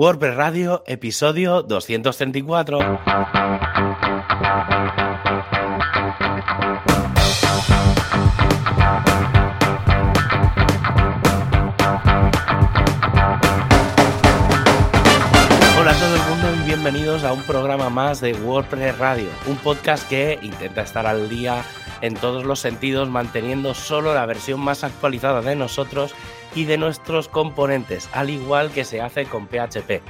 WordPress 0.00 0.34
Radio, 0.34 0.82
episodio 0.86 1.62
234. 1.62 2.78
Hola 2.78 3.00
a 15.90 15.98
todo 15.98 16.16
el 16.16 16.22
mundo 16.30 16.48
y 16.54 16.66
bienvenidos 16.66 17.22
a 17.24 17.34
un 17.34 17.42
programa 17.42 17.90
más 17.90 18.22
de 18.22 18.32
WordPress 18.32 18.96
Radio, 18.96 19.28
un 19.48 19.58
podcast 19.58 20.08
que 20.08 20.38
intenta 20.40 20.80
estar 20.80 21.06
al 21.06 21.28
día 21.28 21.62
en 22.00 22.14
todos 22.14 22.46
los 22.46 22.58
sentidos, 22.58 23.10
manteniendo 23.10 23.74
solo 23.74 24.14
la 24.14 24.24
versión 24.24 24.60
más 24.60 24.82
actualizada 24.82 25.42
de 25.42 25.56
nosotros 25.56 26.14
y 26.54 26.64
de 26.64 26.78
nuestros 26.78 27.28
componentes, 27.28 28.08
al 28.12 28.30
igual 28.30 28.70
que 28.70 28.84
se 28.84 29.00
hace 29.00 29.24
con 29.26 29.46
PHP. 29.46 30.02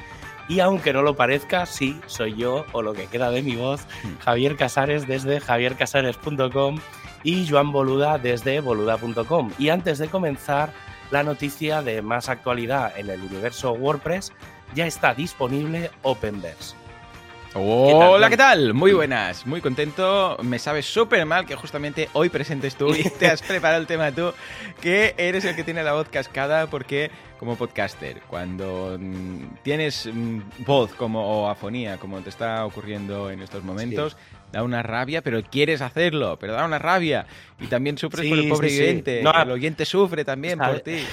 Y 0.49 0.61
aunque 0.61 0.93
no 0.93 1.03
lo 1.03 1.15
parezca, 1.15 1.65
sí, 1.65 2.01
soy 2.07 2.35
yo, 2.35 2.67
o 2.73 2.83
lo 2.83 2.93
que 2.93 3.07
queda 3.07 3.31
de 3.31 3.43
mi 3.43 3.55
voz, 3.55 3.87
hmm. 4.03 4.19
Javier 4.19 4.57
Casares 4.57 5.07
desde 5.07 5.41
javiercasares.com 5.41 6.81
y 7.23 7.47
Joan 7.49 7.71
Boluda 7.71 8.19
desde 8.19 8.61
boluda.com. 8.61 9.53
Y 9.59 9.69
antes 9.69 9.99
de 9.99 10.09
comenzar, 10.09 10.73
la 11.11 11.23
noticia 11.23 11.83
de 11.83 12.03
más 12.03 12.29
actualidad 12.29 12.93
en 12.97 13.11
el 13.11 13.21
universo 13.21 13.73
WordPress, 13.73 14.33
ya 14.75 14.87
está 14.87 15.15
disponible 15.15 15.91
Openverse. 16.03 16.80
Hola, 17.55 18.31
¿qué 18.31 18.37
tal? 18.37 18.75
Muy 18.75 18.93
buenas, 18.93 19.45
muy 19.45 19.61
contento. 19.61 20.37
Me 20.43 20.61
sabes 20.61 20.87
súper 20.87 21.27
mal 21.27 21.47
que 21.47 21.57
justamente 21.57 22.09
hoy 22.13 22.29
presentes 22.29 22.77
tú 22.77 22.95
y 22.95 23.03
te 23.03 23.27
has 23.27 23.43
preparado 23.49 23.81
el 23.81 23.89
tema 23.89 24.13
tú, 24.13 24.33
que 24.81 25.15
eres 25.19 25.45
el 25.45 25.57
que 25.57 25.65
tiene 25.65 25.83
la 25.83 25.95
voz 25.95 26.09
cascada 26.09 26.69
porque 26.69 27.11
como 27.41 27.57
podcaster, 27.57 28.21
cuando 28.29 28.97
mm, 29.01 29.63
tienes 29.65 30.09
mm, 30.13 30.41
voz 30.65 30.95
como 30.95 31.27
o 31.27 31.49
afonía, 31.49 31.97
como 31.97 32.21
te 32.21 32.29
está 32.29 32.65
ocurriendo 32.65 33.31
en 33.33 33.43
estos 33.43 33.65
momentos, 33.65 34.17
da 34.53 34.63
una 34.63 34.85
rabia, 34.85 35.21
pero 35.23 35.43
quieres 35.43 35.81
hacerlo, 35.81 36.39
pero 36.39 36.53
da 36.53 36.65
una 36.65 36.79
rabia. 36.79 37.27
Y 37.59 37.67
también 37.67 37.99
sufres 37.99 38.29
por 38.29 38.39
el 38.39 38.49
pobre 38.49 38.69
oyente. 38.69 39.23
el 39.23 39.51
oyente 39.51 39.85
sufre 39.85 40.25
también 40.25 40.59
por 40.59 40.81
ti. 40.81 41.05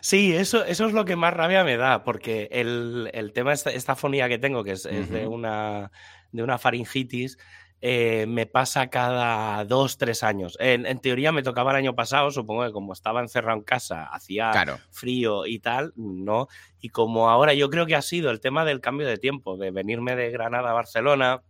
Sí, 0.00 0.34
eso, 0.34 0.64
eso 0.64 0.86
es 0.86 0.92
lo 0.92 1.04
que 1.04 1.16
más 1.16 1.34
rabia 1.34 1.64
me 1.64 1.76
da, 1.76 2.04
porque 2.04 2.48
el, 2.52 3.10
el 3.14 3.32
tema, 3.32 3.52
esta, 3.52 3.70
esta 3.70 3.96
fonía 3.96 4.28
que 4.28 4.38
tengo, 4.38 4.64
que 4.64 4.72
es, 4.72 4.82
de, 4.82 5.26
una, 5.26 5.90
de 6.32 6.42
una 6.42 6.58
faringitis, 6.58 7.38
eh, 7.80 8.24
me 8.26 8.46
pasa 8.46 8.88
cada 8.88 9.64
dos, 9.64 9.98
tres 9.98 10.22
años. 10.22 10.56
En, 10.60 10.98
teoría 11.00 11.32
me 11.32 11.42
tocaba 11.42 11.72
el 11.72 11.76
año 11.76 11.94
pasado, 11.94 12.30
supongo 12.30 12.64
que 12.64 12.72
como 12.72 12.92
estaba 12.92 13.20
encerrado 13.20 13.58
en 13.58 13.64
casa, 13.64 14.04
hacía 14.04 14.52
frío 14.90 15.46
y 15.46 15.58
tal, 15.58 15.92
no. 15.96 16.48
Y 16.80 16.90
como 16.90 17.28
ahora 17.28 17.52
yo 17.54 17.68
creo 17.70 17.86
que 17.86 17.94
ha 17.94 18.02
sido 18.02 18.30
el 18.30 18.40
tema 18.40 18.64
del 18.64 18.80
cambio 18.80 19.06
de 19.06 19.18
tiempo, 19.18 19.56
de 19.56 19.70
venirme 19.70 20.16
de 20.16 20.30
Granada 20.30 20.70
a 20.70 20.74
Barcelona 20.74 21.42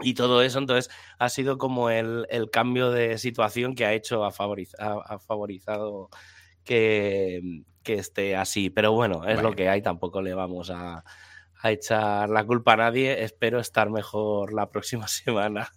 y 0.00 0.14
todo 0.14 0.42
eso, 0.42 0.58
entonces 0.58 0.92
ha 1.18 1.28
sido 1.28 1.56
como 1.56 1.88
el, 1.88 2.26
el 2.28 2.50
cambio 2.50 2.90
de 2.90 3.16
situación 3.16 3.74
que 3.74 3.86
ha 3.86 3.92
hecho, 3.92 4.24
ha, 4.24 4.28
ha 4.28 5.18
favorizado 5.18 6.10
que, 6.64 7.62
esté 7.84 8.36
así. 8.36 8.70
Pero 8.70 8.92
bueno, 8.92 9.26
es 9.26 9.42
lo 9.42 9.52
que 9.52 9.68
hay, 9.68 9.82
tampoco 9.82 10.22
le 10.22 10.34
vamos 10.34 10.70
a, 10.70 11.04
a 11.62 11.70
echar 11.70 12.28
la 12.30 12.44
culpa 12.44 12.74
a 12.74 12.76
nadie. 12.76 13.22
Espero 13.22 13.60
estar 13.60 13.90
mejor 13.90 14.52
la 14.52 14.70
próxima 14.70 15.06
semana. 15.08 15.70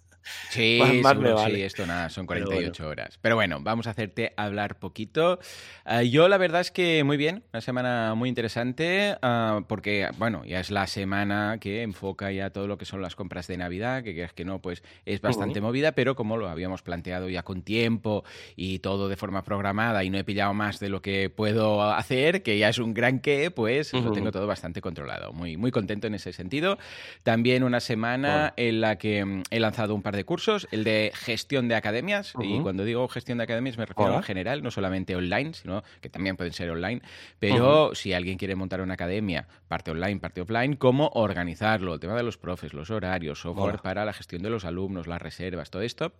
Sí, 0.50 0.80
sí, 1.46 1.62
esto 1.62 1.86
nada, 1.86 2.08
son 2.08 2.26
48 2.26 2.88
horas. 2.88 3.18
Pero 3.20 3.34
bueno, 3.36 3.60
vamos 3.60 3.86
a 3.86 3.90
hacerte 3.90 4.32
hablar 4.36 4.78
poquito. 4.78 5.38
Ah, 5.84 6.02
yo 6.02 6.28
la 6.28 6.38
verdad 6.38 6.60
es 6.60 6.70
que 6.70 7.04
muy 7.04 7.16
bien, 7.16 7.44
una 7.52 7.60
semana 7.60 8.14
muy 8.14 8.28
interesante, 8.28 9.16
ah, 9.22 9.60
porque 9.68 10.08
bueno, 10.18 10.44
ya 10.44 10.60
es 10.60 10.70
la 10.70 10.86
semana 10.86 11.58
que 11.60 11.82
enfoca 11.82 12.30
ya 12.32 12.50
todo 12.50 12.66
lo 12.66 12.78
que 12.78 12.84
son 12.84 13.02
las 13.02 13.14
compras 13.14 13.46
de 13.46 13.56
Navidad, 13.56 14.02
que 14.02 14.22
es 14.22 14.32
que 14.32 14.44
no, 14.44 14.60
pues 14.60 14.82
es 15.04 15.20
bastante 15.20 15.60
movida, 15.60 15.92
pero 15.92 16.14
como 16.14 16.36
lo 16.36 16.48
habíamos 16.48 16.82
planteado 16.82 17.28
ya 17.28 17.42
con 17.42 17.62
tiempo 17.62 18.24
y 18.56 18.78
todo 18.80 19.08
de 19.08 19.16
forma 19.16 19.42
programada 19.42 20.04
y 20.04 20.10
no 20.10 20.18
he 20.18 20.24
pillado 20.24 20.54
más 20.54 20.80
de 20.80 20.88
lo 20.88 21.02
que 21.02 21.30
puedo 21.30 21.82
hacer, 21.82 22.42
que 22.42 22.58
ya 22.58 22.68
es 22.68 22.78
un 22.78 22.94
gran 22.94 23.20
qué, 23.20 23.50
pues 23.50 23.92
lo 23.92 24.12
tengo 24.12 24.32
todo 24.32 24.46
bastante 24.46 24.80
controlado. 24.80 25.32
Muy, 25.32 25.56
muy 25.56 25.70
contento 25.70 26.06
en 26.06 26.14
ese 26.14 26.32
sentido. 26.32 26.78
También 27.22 27.62
una 27.62 27.80
semana 27.80 28.54
en 28.56 28.80
la 28.80 28.96
que 28.96 29.24
mm, 29.24 29.42
he 29.50 29.60
lanzado 29.60 29.94
un 29.94 30.02
par 30.02 30.16
de 30.16 30.17
de 30.18 30.24
cursos, 30.24 30.68
el 30.72 30.84
de 30.84 31.12
gestión 31.14 31.68
de 31.68 31.76
academias, 31.76 32.34
y 32.42 32.60
cuando 32.60 32.84
digo 32.84 33.06
gestión 33.08 33.38
de 33.38 33.44
academias 33.44 33.78
me 33.78 33.86
refiero 33.86 34.14
en 34.14 34.22
general, 34.22 34.62
no 34.62 34.70
solamente 34.70 35.16
online, 35.16 35.54
sino 35.54 35.82
que 36.00 36.10
también 36.10 36.36
pueden 36.36 36.52
ser 36.52 36.70
online, 36.70 37.00
pero 37.38 37.94
si 37.94 38.12
alguien 38.12 38.36
quiere 38.36 38.54
montar 38.54 38.80
una 38.80 38.94
academia, 38.94 39.46
parte 39.68 39.90
online, 39.90 40.20
parte 40.20 40.40
offline, 40.40 40.76
cómo 40.76 41.10
organizarlo, 41.14 41.94
el 41.94 42.00
tema 42.00 42.16
de 42.16 42.22
los 42.22 42.36
profes, 42.36 42.74
los 42.74 42.90
horarios, 42.90 43.40
software 43.40 43.78
para 43.78 44.04
la 44.04 44.12
gestión 44.12 44.42
de 44.42 44.50
los 44.50 44.64
alumnos, 44.64 45.06
las 45.06 45.22
reservas, 45.22 45.70
todo 45.70 45.82
esto. 45.82 46.12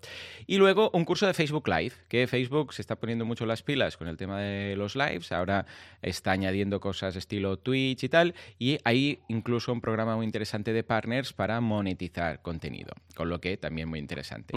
Y 0.46 0.56
luego 0.56 0.90
un 0.92 1.04
curso 1.04 1.26
de 1.26 1.34
Facebook 1.34 1.68
Live, 1.68 1.92
que 2.08 2.26
Facebook 2.26 2.72
se 2.72 2.82
está 2.82 2.96
poniendo 2.96 3.24
mucho 3.24 3.46
las 3.46 3.62
pilas 3.62 3.96
con 3.96 4.08
el 4.08 4.16
tema 4.16 4.40
de 4.40 4.76
los 4.76 4.96
lives, 4.96 5.32
ahora 5.32 5.66
está 6.02 6.32
añadiendo 6.32 6.80
cosas 6.80 7.16
estilo 7.16 7.58
Twitch 7.58 8.04
y 8.04 8.08
tal, 8.08 8.34
y 8.58 8.78
hay 8.84 9.20
incluso 9.28 9.72
un 9.72 9.80
programa 9.80 10.16
muy 10.16 10.24
interesante 10.24 10.72
de 10.72 10.82
partners 10.84 11.32
para 11.32 11.60
monetizar 11.60 12.40
contenido, 12.42 12.92
con 13.14 13.28
lo 13.28 13.40
que 13.40 13.56
también 13.56 13.77
muy 13.86 13.98
interesante. 13.98 14.54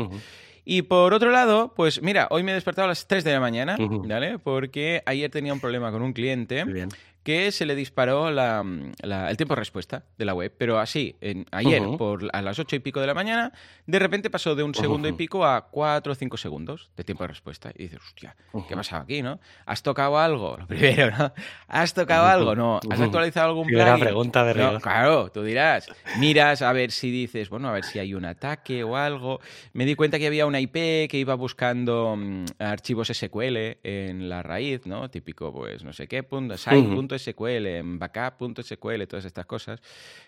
Y 0.64 0.84
por 0.84 1.14
otro 1.14 1.32
lado, 1.32 1.74
pues 1.76 2.02
mira, 2.04 2.28
hoy 2.30 2.44
me 2.44 2.52
he 2.52 2.54
despertado 2.54 2.86
a 2.86 2.90
las 2.90 3.08
3 3.08 3.24
de 3.24 3.32
la 3.32 3.40
mañana, 3.40 3.78
¿vale? 3.80 4.38
Porque 4.38 5.02
ayer 5.08 5.30
tenía 5.32 5.54
un 5.54 5.60
problema 5.60 5.92
con 5.92 6.02
un 6.04 6.14
cliente 6.14 6.64
que 7.24 7.52
se 7.52 7.66
le 7.66 7.76
disparó 7.76 8.30
el 8.30 9.38
tiempo 9.38 9.56
de 9.56 9.60
respuesta 9.60 10.04
de 10.18 10.26
la 10.26 10.34
web. 10.34 10.54
Pero 10.58 10.80
así, 10.80 11.16
en, 11.22 11.46
ayer, 11.52 11.84
por, 11.98 12.30
a 12.34 12.42
las 12.42 12.58
ocho 12.60 12.76
y 12.76 12.80
pico 12.80 13.00
de 13.00 13.08
la 13.08 13.14
mañana, 13.14 13.52
de 13.86 14.00
repente 14.00 14.30
pasó 14.30 14.56
de 14.56 14.64
un 14.64 14.74
segundo 14.74 15.08
y 15.08 15.14
pico 15.14 15.46
a 15.46 15.70
cuatro 15.70 16.14
o 16.14 16.16
cinco 16.16 16.38
segundos 16.38 16.90
de 16.96 17.04
tiempo 17.04 17.24
de 17.24 17.30
respuesta. 17.30 17.72
Y 17.76 17.84
dices, 17.84 18.00
hostia, 18.02 18.36
¿qué 18.68 18.74
ha 18.74 18.78
pasado 18.78 19.04
aquí, 19.04 19.22
no? 19.22 19.40
¿Has 19.66 19.84
tocado 19.84 20.18
algo? 20.18 20.58
Lo 20.58 20.68
primero, 20.68 21.12
¿no? 21.18 21.34
¿Has 21.68 21.94
tocado 21.94 22.26
algo? 22.26 22.56
No. 22.56 22.80
¿Has 22.90 23.00
actualizado 23.00 23.50
algún 23.50 23.68
plugin? 23.68 24.00
pregunta 24.00 24.44
de 24.44 24.56
no, 24.56 24.80
Claro, 24.80 25.32
tú 25.32 25.44
dirás. 25.44 25.88
Miras 26.18 26.62
a 26.62 26.74
ver 26.74 26.92
si 26.92 27.12
dices, 27.12 27.50
bueno, 27.50 27.70
a 27.70 27.72
ver 27.72 27.84
si 27.84 28.00
hay 28.00 28.14
un 28.14 28.26
ataque 28.26 28.84
o 28.84 28.96
algo. 28.96 29.40
Me 29.74 29.86
di 29.86 29.96
cuenta 29.96 30.18
que 30.18 30.28
había 30.28 30.46
una 30.46 30.60
IP 30.60 30.74
que 31.10 31.18
iba 31.18 31.36
buscando 31.36 32.16
mm, 32.18 32.46
archivos 32.60 33.10
SQL 33.10 33.78
en 33.84 34.30
la 34.30 34.44
raíz, 34.44 34.86
¿no? 34.86 35.10
Típico, 35.10 35.54
pues, 35.54 35.84
no 35.84 35.94
sé 35.94 36.08
qué, 36.08 36.24
punto, 36.24 36.58
site, 36.58 36.90
.sql, 37.18 37.68
en 37.68 38.00
backup.sql, 38.00 39.08
todas 39.08 39.26
estas 39.26 39.46
cosas, 39.46 39.82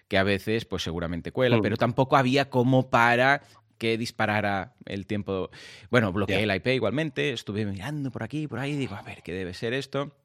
que 0.08 0.18
a 0.18 0.24
veces 0.24 0.66
pues 0.66 0.84
seguramente 0.84 1.32
cuela, 1.32 1.60
pero 1.62 1.78
tampoco 1.78 2.18
había 2.18 2.50
como 2.50 2.90
para 2.90 3.42
que 3.78 3.98
disparara 3.98 4.76
el 4.86 5.06
tiempo. 5.06 5.50
Bueno, 5.90 6.14
bloqueé 6.14 6.46
la 6.46 6.56
IP 6.56 6.68
igualmente, 6.68 7.34
estuve 7.34 7.66
mirando 7.66 8.12
por 8.12 8.24
aquí, 8.24 8.48
por 8.48 8.60
ahí, 8.60 8.76
digo, 8.76 8.96
a 8.96 9.02
ver, 9.02 9.24
¿qué 9.24 9.34
debe 9.34 9.54
ser 9.54 9.74
esto? 9.74 10.16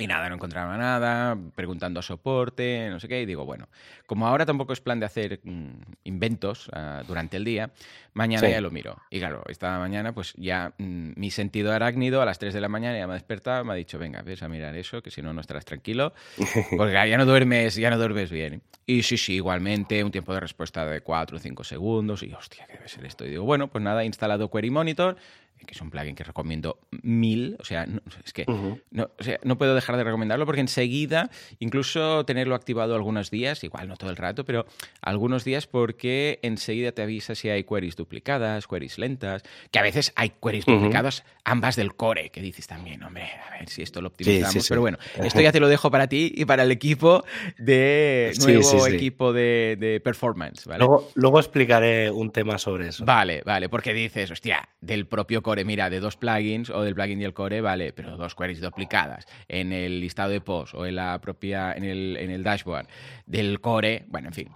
Y 0.00 0.06
nada, 0.06 0.28
no 0.28 0.36
encontraba 0.36 0.76
nada, 0.76 1.36
preguntando 1.56 1.98
a 1.98 2.04
soporte, 2.04 2.88
no 2.88 3.00
sé 3.00 3.08
qué, 3.08 3.20
y 3.20 3.26
digo, 3.26 3.44
bueno, 3.44 3.68
como 4.06 4.28
ahora 4.28 4.46
tampoco 4.46 4.72
es 4.72 4.80
plan 4.80 5.00
de 5.00 5.06
hacer 5.06 5.40
mm, 5.42 5.70
inventos 6.04 6.70
ah, 6.72 7.02
durante 7.04 7.36
el 7.36 7.44
día, 7.44 7.72
mañana 8.14 8.48
ya 8.48 8.60
lo 8.60 8.70
miro. 8.70 8.96
Y 9.10 9.18
claro, 9.18 9.42
esta 9.48 9.76
mañana 9.80 10.14
pues 10.14 10.34
ya 10.36 10.72
mm, 10.78 11.14
mi 11.16 11.32
sentido 11.32 11.72
arácnido 11.72 12.22
a 12.22 12.24
las 12.24 12.38
3 12.38 12.54
de 12.54 12.60
la 12.60 12.68
mañana 12.68 12.96
ya 12.96 13.08
me 13.08 13.14
ha 13.14 13.16
despertado, 13.16 13.64
me 13.64 13.72
ha 13.72 13.76
dicho, 13.76 13.98
venga, 13.98 14.22
ves 14.22 14.40
a 14.44 14.48
mirar 14.48 14.76
eso, 14.76 15.02
que 15.02 15.10
si 15.10 15.20
no, 15.20 15.32
no 15.32 15.40
estarás 15.40 15.64
tranquilo, 15.64 16.12
porque 16.76 16.92
ya 16.92 17.18
no 17.18 17.26
duermes, 17.26 17.74
ya 17.74 17.90
no 17.90 17.98
duermes 17.98 18.30
bien. 18.30 18.62
Y 18.86 19.02
sí, 19.02 19.18
sí, 19.18 19.34
igualmente, 19.34 20.04
un 20.04 20.12
tiempo 20.12 20.32
de 20.32 20.38
respuesta 20.38 20.86
de 20.86 21.00
4 21.00 21.38
o 21.38 21.40
5 21.40 21.64
segundos, 21.64 22.22
y 22.22 22.32
hostia, 22.32 22.66
¿qué 22.68 22.74
debe 22.74 22.88
ser 22.88 23.04
esto? 23.04 23.26
Y 23.26 23.30
digo, 23.30 23.42
bueno, 23.42 23.66
pues 23.66 23.82
nada, 23.82 24.04
he 24.04 24.06
instalado 24.06 24.48
Query 24.48 24.70
Monitor, 24.70 25.16
que 25.66 25.74
es 25.74 25.80
un 25.80 25.90
plugin 25.90 26.14
que 26.14 26.24
recomiendo 26.24 26.78
mil, 27.02 27.56
o 27.58 27.64
sea, 27.64 27.86
no, 27.86 28.00
es 28.24 28.32
que 28.32 28.46
no, 28.90 29.10
o 29.18 29.22
sea, 29.22 29.38
no 29.42 29.58
puedo 29.58 29.74
dejar 29.74 29.96
de 29.96 30.04
recomendarlo 30.04 30.46
porque 30.46 30.60
enseguida, 30.60 31.30
incluso 31.58 32.24
tenerlo 32.24 32.54
activado 32.54 32.94
algunos 32.94 33.30
días, 33.30 33.62
igual 33.64 33.88
no 33.88 33.96
todo 33.96 34.10
el 34.10 34.16
rato, 34.16 34.44
pero 34.44 34.66
algunos 35.02 35.44
días 35.44 35.66
porque 35.66 36.38
enseguida 36.42 36.92
te 36.92 37.02
avisa 37.02 37.34
si 37.34 37.48
hay 37.48 37.64
queries 37.64 37.96
duplicadas, 37.96 38.66
queries 38.66 38.98
lentas, 38.98 39.42
que 39.70 39.78
a 39.78 39.82
veces 39.82 40.12
hay 40.16 40.32
queries 40.42 40.64
duplicadas 40.64 41.24
ambas 41.44 41.76
del 41.76 41.94
core, 41.94 42.30
que 42.30 42.40
dices 42.40 42.66
también, 42.66 43.02
hombre, 43.02 43.24
a 43.24 43.58
ver 43.58 43.68
si 43.68 43.82
esto 43.82 44.00
lo 44.00 44.08
optimizamos, 44.08 44.68
pero 44.68 44.80
bueno, 44.80 44.98
esto 45.22 45.40
ya 45.40 45.52
te 45.52 45.60
lo 45.60 45.68
dejo 45.68 45.90
para 45.90 46.06
ti 46.06 46.32
y 46.34 46.44
para 46.44 46.62
el 46.62 46.70
equipo 46.70 47.24
de 47.56 48.32
nuevo 48.38 48.86
equipo 48.86 49.32
de, 49.32 49.76
de, 49.78 50.00
performance, 50.00 50.66
¿vale? 50.66 50.78
Luego, 50.78 51.10
luego 51.14 51.38
explicaré 51.38 52.10
un 52.10 52.30
tema 52.30 52.58
sobre 52.58 52.88
eso. 52.88 53.04
Vale, 53.04 53.42
vale, 53.44 53.68
porque 53.68 53.92
dices, 53.92 54.30
hostia, 54.30 54.68
del 54.80 55.06
propio 55.06 55.42
core, 55.48 55.64
mira, 55.64 55.88
de 55.88 55.98
dos 55.98 56.18
plugins 56.18 56.68
o 56.68 56.82
del 56.82 56.94
plugin 56.94 57.22
y 57.22 57.24
el 57.24 57.32
core, 57.32 57.62
vale, 57.62 57.94
pero 57.94 58.18
dos 58.18 58.34
queries 58.34 58.60
duplicadas 58.60 59.24
en 59.48 59.72
el 59.72 59.98
listado 59.98 60.28
de 60.28 60.42
post 60.42 60.74
o 60.74 60.84
en 60.84 60.96
la 60.96 61.18
propia, 61.22 61.72
en 61.72 61.84
el, 61.84 62.18
en 62.18 62.30
el 62.30 62.42
dashboard 62.42 62.86
del 63.24 63.58
core, 63.58 64.04
bueno, 64.08 64.28
en 64.28 64.34
fin. 64.34 64.48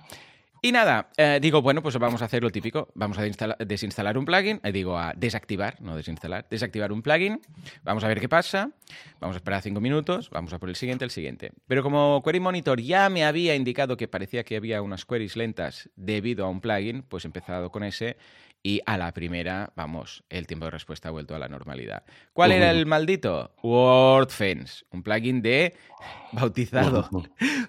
Y 0.60 0.70
nada, 0.70 1.08
eh, 1.16 1.38
digo, 1.40 1.62
bueno, 1.62 1.82
pues 1.82 1.96
vamos 1.98 2.20
a 2.20 2.26
hacer 2.26 2.42
lo 2.42 2.50
típico. 2.50 2.88
Vamos 2.94 3.18
a 3.18 3.22
desinstalar 3.64 4.16
un 4.16 4.24
plugin, 4.24 4.60
eh, 4.62 4.70
digo, 4.70 4.96
a 4.96 5.12
desactivar, 5.16 5.80
no 5.80 5.96
desinstalar, 5.96 6.46
desactivar 6.48 6.92
un 6.92 7.02
plugin. 7.02 7.40
Vamos 7.82 8.04
a 8.04 8.08
ver 8.08 8.20
qué 8.20 8.28
pasa. 8.28 8.70
Vamos 9.18 9.34
a 9.34 9.38
esperar 9.38 9.62
cinco 9.62 9.80
minutos, 9.80 10.30
vamos 10.30 10.52
a 10.52 10.60
por 10.60 10.68
el 10.68 10.76
siguiente, 10.76 11.04
el 11.04 11.10
siguiente. 11.10 11.50
Pero 11.66 11.82
como 11.82 12.22
Query 12.22 12.38
Monitor 12.38 12.80
ya 12.80 13.08
me 13.08 13.24
había 13.24 13.56
indicado 13.56 13.96
que 13.96 14.06
parecía 14.06 14.44
que 14.44 14.56
había 14.56 14.82
unas 14.82 15.04
queries 15.04 15.36
lentas 15.36 15.88
debido 15.96 16.44
a 16.44 16.48
un 16.48 16.60
plugin, 16.60 17.02
pues 17.02 17.24
he 17.24 17.28
empezado 17.28 17.70
con 17.70 17.82
ese 17.82 18.16
y 18.62 18.80
a 18.86 18.96
la 18.96 19.12
primera, 19.12 19.72
vamos, 19.74 20.22
el 20.28 20.46
tiempo 20.46 20.66
de 20.66 20.70
respuesta 20.70 21.08
ha 21.08 21.12
vuelto 21.12 21.34
a 21.34 21.38
la 21.38 21.48
normalidad. 21.48 22.04
¿Cuál 22.32 22.52
era 22.52 22.70
el 22.70 22.86
maldito? 22.86 23.52
WordFence, 23.62 24.84
un 24.90 25.02
plugin 25.02 25.42
de 25.42 25.74
bautizado 26.32 27.08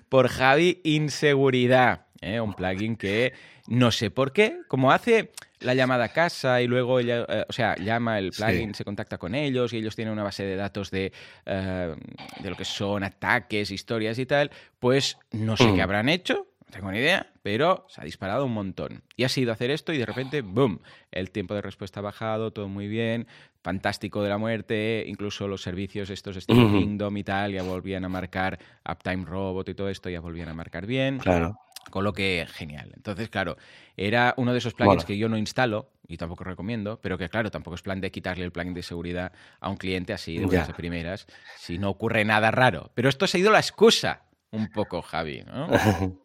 por 0.10 0.28
Javi 0.28 0.82
Inseguridad. 0.84 2.06
¿eh? 2.24 2.40
un 2.40 2.54
plugin 2.54 2.96
que 2.96 3.34
no 3.68 3.92
sé 3.92 4.10
por 4.12 4.34
qué, 4.34 4.60
como 4.68 4.92
hace 4.92 5.32
la 5.60 5.74
llamada 5.74 6.06
a 6.06 6.10
casa 6.10 6.62
y 6.62 6.68
luego 6.68 7.00
ella, 7.00 7.26
eh, 7.30 7.46
o 7.48 7.54
sea, 7.54 7.76
llama 7.76 8.20
el 8.20 8.32
plugin, 8.32 8.76
se 8.76 8.84
contacta 8.84 9.18
con 9.18 9.36
ellos 9.36 9.72
y 9.72 9.78
ellos 9.78 9.96
tienen 9.96 10.14
una 10.14 10.24
base 10.24 10.44
de 10.44 10.56
datos 10.56 10.92
de, 10.92 11.14
eh, 11.46 11.96
de 12.40 12.50
lo 12.50 12.56
que 12.56 12.66
son 12.66 13.04
ataques, 13.04 13.72
historias 13.72 14.20
y 14.20 14.26
tal, 14.26 14.52
pues 14.80 15.18
no 15.32 15.56
sé 15.56 15.66
qué 15.66 15.78
mm. 15.78 15.82
habrán 15.82 16.10
hecho, 16.10 16.48
tengo 16.74 16.92
ni 16.92 16.98
idea, 16.98 17.28
pero 17.42 17.86
se 17.88 18.02
ha 18.02 18.04
disparado 18.04 18.46
un 18.46 18.54
montón. 18.54 19.04
Y 19.16 19.24
ha 19.24 19.30
sido 19.30 19.52
hacer 19.52 19.70
esto 19.72 19.94
y 19.94 19.98
de 19.98 20.06
repente, 20.06 20.42
¡boom! 20.42 20.80
El 21.12 21.32
tiempo 21.32 21.54
de 21.54 21.62
respuesta 21.62 22.00
ha 22.00 22.04
bajado, 22.04 22.52
todo 22.52 22.68
muy 22.68 22.88
bien, 22.88 23.28
fantástico 23.62 24.24
de 24.24 24.30
la 24.30 24.38
muerte, 24.38 25.06
incluso 25.08 25.48
los 25.48 25.62
servicios 25.62 26.10
estos 26.10 26.36
estilo 26.36 26.70
Kingdom 26.72 27.16
y 27.18 27.24
tal 27.24 27.54
ya 27.54 27.64
volvían 27.64 28.06
a 28.06 28.10
marcar 28.10 28.60
Uptime 28.90 29.26
Robot 29.26 29.70
y 29.70 29.76
todo 29.76 29.90
esto 29.90 30.10
ya 30.10 30.20
volvían 30.20 30.50
a 30.50 30.54
marcar 30.54 30.86
bien. 30.86 31.20
Claro. 31.20 31.58
Con 31.90 32.06
lo 32.06 32.14
que, 32.14 32.48
genial. 32.50 32.92
Entonces, 32.96 33.30
claro, 33.30 33.58
era 33.98 34.34
uno 34.38 34.54
de 34.54 34.58
esos 34.58 34.74
plugins 34.74 35.06
que 35.06 35.18
yo 35.18 35.28
no 35.28 35.38
instalo 35.38 35.92
y 36.08 36.18
tampoco 36.18 36.44
recomiendo, 36.46 37.00
pero 37.02 37.18
que, 37.18 37.30
claro, 37.30 37.52
tampoco 37.52 37.76
es 37.76 37.82
plan 37.82 38.00
de 38.02 38.10
quitarle 38.10 38.46
el 38.46 38.52
plugin 38.52 38.74
de 38.74 38.84
seguridad 38.84 39.34
a 39.60 39.70
un 39.70 39.76
cliente 39.76 40.14
así 40.14 40.38
de 40.38 40.46
buenas 40.46 40.72
primeras, 40.74 41.28
si 41.58 41.78
no 41.78 41.90
ocurre 41.90 42.24
nada 42.26 42.52
raro. 42.52 42.90
Pero 42.96 43.10
esto 43.10 43.26
ha 43.26 43.28
sido 43.28 43.52
la 43.52 43.60
excusa, 43.60 44.24
un 44.52 44.70
poco, 44.70 45.02
Javi, 45.02 45.44
¿no? 45.44 45.68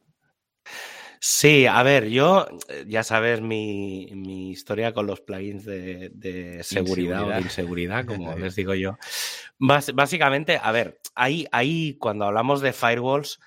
Sí, 1.21 1.67
a 1.67 1.83
ver, 1.83 2.09
yo, 2.09 2.47
eh, 2.69 2.85
ya 2.87 3.03
sabes 3.03 3.41
mi, 3.41 4.05
historia 4.51 4.93
con 4.93 5.07
los 5.07 5.21
plugins 5.21 5.65
de, 5.65 6.61
seguridad 6.63 7.25
o 7.25 7.31
de 7.31 7.41
inseguridad, 7.41 8.05
como 8.07 8.35
les 8.39 8.55
digo 8.55 8.75
yo. 8.75 8.99
básicamente, 9.59 10.61
a 10.63 10.71
ver, 10.71 11.01
ahí, 11.17 11.97
cuando 11.99 12.27
hablamos 12.27 12.61
de 12.61 12.73
firewalls, 12.73 13.41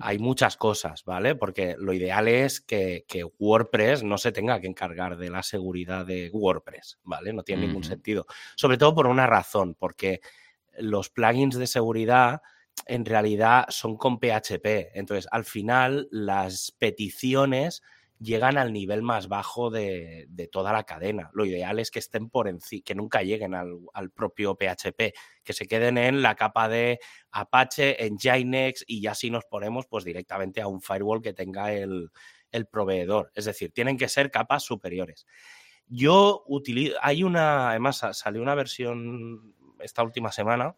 hay 0.00 0.18
muchas 0.18 0.56
cosas, 0.56 1.04
¿vale? 1.04 1.34
Porque 1.34 1.74
lo 1.78 1.92
ideal 1.92 2.28
es 2.28 2.60
que, 2.60 3.04
WordPress 3.38 4.04
no 4.04 4.18
se 4.18 4.30
tenga 4.30 4.60
que 4.60 4.68
encargar 4.68 5.16
de 5.16 5.30
la 5.30 5.42
seguridad 5.42 6.06
de 6.06 6.30
WordPress, 6.32 7.00
¿vale? 7.02 7.32
No 7.32 7.42
tiene 7.42 7.66
ningún 7.66 7.82
sentido. 7.82 8.26
Sobre 8.54 8.78
todo 8.78 8.94
por 8.94 9.08
una 9.08 9.26
razón, 9.26 9.74
porque 9.74 10.20
los 10.78 11.10
plugins 11.10 11.58
de 11.58 11.66
seguridad 11.66 12.42
en 12.84 13.04
realidad 13.04 13.66
son 13.68 13.96
con 13.96 14.18
PHP. 14.18 14.90
Entonces, 14.94 15.26
al 15.30 15.44
final, 15.44 16.08
las 16.10 16.72
peticiones 16.72 17.82
llegan 18.18 18.56
al 18.56 18.72
nivel 18.72 19.02
más 19.02 19.28
bajo 19.28 19.70
de, 19.70 20.28
toda 20.50 20.72
la 20.72 20.84
cadena. 20.84 21.30
Lo 21.34 21.44
ideal 21.44 21.78
es 21.78 21.90
que 21.90 21.98
estén 21.98 22.30
por 22.30 22.48
encima, 22.48 22.82
que 22.84 22.94
nunca 22.94 23.22
lleguen 23.22 23.54
al, 23.54 24.10
propio 24.14 24.56
PHP, 24.56 25.14
que 25.42 25.52
se 25.52 25.66
queden 25.66 25.98
en 25.98 26.22
la 26.22 26.34
capa 26.34 26.68
de 26.68 26.98
Apache, 27.30 28.04
en 28.04 28.18
Jinex 28.18 28.84
y 28.86 29.00
ya 29.02 29.14
si 29.14 29.30
nos 29.30 29.44
ponemos 29.44 29.86
pues 29.86 30.04
directamente 30.04 30.60
a 30.60 30.66
un 30.66 30.80
firewall 30.80 31.20
que 31.20 31.34
tenga 31.34 31.72
el, 31.72 32.10
el 32.50 32.66
proveedor. 32.66 33.32
Es 33.34 33.44
decir, 33.44 33.72
tienen 33.72 33.98
que 33.98 34.08
ser 34.08 34.30
capas 34.30 34.62
superiores. 34.62 35.26
Yo 35.88 36.42
utilizo, 36.46 36.96
hay 37.02 37.22
una, 37.22 37.70
además 37.70 38.02
salió 38.12 38.42
una 38.42 38.54
versión 38.54 39.54
esta 39.80 40.02
última 40.02 40.32
semana 40.32 40.74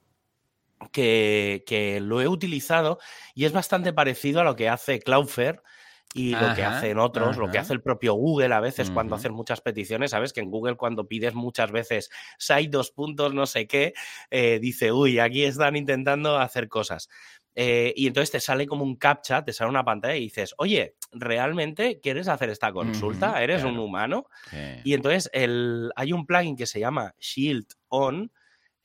que, 0.93 1.99
lo 2.03 2.21
he 2.21 2.29
utilizado 2.29 2.99
y 3.35 3.45
es 3.45 3.53
bastante 3.53 3.93
parecido 3.93 4.41
a 4.41 4.45
lo 4.45 4.57
que 4.57 4.69
hace 4.69 5.01
Cloudflare 5.01 5.61
y 6.15 6.31
lo 6.31 6.55
que 6.55 6.65
hacen 6.65 6.99
otros, 6.99 7.37
lo 7.37 7.51
que 7.51 7.59
hace 7.59 7.75
el 7.75 7.83
propio 7.83 8.15
Google 8.15 8.55
a 8.55 8.61
veces 8.61 8.91
cuando 8.91 9.15
hacen 9.15 9.33
muchas 9.35 9.61
peticiones, 9.61 10.13
sabes 10.13 10.33
que 10.33 10.41
en 10.41 10.51
Google 10.51 10.77
cuando 10.77 11.07
pides 11.07 11.35
muchas 11.35 11.71
veces 11.71 12.11
site 12.39 12.71
dos 12.71 12.91
puntos 12.91 13.35
no 13.35 13.45
sé 13.47 13.67
qué, 13.67 13.93
eh, 14.31 14.59
dice, 14.59 14.91
uy, 14.91 15.19
aquí 15.19 15.45
están 15.45 15.77
intentando 15.77 16.39
hacer 16.39 16.69
cosas. 16.69 17.09
Eh, 17.61 17.93
y 17.97 18.07
entonces 18.07 18.31
te 18.31 18.41
sale 18.41 18.67
como 18.67 18.85
un 18.85 18.95
captcha, 18.95 19.45
te 19.45 19.53
sale 19.53 19.69
una 19.69 19.85
pantalla 19.85 20.15
y 20.15 20.21
dices, 20.21 20.55
oye, 20.59 20.95
¿realmente 21.11 22.01
quieres 22.01 22.29
hacer 22.29 22.51
esta 22.51 22.73
consulta? 22.73 23.43
¿Eres 23.43 23.65
un 23.65 23.79
humano? 23.79 24.27
Y 24.85 24.95
entonces 24.95 25.29
el, 25.33 25.91
hay 25.97 26.13
un 26.13 26.25
plugin 26.25 26.57
que 26.57 26.67
se 26.67 26.79
llama 26.81 27.15
Shield 27.19 27.67
On, 27.89 28.31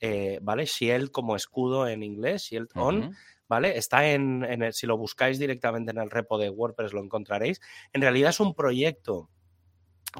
eh, 0.06 0.38
¿vale? 0.42 0.66
Shield 0.66 1.10
como 1.10 1.34
escudo 1.34 1.88
en 1.88 2.02
inglés, 2.02 2.42
Shield 2.42 2.68
On, 2.74 3.16
¿vale? 3.48 3.78
Está 3.78 4.10
en, 4.10 4.46
si 4.74 4.86
lo 4.86 4.98
buscáis 4.98 5.38
directamente 5.38 5.92
en 5.92 5.96
el 5.98 6.10
repo 6.10 6.36
de 6.36 6.50
WordPress 6.50 6.92
lo 6.92 7.02
encontraréis. 7.02 7.62
En 7.94 8.02
realidad 8.02 8.28
es 8.28 8.38
un 8.38 8.54
proyecto 8.54 9.30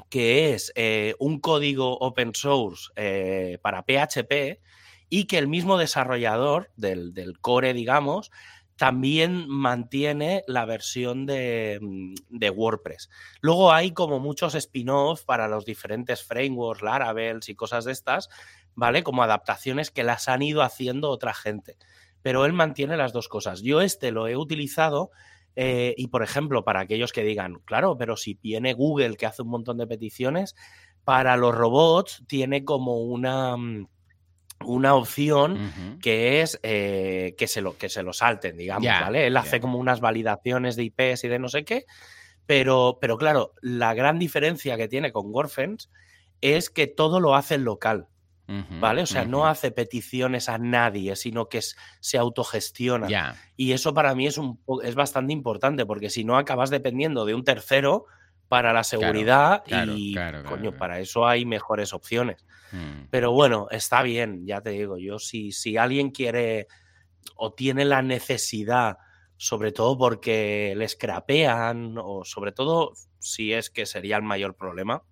que 0.09 0.55
es 0.55 0.71
eh, 0.73 1.13
un 1.19 1.39
código 1.39 1.99
open 1.99 2.33
source 2.33 2.89
eh, 2.95 3.59
para 3.61 3.83
PHP 3.83 4.59
y 5.07 5.25
que 5.25 5.37
el 5.37 5.47
mismo 5.47 5.77
desarrollador 5.77 6.71
del, 6.75 7.13
core, 7.39 7.75
digamos, 7.75 8.31
también 8.77 9.47
mantiene 9.47 10.43
la 10.47 10.65
versión 10.65 11.27
de, 11.27 11.77
mm, 11.79 12.15
de, 12.29 12.49
WordPress. 12.49 13.11
Luego 13.39 13.71
hay 13.71 13.91
como 13.91 14.19
muchos 14.19 14.55
spin-off 14.55 15.25
para 15.25 15.47
los 15.47 15.63
diferentes 15.63 16.23
frameworks, 16.23 16.81
Laravel 16.81 17.39
y 17.45 17.53
cosas 17.53 17.85
de 17.85 17.91
estas, 17.91 18.29
¿vale? 18.75 19.03
Como 19.03 19.23
adaptaciones 19.23 19.91
que 19.91 20.03
las 20.03 20.27
han 20.27 20.41
ido 20.41 20.61
haciendo 20.61 21.09
otra 21.09 21.33
gente. 21.33 21.77
Pero 22.21 22.45
él 22.45 22.53
mantiene 22.53 22.97
las 22.97 23.13
dos 23.13 23.27
cosas. 23.27 23.61
Yo 23.61 23.81
este 23.81 24.11
lo 24.11 24.27
he 24.27 24.35
utilizado 24.35 25.11
eh, 25.55 25.93
y, 25.97 26.07
por 26.07 26.23
ejemplo, 26.23 26.63
para 26.63 26.81
aquellos 26.81 27.13
que 27.13 27.23
digan, 27.23 27.59
claro, 27.65 27.97
pero 27.97 28.17
si 28.17 28.35
viene 28.35 28.73
Google 28.73 29.15
que 29.15 29.25
hace 29.25 29.41
un 29.41 29.49
montón 29.49 29.77
de 29.77 29.87
peticiones, 29.87 30.55
para 31.03 31.37
los 31.37 31.55
robots 31.55 32.23
tiene 32.27 32.65
como 32.65 32.99
una 32.99 33.55
mm, 33.55 33.87
una 34.63 34.95
opción 34.95 35.99
que 36.01 36.41
es 36.41 36.59
eh, 36.63 37.35
que, 37.37 37.47
se 37.47 37.61
lo, 37.61 37.77
que 37.77 37.89
se 37.89 38.03
lo 38.03 38.13
salten, 38.13 38.57
digamos, 38.57 38.87
¿vale? 38.87 39.27
Él 39.27 39.37
hace 39.37 39.59
como 39.59 39.77
unas 39.77 39.99
validaciones 39.99 40.75
de 40.75 40.83
IPs 40.85 41.25
y 41.25 41.27
de 41.27 41.39
no 41.39 41.49
sé 41.49 41.65
qué, 41.65 41.85
pero, 42.45 42.97
pero 43.01 43.17
claro, 43.17 43.53
la 43.61 43.93
gran 43.93 44.17
diferencia 44.17 44.77
que 44.77 44.87
tiene 44.87 45.11
con 45.11 45.27
WordFence 45.27 45.89
es 46.41 46.69
que 46.69 46.87
todo 46.87 47.19
lo 47.19 47.35
hace 47.35 47.55
en 47.55 47.65
local. 47.65 48.07
¿Vale? 48.47 49.01
O 49.01 49.05
sea, 49.05 49.25
no 49.25 49.47
hace 49.47 49.71
peticiones 49.71 50.49
a 50.49 50.57
nadie, 50.57 51.15
sino 51.15 51.49
que 51.49 51.61
se 51.99 52.17
autogestiona. 52.17 53.35
Y 53.55 53.71
eso 53.71 53.93
para 53.93 54.13
mí 54.13 54.27
es, 54.27 54.37
un, 54.37 54.59
es 54.83 54.95
bastante 54.95 55.33
importante, 55.33 55.85
porque 55.85 56.09
si 56.09 56.23
no 56.23 56.37
acabas 56.37 56.69
dependiendo 56.69 57.25
de 57.25 57.33
un 57.33 57.43
tercero 57.43 58.05
para 58.47 58.73
la 58.73 58.83
seguridad 58.83 59.63
y, 59.65 60.15
coño, 60.47 60.77
para 60.77 60.99
eso 60.99 61.27
hay 61.27 61.45
mejores 61.45 61.93
opciones. 61.93 62.45
Mm. 62.71 63.07
Pero 63.09 63.31
bueno, 63.31 63.67
está 63.71 64.03
bien, 64.03 64.45
ya 64.45 64.61
te 64.61 64.71
digo, 64.71 64.97
yo 64.97 65.17
si, 65.17 65.51
si 65.51 65.77
alguien 65.77 66.11
quiere 66.11 66.67
o 67.35 67.53
tiene 67.53 67.85
la 67.85 68.01
necesidad, 68.01 68.97
sobre 69.37 69.71
todo 69.71 69.97
porque 69.97 70.73
les 70.77 70.95
crapean, 70.95 71.97
o 71.97 72.23
sobre 72.23 72.51
todo 72.51 72.93
si 73.19 73.53
es 73.53 73.69
que 73.69 73.85
sería 73.85 74.17
el 74.17 74.23
mayor 74.23 74.55
problema, 74.55 75.03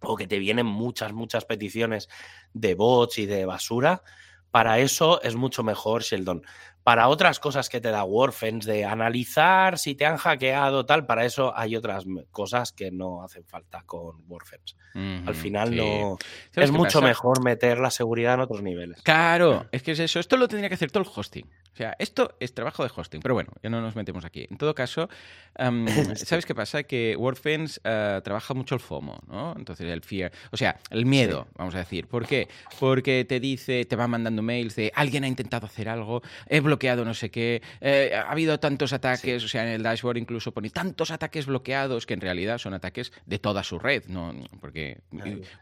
o 0.00 0.16
que 0.16 0.26
te 0.26 0.38
vienen 0.38 0.66
muchas, 0.66 1.12
muchas 1.12 1.44
peticiones 1.44 2.08
de 2.52 2.74
bots 2.74 3.18
y 3.18 3.26
de 3.26 3.44
basura, 3.44 4.02
para 4.50 4.78
eso 4.78 5.20
es 5.22 5.36
mucho 5.36 5.62
mejor 5.62 6.02
Sheldon. 6.02 6.42
Para 6.86 7.08
otras 7.08 7.40
cosas 7.40 7.68
que 7.68 7.80
te 7.80 7.90
da 7.90 8.04
WordFence, 8.04 8.70
de 8.70 8.84
analizar 8.84 9.76
si 9.76 9.96
te 9.96 10.06
han 10.06 10.18
hackeado, 10.18 10.86
tal, 10.86 11.04
para 11.04 11.24
eso 11.24 11.52
hay 11.56 11.74
otras 11.74 12.04
cosas 12.30 12.70
que 12.70 12.92
no 12.92 13.24
hacen 13.24 13.44
falta 13.44 13.82
con 13.84 14.22
WordFence. 14.28 14.76
Al 14.94 15.34
final 15.34 15.74
no. 15.74 16.16
Es 16.54 16.70
mucho 16.70 17.02
mejor 17.02 17.42
meter 17.42 17.78
la 17.80 17.90
seguridad 17.90 18.34
en 18.34 18.40
otros 18.40 18.62
niveles. 18.62 19.02
Claro, 19.02 19.66
es 19.72 19.82
que 19.82 19.90
es 19.90 19.98
eso. 19.98 20.20
Esto 20.20 20.36
lo 20.36 20.46
tendría 20.46 20.68
que 20.68 20.76
hacer 20.76 20.92
todo 20.92 21.02
el 21.02 21.10
hosting. 21.12 21.44
O 21.72 21.76
sea, 21.76 21.94
esto 21.98 22.36
es 22.38 22.54
trabajo 22.54 22.84
de 22.84 22.90
hosting, 22.94 23.20
pero 23.20 23.34
bueno, 23.34 23.50
ya 23.62 23.68
no 23.68 23.82
nos 23.82 23.96
metemos 23.96 24.24
aquí. 24.24 24.46
En 24.48 24.56
todo 24.56 24.74
caso, 24.74 25.10
¿sabes 26.14 26.46
qué 26.46 26.54
pasa? 26.54 26.84
Que 26.84 27.16
WordFence 27.16 27.80
uh, 27.80 28.22
trabaja 28.22 28.54
mucho 28.54 28.76
el 28.76 28.80
FOMO, 28.80 29.18
¿no? 29.26 29.54
Entonces, 29.56 29.86
el 29.88 30.02
fear, 30.02 30.30
o 30.52 30.56
sea, 30.56 30.78
el 30.90 31.04
miedo, 31.04 31.48
vamos 31.56 31.74
a 31.74 31.78
decir. 31.78 32.06
¿Por 32.06 32.26
qué? 32.26 32.48
Porque 32.78 33.26
te 33.28 33.40
dice, 33.40 33.84
te 33.84 33.96
va 33.96 34.06
mandando 34.06 34.40
mails 34.40 34.76
de 34.76 34.92
alguien 34.94 35.24
ha 35.24 35.28
intentado 35.28 35.66
hacer 35.66 35.88
algo, 35.88 36.22
he 36.46 36.60
bloqueado 36.60 36.75
no 37.04 37.14
sé 37.14 37.30
qué, 37.30 37.62
eh, 37.80 38.12
ha 38.14 38.30
habido 38.30 38.58
tantos 38.58 38.92
ataques, 38.92 39.44
o 39.44 39.48
sea, 39.48 39.64
en 39.64 39.70
el 39.70 39.82
dashboard 39.82 40.16
incluso 40.18 40.52
pone 40.52 40.70
tantos 40.70 41.10
ataques 41.10 41.46
bloqueados 41.46 42.06
que 42.06 42.14
en 42.14 42.20
realidad 42.20 42.58
son 42.58 42.74
ataques 42.74 43.12
de 43.26 43.38
toda 43.38 43.62
su 43.62 43.78
red, 43.78 44.04
¿no? 44.08 44.34
Porque 44.60 45.00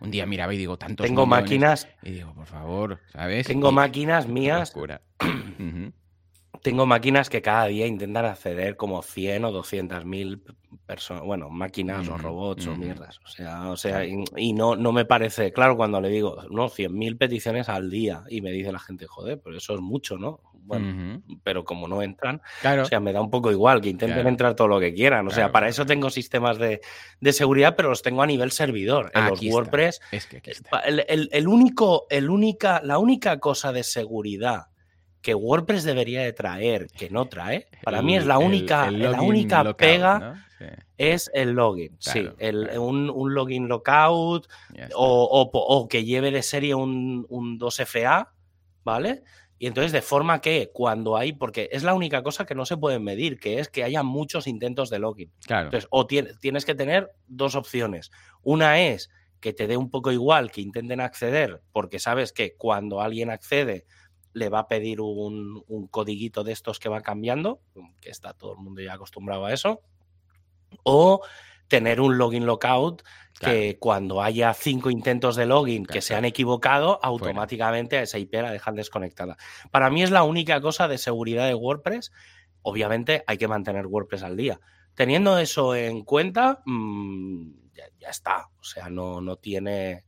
un 0.00 0.10
día 0.10 0.26
miraba 0.26 0.54
y 0.54 0.58
digo, 0.58 0.76
tantos. 0.76 1.06
Tengo 1.06 1.26
máquinas. 1.26 1.88
Y 2.02 2.12
digo, 2.12 2.34
por 2.34 2.46
favor, 2.46 3.00
¿sabes? 3.12 3.46
Tengo 3.46 3.72
máquinas 3.72 4.26
mías. 4.28 4.72
tengo 6.62 6.86
máquinas 6.86 7.28
que 7.28 7.42
cada 7.42 7.66
día 7.66 7.86
intentan 7.86 8.24
acceder 8.24 8.76
como 8.76 9.02
100 9.02 9.44
o 9.44 9.52
200 9.52 10.04
mil 10.04 10.42
bueno, 11.24 11.50
máquinas 11.50 12.08
o 12.08 12.18
robots 12.18 12.66
o 12.66 12.76
mierdas. 12.76 13.20
O 13.24 13.28
sea, 13.28 13.70
o 13.70 13.76
sea 13.76 14.04
y, 14.04 14.52
no, 14.52 14.76
no 14.76 14.92
me 14.92 15.04
parece, 15.04 15.52
claro, 15.52 15.76
cuando 15.76 16.00
le 16.00 16.08
digo, 16.08 16.36
no, 16.50 16.68
100.000 16.68 17.16
peticiones 17.18 17.68
al 17.68 17.90
día 17.90 18.22
y 18.28 18.40
me 18.40 18.50
dice 18.50 18.72
la 18.72 18.78
gente, 18.78 19.06
joder, 19.06 19.40
pero 19.42 19.56
eso 19.56 19.74
es 19.74 19.80
mucho, 19.80 20.18
¿no? 20.18 20.40
Bueno, 20.64 21.22
pero 21.42 21.64
como 21.64 21.86
no 21.88 22.02
entran, 22.02 22.40
o 22.80 22.84
sea, 22.84 23.00
me 23.00 23.12
da 23.12 23.20
un 23.20 23.30
poco 23.30 23.50
igual 23.50 23.80
que 23.80 23.90
intenten 23.90 24.26
entrar 24.26 24.54
todo 24.54 24.68
lo 24.68 24.80
que 24.80 24.94
quieran. 24.94 25.26
O 25.28 25.30
sea, 25.30 25.52
para 25.52 25.68
eso 25.68 25.86
tengo 25.86 26.10
sistemas 26.10 26.58
de, 26.58 26.80
seguridad, 27.32 27.74
pero 27.76 27.90
los 27.90 28.02
tengo 28.02 28.22
a 28.22 28.26
nivel 28.26 28.50
servidor. 28.50 29.10
En 29.14 29.26
los 29.26 29.40
WordPress, 29.42 30.00
es 30.10 30.26
que 30.26 30.42
el, 30.86 31.28
el, 31.30 31.48
único, 31.48 32.06
el 32.10 32.30
única, 32.30 32.80
la 32.82 32.98
única 32.98 33.38
cosa 33.40 33.72
de 33.72 33.84
seguridad 33.84 34.66
que 35.24 35.34
WordPress 35.34 35.84
debería 35.84 36.22
de 36.22 36.34
traer, 36.34 36.86
que 36.88 37.08
no 37.08 37.26
trae, 37.26 37.66
para 37.82 38.02
mí 38.02 38.14
es 38.14 38.26
la 38.26 38.38
única, 38.38 38.90
la 38.90 39.22
única 39.22 39.74
pega 39.74 40.44
es 40.98 41.30
el 41.34 41.52
login. 41.52 41.96
sí, 41.98 42.28
un, 42.78 43.34
login 43.34 43.66
lockout 43.66 44.46
o, 44.94 45.88
que 45.88 46.04
lleve 46.04 46.30
de 46.30 46.42
serie 46.42 46.74
un, 46.74 47.26
2FA, 47.26 48.28
¿vale? 48.84 49.22
Y 49.58 49.66
entonces, 49.66 49.92
de 49.92 50.02
forma 50.02 50.40
que 50.40 50.70
cuando 50.72 51.16
hay, 51.16 51.32
porque 51.32 51.68
es 51.72 51.84
la 51.84 51.94
única 51.94 52.22
cosa 52.22 52.44
que 52.44 52.54
no 52.54 52.66
se 52.66 52.76
puede 52.76 52.98
medir, 52.98 53.38
que 53.38 53.60
es 53.60 53.68
que 53.68 53.84
haya 53.84 54.02
muchos 54.02 54.46
intentos 54.46 54.90
de 54.90 54.98
login. 54.98 55.32
Claro. 55.46 55.66
Entonces, 55.66 55.88
o 55.90 56.06
tienes 56.06 56.64
que 56.64 56.74
tener 56.74 57.10
dos 57.26 57.54
opciones. 57.54 58.10
Una 58.42 58.80
es 58.80 59.10
que 59.40 59.52
te 59.52 59.66
dé 59.66 59.76
un 59.76 59.90
poco 59.90 60.10
igual 60.10 60.50
que 60.50 60.60
intenten 60.60 61.00
acceder, 61.00 61.62
porque 61.72 61.98
sabes 61.98 62.32
que 62.32 62.56
cuando 62.56 63.00
alguien 63.00 63.30
accede, 63.30 63.86
le 64.32 64.48
va 64.48 64.60
a 64.60 64.68
pedir 64.68 65.00
un, 65.00 65.62
un 65.68 65.86
codiguito 65.86 66.42
de 66.42 66.52
estos 66.52 66.80
que 66.80 66.88
va 66.88 67.02
cambiando, 67.02 67.60
que 68.00 68.10
está 68.10 68.32
todo 68.32 68.52
el 68.52 68.58
mundo 68.58 68.82
ya 68.82 68.94
acostumbrado 68.94 69.46
a 69.46 69.52
eso, 69.52 69.80
o 70.82 71.20
tener 71.68 72.00
un 72.00 72.18
login 72.18 72.46
lockout 72.46 73.02
que 73.40 73.78
cuando 73.78 74.22
haya 74.22 74.54
cinco 74.54 74.90
intentos 74.90 75.36
de 75.36 75.46
login 75.46 75.86
que 75.86 76.00
se 76.00 76.14
han 76.14 76.24
equivocado, 76.24 77.00
automáticamente 77.02 77.98
a 77.98 78.02
esa 78.02 78.18
IP 78.18 78.34
la 78.34 78.52
dejan 78.52 78.76
desconectada. 78.76 79.36
Para 79.70 79.90
mí 79.90 80.02
es 80.02 80.10
la 80.10 80.22
única 80.22 80.60
cosa 80.60 80.88
de 80.88 80.98
seguridad 80.98 81.46
de 81.46 81.54
WordPress. 81.54 82.12
Obviamente 82.62 83.24
hay 83.26 83.36
que 83.36 83.48
mantener 83.48 83.86
WordPress 83.86 84.22
al 84.22 84.36
día. 84.36 84.60
Teniendo 84.94 85.36
eso 85.38 85.74
en 85.74 86.04
cuenta, 86.04 86.62
mm, 86.64 87.50
ya, 88.00 88.08
está. 88.08 88.48
O 88.60 88.64
sea, 88.64 88.88
no, 88.88 89.20
no, 89.20 89.36
tiene, 89.36 90.04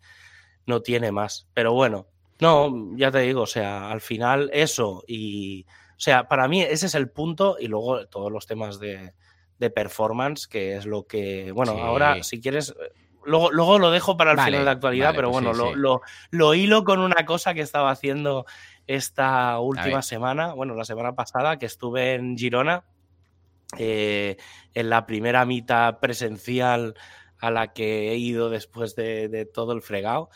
no 0.64 0.80
tiene 0.80 1.10
más. 1.10 1.48
Pero 1.52 1.72
bueno, 1.72 2.06
no, 2.40 2.96
ya 2.96 3.10
te 3.10 3.20
digo, 3.20 3.42
o 3.42 3.46
sea, 3.46 3.90
al 3.90 4.00
final 4.00 4.50
eso 4.52 5.02
y, 5.06 5.66
o 5.96 6.00
sea, 6.00 6.28
para 6.28 6.46
mí 6.46 6.62
ese 6.62 6.86
es 6.86 6.94
el 6.94 7.10
punto 7.10 7.56
y 7.58 7.66
luego 7.66 8.06
todos 8.06 8.30
los 8.30 8.46
temas 8.46 8.78
de, 8.78 9.14
performance, 9.58 10.46
que 10.46 10.76
es 10.76 10.86
lo 10.86 11.06
que, 11.06 11.52
bueno, 11.52 11.72
ahora 11.72 12.22
si 12.22 12.40
quieres, 12.40 12.74
luego, 13.24 13.50
luego 13.50 13.78
lo 13.78 13.90
dejo 13.90 14.16
para 14.16 14.32
el 14.32 14.40
final 14.40 14.64
de 14.64 14.70
actualidad, 14.70 15.14
pero 15.14 15.30
pues 15.30 15.44
bueno, 15.44 15.74
lo, 15.74 16.00
Lo, 16.30 16.54
hilo 16.54 16.84
con 16.84 17.00
una 17.00 17.24
cosa 17.26 17.54
que 17.54 17.60
estaba 17.60 17.90
haciendo 17.90 18.46
esta 18.86 19.58
última 19.58 20.02
semana, 20.02 20.54
bueno, 20.54 20.74
la 20.74 20.84
semana 20.84 21.14
pasada, 21.14 21.58
que 21.58 21.66
estuve 21.66 22.14
en 22.14 22.36
Girona, 22.36 22.84
eh, 23.78 24.36
en 24.74 24.90
la 24.90 25.06
primera 25.06 25.44
mitad 25.44 25.98
presencial 25.98 26.94
a 27.38 27.50
la 27.50 27.72
que 27.72 28.12
he 28.12 28.16
ido 28.16 28.48
después 28.48 28.94
de, 28.94 29.28
de 29.28 29.44
todo 29.44 29.72
el 29.72 29.82
fregado 29.82 30.30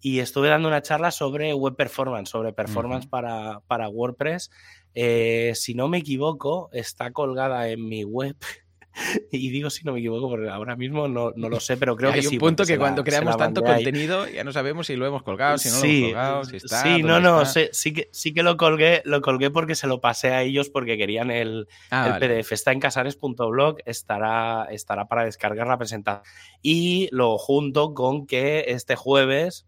y 0.00 0.20
estuve 0.20 0.48
dando 0.48 0.68
una 0.68 0.82
charla 0.82 1.10
sobre 1.10 1.52
web 1.54 1.74
performance, 1.74 2.30
sobre 2.30 2.52
performance 2.52 3.06
para, 3.06 3.60
para, 3.66 3.88
WordPress. 3.88 4.50
Eh, 4.94 5.52
si 5.54 5.74
no 5.74 5.88
me 5.88 5.98
equivoco, 5.98 6.68
está 6.72 7.10
colgada 7.10 7.68
en 7.70 7.88
mi 7.88 8.04
web 8.04 8.36
y 9.30 9.50
digo 9.50 9.70
si 9.70 9.84
no 9.84 9.92
me 9.92 9.98
equivoco, 9.98 10.28
porque 10.28 10.48
ahora 10.48 10.76
mismo 10.76 11.08
no, 11.08 11.32
no 11.36 11.48
lo 11.48 11.60
sé, 11.60 11.76
pero 11.76 11.96
creo 11.96 12.12
que 12.12 12.22
sí. 12.22 12.28
Hay 12.28 12.34
un 12.34 12.40
punto 12.40 12.64
que 12.64 12.78
cuando 12.78 13.04
creamos 13.04 13.36
tanto 13.36 13.62
contenido 13.62 14.28
ya 14.28 14.44
no 14.44 14.52
sabemos 14.52 14.86
si 14.86 14.96
lo 14.96 15.06
hemos 15.06 15.22
colgado, 15.22 15.58
si 15.58 15.68
no 15.68 15.78
lo 15.78 15.84
hemos 15.84 16.02
colgado, 16.02 16.44
si 16.44 16.56
está. 16.56 16.82
Sí, 16.82 17.02
no, 17.02 17.20
no, 17.20 17.44
sí, 17.44 17.92
que, 17.92 18.08
sí 18.12 18.32
que 18.32 18.42
lo 18.42 18.56
colgué, 18.56 19.02
lo 19.04 19.20
colgué 19.20 19.50
porque 19.50 19.74
se 19.74 19.86
lo 19.86 20.00
pasé 20.00 20.30
a 20.30 20.42
ellos 20.42 20.70
porque 20.70 20.96
querían 20.96 21.30
el, 21.30 21.68
ah, 21.90 22.18
PDF. 22.20 22.52
Está 22.52 22.72
en 22.72 22.80
casares.blog, 22.80 23.78
estará, 23.84 24.66
estará 24.70 25.08
para 25.08 25.24
descargar 25.24 25.66
la 25.66 25.78
presentación. 25.78 26.24
Y 26.62 27.08
lo 27.12 27.38
junto 27.38 27.94
con 27.94 28.26
que 28.26 28.64
este 28.68 28.96
jueves 28.96 29.66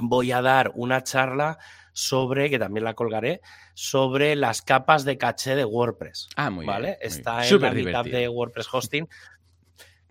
voy 0.00 0.32
a 0.32 0.40
dar 0.40 0.72
una 0.74 1.02
charla 1.02 1.58
sobre, 1.92 2.50
que 2.50 2.58
también 2.58 2.84
la 2.84 2.94
colgaré, 2.94 3.40
sobre 3.74 4.36
las 4.36 4.62
capas 4.62 5.04
de 5.04 5.18
caché 5.18 5.54
de 5.54 5.64
WordPress. 5.64 6.28
Ah, 6.36 6.50
muy 6.50 6.66
¿vale? 6.66 6.98
Está 7.00 7.46
en 7.46 7.60
la 7.60 7.72
mitad 7.72 8.04
de 8.04 8.28
WordPress 8.28 8.68
Hosting. 8.72 9.08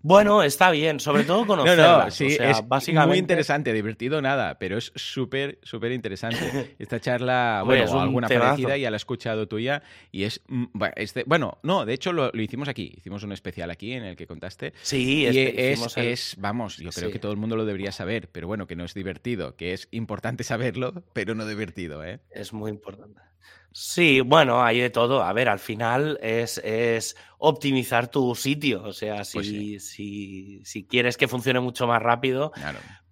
Bueno, 0.02 0.44
está 0.44 0.72
bien, 0.72 1.00
sobre 1.00 1.24
todo 1.24 1.46
conocerlas. 1.48 2.06
No, 2.06 2.12
sí, 2.12 2.38
es 2.40 2.68
básicamente... 2.68 3.08
muy 3.08 3.18
interesante, 3.18 3.74
divertido 3.74 4.22
nada, 4.22 4.58
pero 4.60 4.78
es 4.78 4.92
súper, 4.96 5.60
súper 5.64 5.92
interesante. 5.92 6.76
Esta 6.80 7.00
charla, 7.00 7.64
bueno, 7.66 8.02
alguna 8.02 8.28
parecida 8.28 8.78
ya 8.78 8.90
la 8.90 8.96
he 8.96 8.98
escuchado 8.98 9.48
tuya 9.48 9.84
y 10.12 10.24
es, 10.24 10.42
mm, 10.48 10.66
este, 10.96 11.24
bueno, 11.26 11.60
no, 11.64 11.86
de 11.86 11.94
hecho 11.94 12.14
lo, 12.14 12.32
hicimos 12.34 12.68
aquí, 12.70 12.94
hicimos 12.98 13.24
un 13.24 13.32
especial 13.32 13.72
aquí 13.72 13.94
en 13.94 14.04
el 14.04 14.16
que 14.16 14.28
contaste. 14.28 14.74
Sí, 14.82 15.26
es, 15.26 15.98
es, 15.98 16.36
vamos, 16.38 16.78
yo 16.78 16.92
creo 16.92 17.12
que 17.12 17.20
todo 17.20 17.32
el 17.32 17.38
mundo 17.38 17.56
lo 17.56 17.66
debería 17.66 17.92
saber, 17.92 18.30
pero 18.32 18.48
bueno, 18.48 18.68
que 18.68 18.76
no 18.76 18.86
es 18.86 18.94
divertido, 18.94 19.56
que 19.56 19.74
es 19.74 19.88
importante 19.92 20.44
saberlo, 20.44 21.04
pero 21.14 21.36
no 21.36 21.46
divertido, 21.46 22.04
¿eh? 22.04 22.20
Es 22.32 22.54
muy 22.54 22.72
importante. 22.72 23.22
Sí, 23.72 24.22
bueno, 24.22 24.64
hay 24.64 24.80
de 24.80 24.90
todo. 24.90 25.24
A 25.24 25.32
ver, 25.34 25.50
al 25.50 25.60
final 25.60 26.20
es, 26.22 26.58
es 26.60 27.16
optimizar 27.38 28.08
tu 28.08 28.36
sitio. 28.36 28.84
O 28.84 28.94
sea, 28.94 29.24
pues 29.32 29.48
si, 29.48 29.80
si, 29.80 30.62
si, 30.64 30.86
quieres 30.86 31.18
que 31.18 31.28
funcione 31.28 31.60
mucho 31.60 31.88
más 31.88 32.02
rápido, 32.02 32.52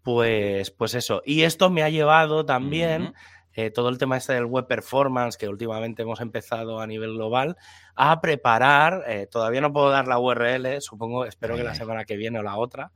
pues, 0.03 0.71
pues 0.71 0.95
eso. 0.95 1.21
Y 1.25 1.43
esto 1.43 1.69
me 1.69 1.83
ha 1.83 1.89
llevado 1.89 2.45
también, 2.45 3.13
eh, 3.53 3.71
todo 3.71 3.89
el 3.89 3.97
tema 3.97 4.17
este 4.17 4.33
del 4.33 4.45
web 4.45 4.67
performance, 4.67 5.37
que 5.37 5.47
últimamente 5.47 6.03
hemos 6.03 6.21
empezado 6.21 6.79
a 6.79 6.87
nivel 6.87 7.13
global, 7.13 7.57
a 7.95 8.21
preparar, 8.21 9.03
eh, 9.07 9.27
todavía 9.29 9.61
no 9.61 9.73
puedo 9.73 9.89
dar 9.89 10.07
la 10.07 10.19
URL, 10.19 10.81
supongo, 10.81 11.25
espero 11.25 11.55
que 11.55 11.63
la 11.63 11.75
semana 11.75 12.05
que 12.05 12.17
viene 12.17 12.39
o 12.39 12.43
la 12.43 12.57
otra, 12.57 12.91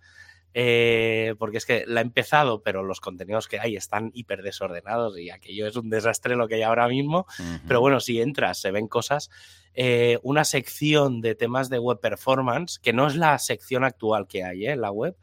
eh, 0.53 1.35
porque 1.39 1.57
es 1.57 1.65
que 1.65 1.85
la 1.87 2.01
he 2.01 2.03
empezado, 2.03 2.61
pero 2.61 2.83
los 2.83 2.99
contenidos 2.99 3.47
que 3.47 3.59
hay 3.59 3.75
están 3.75 4.11
hiper 4.13 4.41
desordenados 4.41 5.17
y 5.17 5.29
aquello 5.29 5.67
es 5.67 5.75
un 5.75 5.89
desastre 5.89 6.35
lo 6.35 6.47
que 6.47 6.55
hay 6.55 6.61
ahora 6.63 6.87
mismo. 6.87 7.25
Pero 7.67 7.79
bueno, 7.79 7.99
si 7.99 8.19
entras, 8.21 8.59
se 8.59 8.71
ven 8.71 8.87
cosas. 8.87 9.29
Eh, 9.73 10.19
una 10.23 10.43
sección 10.43 11.21
de 11.21 11.35
temas 11.35 11.69
de 11.69 11.79
web 11.79 11.99
performance, 11.99 12.79
que 12.79 12.91
no 12.91 13.07
es 13.07 13.15
la 13.15 13.39
sección 13.39 13.85
actual 13.85 14.27
que 14.27 14.43
hay 14.43 14.65
eh, 14.65 14.71
en 14.71 14.81
la 14.81 14.91
web, 14.91 15.15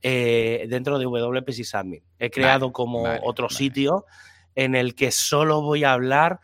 dentro 0.00 0.98
de 0.98 1.06
WP 1.06 1.50
Sysadmin. 1.50 2.02
He 2.20 2.30
creado 2.30 2.72
como 2.72 3.04
otro 3.22 3.48
sitio 3.48 4.06
en 4.54 4.74
el 4.74 4.94
que 4.94 5.10
solo 5.10 5.62
voy 5.62 5.84
a 5.84 5.92
hablar. 5.92 6.40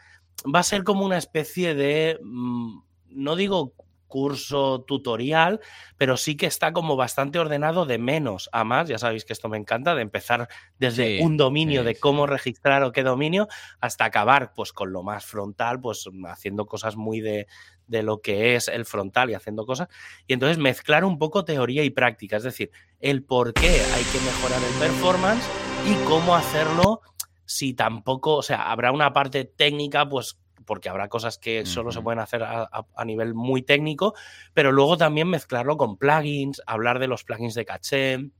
Va 0.52 0.60
a 0.60 0.64
ser 0.64 0.82
como 0.82 1.04
una 1.04 1.18
especie 1.18 1.74
de. 1.74 2.18
Mm, 2.22 2.80
no 3.10 3.36
digo 3.36 3.74
curso 4.14 4.84
tutorial, 4.86 5.58
pero 5.96 6.16
sí 6.16 6.36
que 6.36 6.46
está 6.46 6.72
como 6.72 6.94
bastante 6.94 7.40
ordenado 7.40 7.84
de 7.84 7.98
menos 7.98 8.48
a 8.52 8.62
más. 8.62 8.88
Ya 8.88 8.96
sabéis 8.96 9.24
que 9.24 9.32
esto 9.32 9.48
me 9.48 9.56
encanta, 9.56 9.96
de 9.96 10.02
empezar 10.02 10.48
desde 10.78 11.20
un 11.20 11.36
dominio 11.36 11.82
de 11.82 11.96
cómo 11.96 12.28
registrar 12.28 12.84
o 12.84 12.92
qué 12.92 13.02
dominio, 13.02 13.48
hasta 13.80 14.04
acabar 14.04 14.52
pues 14.54 14.72
con 14.72 14.92
lo 14.92 15.02
más 15.02 15.26
frontal, 15.26 15.80
pues 15.80 16.08
haciendo 16.28 16.64
cosas 16.66 16.94
muy 16.94 17.20
de, 17.20 17.48
de 17.88 18.04
lo 18.04 18.20
que 18.20 18.54
es 18.54 18.68
el 18.68 18.84
frontal 18.84 19.30
y 19.30 19.34
haciendo 19.34 19.66
cosas. 19.66 19.88
Y 20.28 20.34
entonces 20.34 20.58
mezclar 20.58 21.04
un 21.04 21.18
poco 21.18 21.44
teoría 21.44 21.82
y 21.82 21.90
práctica, 21.90 22.36
es 22.36 22.44
decir, 22.44 22.70
el 23.00 23.24
por 23.24 23.52
qué 23.52 23.66
hay 23.66 24.04
que 24.04 24.20
mejorar 24.20 24.62
el 24.62 24.78
performance 24.78 25.44
y 25.88 25.94
cómo 26.04 26.36
hacerlo 26.36 27.00
si 27.46 27.74
tampoco, 27.74 28.36
o 28.36 28.42
sea, 28.42 28.70
habrá 28.70 28.92
una 28.92 29.12
parte 29.12 29.44
técnica, 29.44 30.08
pues 30.08 30.38
porque 30.64 30.88
habrá 30.88 31.08
cosas 31.08 31.38
que 31.38 31.66
solo 31.66 31.92
se 31.92 32.00
pueden 32.02 32.18
hacer 32.18 32.42
a, 32.42 33.04
nivel 33.04 33.34
muy 33.34 33.62
técnico, 33.62 34.14
pero 34.52 34.72
luego 34.72 34.96
también 34.96 35.28
mezclarlo 35.28 35.76
con 35.76 35.96
plugins, 35.96 36.62
hablar 36.66 36.98
de 36.98 37.08
los 37.08 37.24
plugins 37.24 37.54
de 37.54 37.64
caché, 37.64 38.30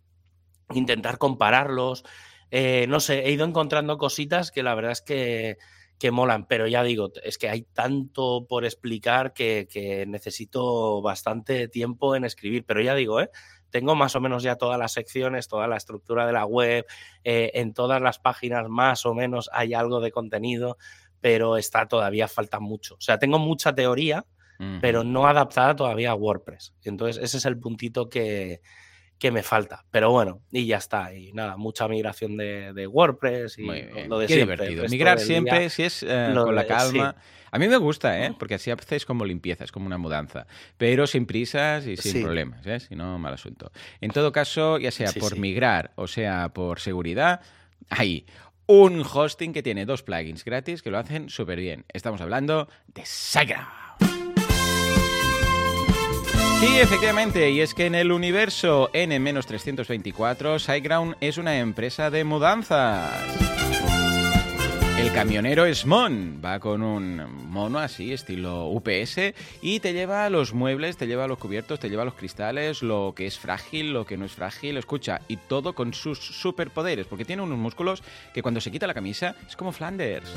intentar 0.73 1.19
compararlos. 1.19 2.05
Eh, 2.51 2.87
no 2.89 3.01
sé, 3.01 3.27
he 3.27 3.33
ido 3.33 3.45
encontrando 3.45 3.99
cositas 3.99 4.51
que 4.51 4.63
la 4.63 4.75
verdad 4.75 4.93
es 4.93 5.03
que, 5.03 5.59
que 5.99 6.11
molan, 6.11 6.47
pero 6.47 6.67
ya 6.67 6.83
digo, 6.83 7.13
es 7.23 7.39
que 7.39 7.49
hay 7.49 7.63
tanto 7.63 8.47
por 8.49 8.65
explicar 8.65 9.33
que, 9.33 10.05
necesito 10.09 11.01
bastante 11.03 11.69
tiempo 11.69 12.17
en 12.17 12.25
escribir, 12.25 12.65
pero 12.67 12.83
ya 12.83 12.95
digo, 12.95 13.21
¿eh? 13.21 13.31
tengo 13.71 13.95
más 13.95 14.15
o 14.15 14.21
menos 14.21 14.43
ya 14.43 14.57
todas 14.57 14.79
las 14.79 14.93
secciones, 14.93 15.49
toda 15.49 15.67
la 15.67 15.77
estructura 15.77 16.27
de 16.27 16.33
la 16.33 16.47
web, 16.47 16.87
eh, 17.25 17.53
en 17.55 17.75
todas 17.75 18.01
las 18.01 18.19
páginas 18.19 18.69
más 18.69 19.07
o 19.07 19.15
menos 19.15 19.51
hay 19.53 19.75
algo 19.75 20.01
de 20.01 20.13
contenido 20.13 20.79
pero 21.25 21.57
está 21.57 21.89
todavía 21.89 22.29
falta 22.29 22.61
mucho. 22.61 22.97
O 22.97 23.01
sea, 23.01 23.19
tengo 23.19 23.39
mucha 23.39 23.75
teoría, 23.75 24.27
pero 24.83 25.05
no 25.05 25.27
adaptada 25.27 25.75
todavía 25.75 26.11
a 26.11 26.15
WordPress. 26.15 26.75
Entonces, 26.85 27.25
ese 27.25 27.39
es 27.39 27.47
el 27.47 27.59
puntito 27.59 28.11
que, 28.11 28.61
que 29.19 29.31
me 29.31 29.43
falta. 29.43 29.87
Pero 29.91 30.11
bueno, 30.11 30.43
y 30.53 30.67
ya 30.67 30.77
está. 30.77 31.15
Y 31.15 31.33
nada, 31.33 31.57
mucha 31.57 31.89
migración 31.89 32.37
de, 32.37 32.87
WordPress 32.87 33.59
y 33.59 33.67
lo 34.07 34.19
de 34.19 34.27
Qué 34.27 34.37
divertido. 34.37 34.85
Migrar 34.91 35.19
siempre, 35.19 35.71
si 35.71 35.85
es 35.85 36.03
eh, 36.03 36.31
con 36.35 36.55
la 36.55 36.67
calma. 36.67 37.17
A 37.51 37.59
mí 37.59 37.69
me 37.69 37.79
gusta, 37.79 38.23
¿eh? 38.23 38.35
porque 38.39 38.57
así 38.57 38.71
haces 38.71 39.07
como 39.07 39.25
limpieza, 39.25 39.65
es 39.65 39.73
como 39.73 39.87
una 39.87 39.97
mudanza. 39.97 40.47
Pero 40.77 41.07
sin 41.07 41.25
prisas 41.25 41.87
y 41.87 41.97
sin 41.97 42.23
problemas, 42.23 42.67
¿eh? 42.67 42.81
si 42.81 42.97
no, 42.97 43.19
mal 43.19 43.33
asunto. 43.33 43.73
En 44.03 44.11
todo 44.11 44.31
caso, 44.31 44.77
ya 44.77 44.91
sea 44.91 45.11
por 45.13 45.39
migrar 45.39 45.93
o 45.95 46.07
sea 46.07 46.51
por 46.51 46.81
seguridad, 46.81 47.41
hay 47.89 48.27
un 48.67 49.03
hosting 49.03 49.53
que 49.53 49.63
tiene 49.63 49.87
dos 49.87 50.03
plugins 50.03 50.45
gratis 50.45 50.83
que 50.83 50.91
lo 50.91 50.99
hacen 50.99 51.29
súper 51.29 51.59
bien. 51.59 51.85
Estamos 51.93 52.21
hablando 52.21 52.69
de 52.87 53.05
SiteGround. 53.05 53.85
Sí, 56.61 56.79
efectivamente, 56.79 57.51
y 57.51 57.61
es 57.61 57.75
que 57.75 57.87
en 57.87 57.95
el 57.95 58.11
universo 58.11 58.89
N-324, 58.95 60.59
SiteGround 60.59 61.17
es 61.21 61.37
una 61.37 61.59
empresa 61.59 62.11
de 62.11 62.25
mudanzas. 62.25 63.64
El 64.97 65.13
camionero 65.13 65.67
es 65.67 65.87
Mon, 65.87 66.41
va 66.43 66.61
con 66.61 66.81
un 66.81 67.51
mono 67.51 67.81
así, 67.81 68.13
estilo 68.13 68.69
UPS, 68.69 69.35
y 69.61 69.81
te 69.81 69.93
lleva 69.93 70.31
los 70.31 70.55
muebles, 70.55 70.97
te 70.97 71.09
lleva 71.09 71.27
los 71.27 71.39
cubiertos, 71.39 71.81
te 71.81 71.91
lleva 71.91 72.05
los 72.05 72.15
cristales, 72.15 72.81
lo 72.81 73.13
que 73.17 73.27
es 73.27 73.37
frágil, 73.37 73.93
lo 73.93 74.07
que 74.07 74.17
no 74.17 74.25
es 74.25 74.33
frágil, 74.33 74.77
escucha, 74.77 75.21
y 75.27 75.37
todo 75.37 75.75
con 75.75 75.95
sus 75.95 76.21
superpoderes, 76.21 77.09
porque 77.09 77.25
tiene 77.25 77.43
unos 77.43 77.59
músculos 77.59 78.05
que 78.33 78.43
cuando 78.43 78.61
se 78.61 78.71
quita 78.71 78.87
la 78.87 78.95
camisa 78.95 79.35
es 79.49 79.57
como 79.57 79.73
Flanders. 79.73 80.33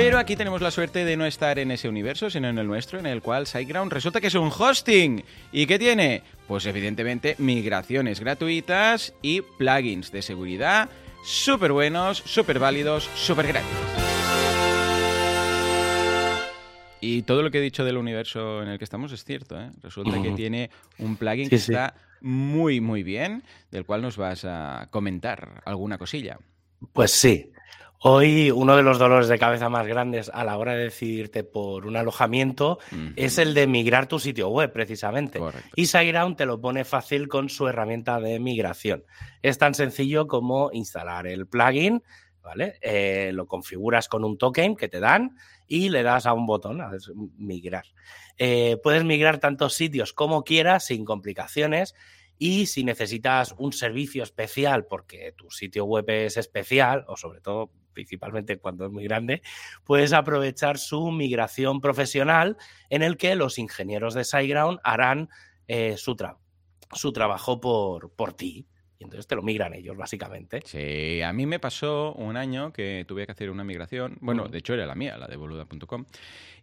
Pero 0.00 0.16
aquí 0.16 0.36
tenemos 0.36 0.62
la 0.62 0.70
suerte 0.70 1.04
de 1.04 1.16
no 1.16 1.26
estar 1.26 1.58
en 1.58 1.72
ese 1.72 1.88
universo, 1.88 2.30
sino 2.30 2.48
en 2.48 2.56
el 2.56 2.68
nuestro, 2.68 3.00
en 3.00 3.06
el 3.06 3.20
cual 3.20 3.48
SiteGround 3.48 3.92
resulta 3.92 4.20
que 4.20 4.28
es 4.28 4.34
un 4.36 4.52
hosting. 4.56 5.24
¿Y 5.50 5.66
qué 5.66 5.76
tiene? 5.76 6.22
Pues 6.46 6.66
evidentemente 6.66 7.34
migraciones 7.38 8.20
gratuitas 8.20 9.12
y 9.22 9.40
plugins 9.40 10.12
de 10.12 10.22
seguridad 10.22 10.88
súper 11.24 11.72
buenos, 11.72 12.18
súper 12.18 12.60
válidos, 12.60 13.10
súper 13.16 13.48
gratis. 13.48 13.68
Y 17.00 17.22
todo 17.22 17.42
lo 17.42 17.50
que 17.50 17.58
he 17.58 17.62
dicho 17.62 17.84
del 17.84 17.96
universo 17.96 18.62
en 18.62 18.68
el 18.68 18.78
que 18.78 18.84
estamos 18.84 19.10
es 19.10 19.24
cierto. 19.24 19.60
¿eh? 19.60 19.72
Resulta 19.82 20.22
que 20.22 20.30
tiene 20.30 20.70
un 20.98 21.16
plugin 21.16 21.48
que 21.48 21.56
está 21.56 21.94
muy, 22.20 22.80
muy 22.80 23.02
bien, 23.02 23.42
del 23.72 23.84
cual 23.84 24.02
nos 24.02 24.16
vas 24.16 24.44
a 24.44 24.86
comentar 24.92 25.60
alguna 25.64 25.98
cosilla. 25.98 26.38
Pues 26.92 27.10
sí. 27.10 27.50
Hoy 28.00 28.52
uno 28.52 28.76
de 28.76 28.84
los 28.84 28.98
dolores 29.00 29.26
de 29.26 29.40
cabeza 29.40 29.68
más 29.68 29.84
grandes 29.86 30.30
a 30.32 30.44
la 30.44 30.56
hora 30.56 30.74
de 30.74 30.84
decidirte 30.84 31.42
por 31.42 31.84
un 31.84 31.96
alojamiento 31.96 32.78
es 33.16 33.38
el 33.38 33.54
de 33.54 33.66
migrar 33.66 34.06
tu 34.06 34.20
sitio 34.20 34.50
web, 34.50 34.72
precisamente. 34.72 35.40
Y 35.74 35.86
SiteGround 35.86 36.36
te 36.36 36.46
lo 36.46 36.60
pone 36.60 36.84
fácil 36.84 37.26
con 37.26 37.48
su 37.48 37.66
herramienta 37.66 38.20
de 38.20 38.38
migración. 38.38 39.04
Es 39.42 39.58
tan 39.58 39.74
sencillo 39.74 40.28
como 40.28 40.70
instalar 40.72 41.26
el 41.26 41.48
plugin, 41.48 42.04
¿vale? 42.40 42.78
Eh, 42.82 43.32
lo 43.34 43.48
configuras 43.48 44.08
con 44.08 44.24
un 44.24 44.38
token 44.38 44.76
que 44.76 44.88
te 44.88 45.00
dan 45.00 45.36
y 45.66 45.88
le 45.88 46.04
das 46.04 46.26
a 46.26 46.34
un 46.34 46.46
botón 46.46 46.80
a 46.80 46.92
migrar. 47.36 47.84
Eh, 48.36 48.76
puedes 48.80 49.02
migrar 49.02 49.38
tantos 49.38 49.74
sitios 49.74 50.12
como 50.12 50.44
quieras 50.44 50.86
sin 50.86 51.04
complicaciones 51.04 51.96
y 52.38 52.66
si 52.66 52.84
necesitas 52.84 53.56
un 53.58 53.72
servicio 53.72 54.22
especial 54.22 54.86
porque 54.86 55.34
tu 55.36 55.50
sitio 55.50 55.84
web 55.84 56.08
es 56.08 56.36
especial, 56.36 57.04
o 57.08 57.16
sobre 57.16 57.40
todo 57.40 57.72
principalmente 57.92 58.58
cuando 58.58 58.86
es 58.86 58.92
muy 58.92 59.04
grande, 59.04 59.42
puedes 59.84 60.12
aprovechar 60.12 60.78
su 60.78 61.10
migración 61.10 61.80
profesional 61.80 62.56
en 62.90 63.02
el 63.02 63.16
que 63.16 63.34
los 63.34 63.58
ingenieros 63.58 64.14
de 64.14 64.24
SiteGround 64.24 64.80
harán 64.84 65.28
eh, 65.66 65.96
su, 65.96 66.16
su 66.92 67.12
trabajo 67.12 67.60
por, 67.60 68.10
por 68.12 68.32
ti. 68.32 68.66
Y 68.98 69.04
entonces 69.04 69.28
te 69.28 69.36
lo 69.36 69.42
migran 69.42 69.74
ellos, 69.74 69.96
básicamente. 69.96 70.60
Sí, 70.64 71.22
a 71.22 71.32
mí 71.32 71.46
me 71.46 71.60
pasó 71.60 72.14
un 72.14 72.36
año 72.36 72.72
que 72.72 73.04
tuve 73.06 73.26
que 73.26 73.32
hacer 73.32 73.48
una 73.48 73.62
migración. 73.62 74.18
Bueno, 74.20 74.48
de 74.48 74.58
hecho 74.58 74.74
era 74.74 74.86
la 74.86 74.96
mía, 74.96 75.16
la 75.16 75.28
de 75.28 75.36
boluda.com. 75.36 76.04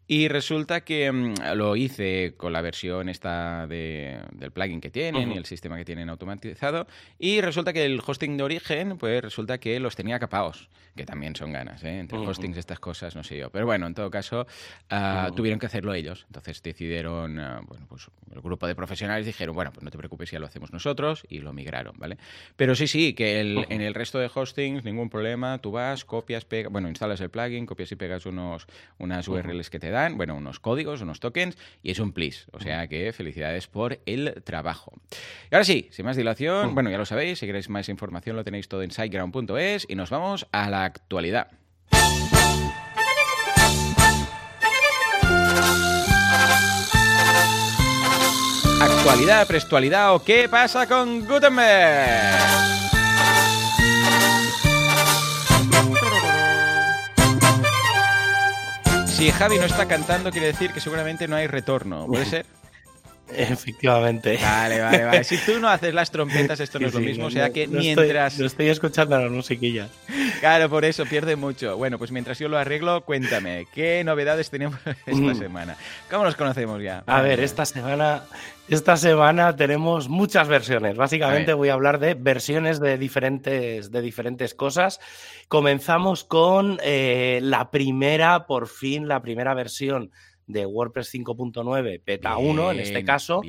Y 0.08 0.28
resulta 0.28 0.82
que 0.82 1.12
mm, 1.12 1.34
lo 1.56 1.76
hice 1.76 2.36
con 2.38 2.54
la 2.54 2.62
versión 2.62 3.10
esta 3.10 3.66
de, 3.68 4.20
del 4.34 4.52
plugin 4.52 4.80
que 4.80 4.92
tienen 4.92 5.32
y 5.32 5.38
el 5.38 5.46
sistema 5.46 5.78
que 5.78 5.86
tienen 5.86 6.10
automatizado. 6.10 6.88
Y 7.18 7.42
resulta 7.42 7.74
que 7.74 7.86
el 7.86 8.02
hosting 8.06 8.38
de 8.38 8.44
origen, 8.44 8.98
pues 8.98 9.22
resulta 9.22 9.58
que 9.58 9.80
los 9.80 9.96
tenía 9.96 10.20
capados, 10.20 10.70
que 10.96 11.06
también 11.06 11.36
son 11.36 11.52
ganas, 11.52 11.84
¿eh? 11.84 12.00
Entre 12.00 12.20
hostings 12.20 12.58
estas 12.58 12.80
cosas, 12.80 13.16
no 13.16 13.24
sé 13.24 13.38
yo. 13.38 13.50
Pero 13.50 13.66
bueno, 13.66 13.88
en 13.88 13.96
todo 13.96 14.12
caso, 14.12 14.46
ah, 14.90 15.32
tuvieron 15.36 15.60
que 15.60 15.66
hacerlo 15.66 15.94
ellos. 15.94 16.26
Entonces 16.28 16.62
decidieron, 16.62 17.40
ah, 17.40 17.62
bueno, 17.68 17.88
pues 17.90 18.08
el 18.32 18.42
grupo 18.42 18.68
de 18.68 18.76
profesionales 18.76 19.26
dijeron, 19.26 19.56
bueno, 19.56 19.72
pues 19.74 19.84
no 19.84 19.90
te 19.90 19.98
preocupes, 19.98 20.30
ya 20.30 20.40
lo 20.40 20.46
hacemos 20.46 20.72
nosotros 20.72 21.26
y 21.30 21.40
lo 21.40 21.52
migraron, 21.52 21.96
¿vale? 21.98 22.18
Pero 22.56 22.76
sí, 22.76 22.88
sí, 22.88 23.14
que 23.14 23.40
el, 23.42 23.66
en 23.70 23.82
el 23.82 23.94
resto 23.96 24.20
de 24.20 24.30
hostings, 24.34 24.84
ningún 24.84 25.10
problema, 25.10 25.58
tú 25.58 25.72
vas, 25.72 26.06
copias, 26.06 26.46
pegas, 26.46 26.72
bueno, 26.72 26.90
instalas 26.90 27.20
el 27.22 27.30
plugin, 27.30 27.66
copias 27.66 27.92
y 27.92 27.96
pegas 27.96 28.26
unos, 28.26 28.68
unas 29.00 29.28
URLs 29.28 29.70
que 29.70 29.80
te 29.80 29.90
bueno, 30.14 30.36
unos 30.36 30.60
códigos, 30.60 31.02
unos 31.02 31.20
tokens, 31.20 31.58
y 31.82 31.92
es 31.92 32.00
un 32.00 32.12
please. 32.12 32.46
O 32.52 32.60
sea 32.60 32.88
que 32.88 33.14
felicidades 33.14 33.68
por 33.68 34.00
el 34.06 34.44
trabajo. 34.44 34.94
Y 35.52 35.56
ahora 35.56 35.66
sí, 35.66 35.88
sin 35.92 36.06
más 36.06 36.18
dilación, 36.18 36.74
bueno, 36.76 36.90
ya 36.90 36.98
lo 36.98 37.06
sabéis, 37.06 37.40
si 37.40 37.46
queréis 37.46 37.70
más 37.70 37.90
información 37.90 38.36
lo 38.36 38.44
tenéis 38.44 38.68
todo 38.68 38.84
en 38.84 38.92
siteground.es 38.92 39.86
y 39.90 39.96
nos 39.96 40.10
vamos 40.10 40.48
a 40.52 40.70
la 40.70 40.86
actualidad. 40.86 41.48
Actualidad, 48.82 49.48
prestualidad 49.48 50.14
o 50.16 50.24
qué 50.24 50.50
pasa 50.50 50.88
con 50.88 51.26
Gutenberg. 51.26 52.95
Si 59.16 59.32
Javi 59.32 59.58
no 59.58 59.64
está 59.64 59.88
cantando, 59.88 60.30
quiere 60.30 60.48
decir 60.48 60.74
que 60.74 60.82
seguramente 60.82 61.26
no 61.26 61.38
hay 61.38 61.48
retorno. 61.48 62.06
¿Puede 62.06 62.26
ser? 62.26 62.46
Efectivamente. 63.34 64.38
Vale, 64.42 64.80
vale, 64.82 65.06
vale. 65.06 65.24
Si 65.24 65.38
tú 65.38 65.60
no 65.60 65.70
haces 65.70 65.94
las 65.94 66.12
trompetas, 66.12 66.60
esto 66.60 66.80
no 66.80 66.88
es 66.88 66.94
lo 66.94 67.00
mismo. 67.00 67.26
o 67.26 67.32
sea 67.32 67.52
que 67.52 67.68
mientras. 67.68 68.34
Estoy, 68.34 68.46
estoy 68.46 68.70
escuchando 68.70 69.20
las 69.20 69.32
musiquillas. 69.32 69.90
Claro, 70.40 70.70
por 70.70 70.86
eso 70.86 71.06
pierde 71.06 71.36
mucho. 71.36 71.78
Bueno, 71.78 71.98
pues 71.98 72.12
mientras 72.12 72.38
yo 72.40 72.50
lo 72.50 72.58
arreglo, 72.58 73.02
cuéntame, 73.02 73.68
¿qué 73.74 74.04
novedades 74.04 74.50
tenemos 74.50 74.80
esta 75.06 75.12
mm. 75.12 75.36
semana? 75.36 75.78
¿Cómo 76.10 76.24
nos 76.24 76.36
conocemos 76.36 76.82
ya? 76.82 77.04
A 77.08 77.22
ver, 77.22 77.40
esta 77.40 77.66
semana. 77.66 78.24
Esta 78.68 78.98
semana 78.98 79.56
tenemos 79.56 80.10
muchas 80.10 80.48
versiones. 80.48 80.98
Básicamente 80.98 81.54
voy 81.54 81.70
a 81.70 81.74
hablar 81.74 82.00
de 82.00 82.16
versiones 82.16 82.80
de 82.80 82.98
diferentes, 82.98 83.92
de 83.92 84.02
diferentes 84.02 84.56
cosas. 84.56 85.00
Comenzamos 85.48 86.24
con 86.24 86.80
eh, 86.84 87.40
la 87.44 87.70
primera, 87.70 88.48
por 88.48 88.68
fin, 88.68 89.08
la 89.08 89.22
primera 89.22 89.54
versión 89.54 90.10
de 90.48 90.66
WordPress 90.66 91.14
5.9 91.14 92.02
beta 92.06 92.38
1 92.38 92.72
en 92.72 92.80
este 92.80 93.04
caso. 93.04 93.42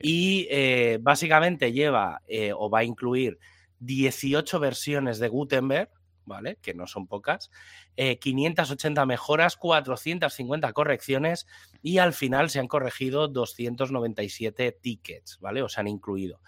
y 0.00 0.46
eh, 0.50 0.98
básicamente 1.00 1.72
lleva 1.72 2.22
eh, 2.26 2.52
o 2.56 2.70
va 2.70 2.80
a 2.80 2.84
incluir 2.84 3.38
18 3.80 4.58
versiones 4.58 5.18
de 5.18 5.28
Gutenberg, 5.28 5.90
¿vale? 6.24 6.56
Que 6.60 6.74
no 6.74 6.86
son 6.86 7.06
pocas, 7.06 7.50
580 7.96 9.02
eh, 9.02 9.06
mejoras, 9.06 9.56
450 9.56 10.72
correcciones 10.72 11.46
y 11.82 11.98
al 11.98 12.12
final 12.12 12.50
se 12.50 12.60
han 12.60 12.68
corregido 12.68 13.28
297 13.28 14.72
tickets, 14.80 15.38
¿vale? 15.40 15.62
O 15.62 15.68
se 15.68 15.80
han 15.80 15.88
incluido. 15.88 16.40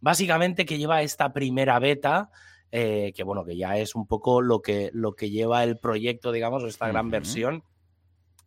Básicamente 0.00 0.66
que 0.66 0.78
lleva 0.78 1.02
esta 1.02 1.32
primera 1.32 1.78
beta. 1.78 2.30
que 2.70 3.22
bueno, 3.24 3.44
que 3.44 3.56
ya 3.56 3.78
es 3.78 3.94
un 3.94 4.06
poco 4.06 4.42
lo 4.42 4.60
que, 4.60 4.90
lo 4.92 5.14
que 5.14 5.30
lleva 5.30 5.62
el 5.62 5.78
proyecto, 5.78 6.32
digamos, 6.32 6.64
esta 6.64 6.88
gran 6.88 7.08
versión, 7.08 7.62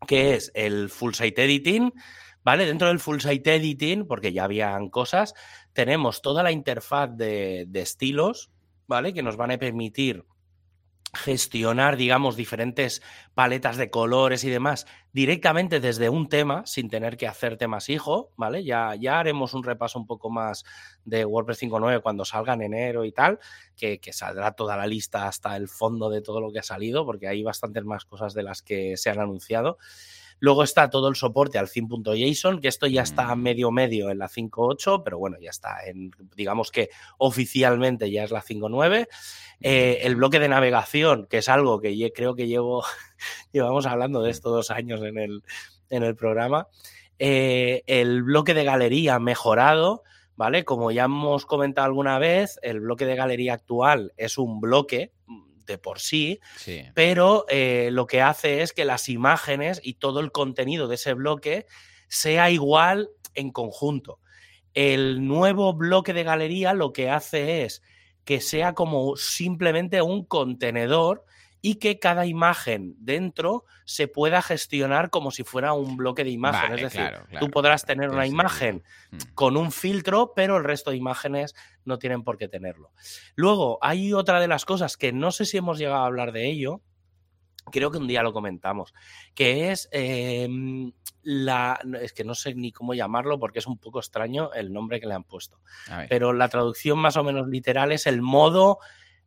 que 0.06 0.36
es 0.36 0.52
el 0.54 0.90
full 0.90 1.14
site 1.14 1.44
editing, 1.44 1.94
¿vale? 2.44 2.66
Dentro 2.66 2.88
del 2.88 3.00
full 3.00 3.20
site 3.20 3.56
editing, 3.56 4.06
porque 4.08 4.34
ya 4.34 4.44
habían 4.44 4.90
cosas, 4.90 5.34
tenemos 5.74 6.22
toda 6.22 6.44
la 6.44 6.52
interfaz 6.52 7.10
de, 7.16 7.66
de 7.68 7.82
estilos, 7.82 8.52
¿vale? 8.88 9.14
Que 9.14 9.24
nos 9.24 9.38
van 9.38 9.52
a 9.52 9.58
permitir 9.58 10.26
gestionar, 11.18 11.98
digamos, 11.98 12.36
diferentes 12.36 13.02
paletas 13.34 13.78
de 13.78 13.90
colores 13.90 14.44
y 14.44 14.50
demás 14.50 14.88
directamente 15.12 15.80
desde 15.80 16.10
un 16.10 16.30
tema, 16.30 16.66
sin 16.66 16.90
tener 16.90 17.18
que 17.18 17.28
hacer 17.28 17.58
temas 17.58 17.90
hijo, 17.90 18.32
¿vale? 18.38 18.64
Ya, 18.64 18.94
ya 18.96 19.20
haremos 19.20 19.54
un 19.54 19.64
repaso 19.64 19.98
un 19.98 20.06
poco 20.06 20.30
más 20.30 20.64
de 21.06 21.26
WordPress 21.26 21.64
5.9 21.64 22.02
cuando 22.02 22.24
salga 22.24 22.54
en 22.54 22.62
enero 22.62 23.04
y 23.04 23.12
tal, 23.12 23.40
que, 23.76 24.00
que, 24.00 24.14
saldrá 24.14 24.52
toda 24.52 24.78
la 24.78 24.86
lista 24.86 25.28
hasta 25.28 25.56
el 25.58 25.68
fondo 25.68 26.10
de 26.10 26.22
todo 26.22 26.40
lo 26.40 26.52
que 26.52 26.60
ha 26.60 26.64
salido, 26.64 27.06
porque 27.06 27.28
hay 27.28 27.42
bastantes 27.42 27.84
más 27.84 28.06
cosas 28.06 28.34
de 28.34 28.44
las 28.44 28.62
que 28.62 28.96
se 28.96 29.10
han 29.10 29.20
anunciado. 29.20 29.78
Luego 30.39 30.63
está 30.63 30.89
todo 30.89 31.08
el 31.08 31.15
soporte 31.15 31.58
al 31.58 31.69
theme.json, 31.69 32.62
que 32.62 32.67
esto 32.67 32.88
ya 32.88 33.02
está 33.02 33.36
mm. 33.36 33.41
medio 33.41 33.71
medio 33.71 34.10
en 34.10 34.19
la 34.19 34.30
5.8, 34.30 35.02
pero 35.04 35.17
bueno, 35.17 35.38
ya 35.39 35.50
está 35.50 35.86
en, 35.86 36.12
digamos 36.36 36.71
que 36.71 36.89
oficialmente 37.17 38.12
ya 38.12 38.23
es 38.23 38.32
la 38.32 38.43
5.9. 38.43 39.08
Eh, 39.62 40.00
el 40.04 40.15
bloque 40.15 40.39
de 40.39 40.50
navegación, 40.50 41.26
que 41.28 41.39
es 41.39 41.50
algo 41.50 41.80
que 41.80 42.12
creo 42.13 42.36
que 42.36 42.47
llevo, 42.47 42.84
llevamos 43.52 43.86
hablando 43.86 44.21
de 44.21 44.32
esto 44.32 44.50
dos 44.50 44.69
años 44.71 45.02
en 45.02 45.17
el, 45.17 45.43
en 45.89 46.04
el 46.04 46.15
programa. 46.15 46.67
eh, 47.19 47.84
el 47.88 48.21
bloque 48.23 48.54
de 48.54 48.63
galería 48.63 49.17
mejorado, 49.19 50.04
¿vale? 50.36 50.63
Como 50.63 50.91
ya 50.91 51.06
hemos 51.06 51.47
comentado 51.47 51.86
alguna 51.88 52.19
vez, 52.19 52.60
el 52.62 52.82
bloque 52.82 53.06
de 53.06 53.15
galería 53.15 53.54
actual 53.54 54.13
es 54.17 54.38
un 54.38 54.62
bloque 54.62 55.12
de 55.68 55.78
por 55.78 56.00
sí, 56.00 56.40
pero 56.96 57.46
eh, 57.50 57.90
lo 57.92 58.08
que 58.08 58.22
hace 58.22 58.64
es 58.64 58.74
que 58.74 58.86
las 58.86 59.10
imágenes 59.10 59.80
y 59.84 59.96
todo 59.96 60.22
el 60.22 60.32
contenido 60.32 60.88
de 60.88 60.96
ese 60.96 61.14
bloque 61.14 61.68
sea 62.08 62.50
igual 62.50 63.10
en 63.36 63.52
conjunto. 63.52 64.20
El 64.74 65.28
nuevo 65.28 65.74
bloque 65.74 66.14
de 66.14 66.24
galería 66.24 66.74
lo 66.74 66.94
que 66.94 67.10
hace 67.10 67.66
es 67.66 67.84
que 68.24 68.42
sea 68.42 68.74
como 68.74 69.16
simplemente 69.18 70.02
un 70.02 70.26
contenedor 70.26 71.26
y 71.62 71.76
que 71.76 72.00
cada 72.00 72.26
imagen 72.26 72.96
dentro 73.00 73.65
se 73.86 74.08
pueda 74.08 74.41
gestionar 74.41 75.10
como 75.10 75.32
si 75.32 75.43
fuera 75.43 75.74
un 75.74 75.98
bloque 75.98 76.24
de 76.24 76.30
imagen. 76.30 76.74
es 76.74 76.82
decir, 76.82 77.12
tú 77.39 77.50
podrás 77.50 77.86
tener 77.86 78.10
una 78.10 78.28
imagen 78.28 78.84
mm. 79.12 79.17
con 79.34 79.58
un 79.58 79.72
filtro, 79.72 80.34
pero 80.36 80.58
el 80.58 80.63
resto 80.63 80.91
de 80.91 80.98
imágenes 80.98 81.56
no 81.86 81.98
tienen 82.00 82.24
por 82.24 82.38
qué 82.38 82.48
tenerlo. 82.48 82.91
Luego, 83.36 83.80
hay 83.82 84.13
otra 84.13 84.39
de 84.39 84.48
las 84.48 84.65
cosas 84.65 84.98
que 84.98 85.12
no 85.12 85.32
sé 85.32 85.46
si 85.46 85.58
hemos 85.58 85.78
llegado 85.78 86.04
a 86.04 86.08
hablar 86.08 86.32
de 86.32 86.48
ello, 86.48 86.82
creo 87.72 87.91
que 87.91 87.98
un 87.98 88.08
día 88.08 88.24
lo 88.24 88.34
comentamos, 88.34 88.93
que 89.34 89.72
es 89.72 89.89
em, 89.91 90.91
la. 91.24 91.80
Es 92.02 92.13
que 92.13 92.24
no 92.24 92.36
sé 92.36 92.56
ni 92.56 92.72
cómo 92.72 92.93
llamarlo 92.93 93.39
porque 93.39 93.60
es 93.60 93.67
un 93.67 93.78
poco 93.78 94.00
extraño 94.00 94.54
el 94.54 94.72
nombre 94.72 95.00
que 95.00 95.08
le 95.08 95.13
han 95.13 95.24
puesto. 95.24 95.60
Pero 96.10 96.34
la 96.34 96.50
traducción 96.50 97.00
más 97.00 97.17
o 97.17 97.24
menos 97.24 97.48
literal 97.48 97.91
es 97.91 98.08
el 98.08 98.22
modo. 98.22 98.80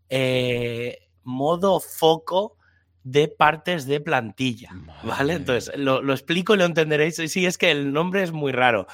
Eh, 0.09 1.10
modo 1.25 1.81
foco 1.81 2.57
de 3.03 3.29
partes 3.29 3.87
de 3.87 4.01
plantilla, 4.01 4.71
¿vale? 5.03 5.35
Entonces, 5.35 5.73
lo, 5.77 6.01
explico 6.13 6.55
y 6.55 6.59
lo 6.59 6.65
entenderéis. 6.65 7.17
Sí, 7.17 7.47
es 7.47 7.57
que 7.57 7.71
el 7.71 7.93
nombre 7.93 8.23
es 8.23 8.33
muy 8.33 8.53
raro, 8.53 8.87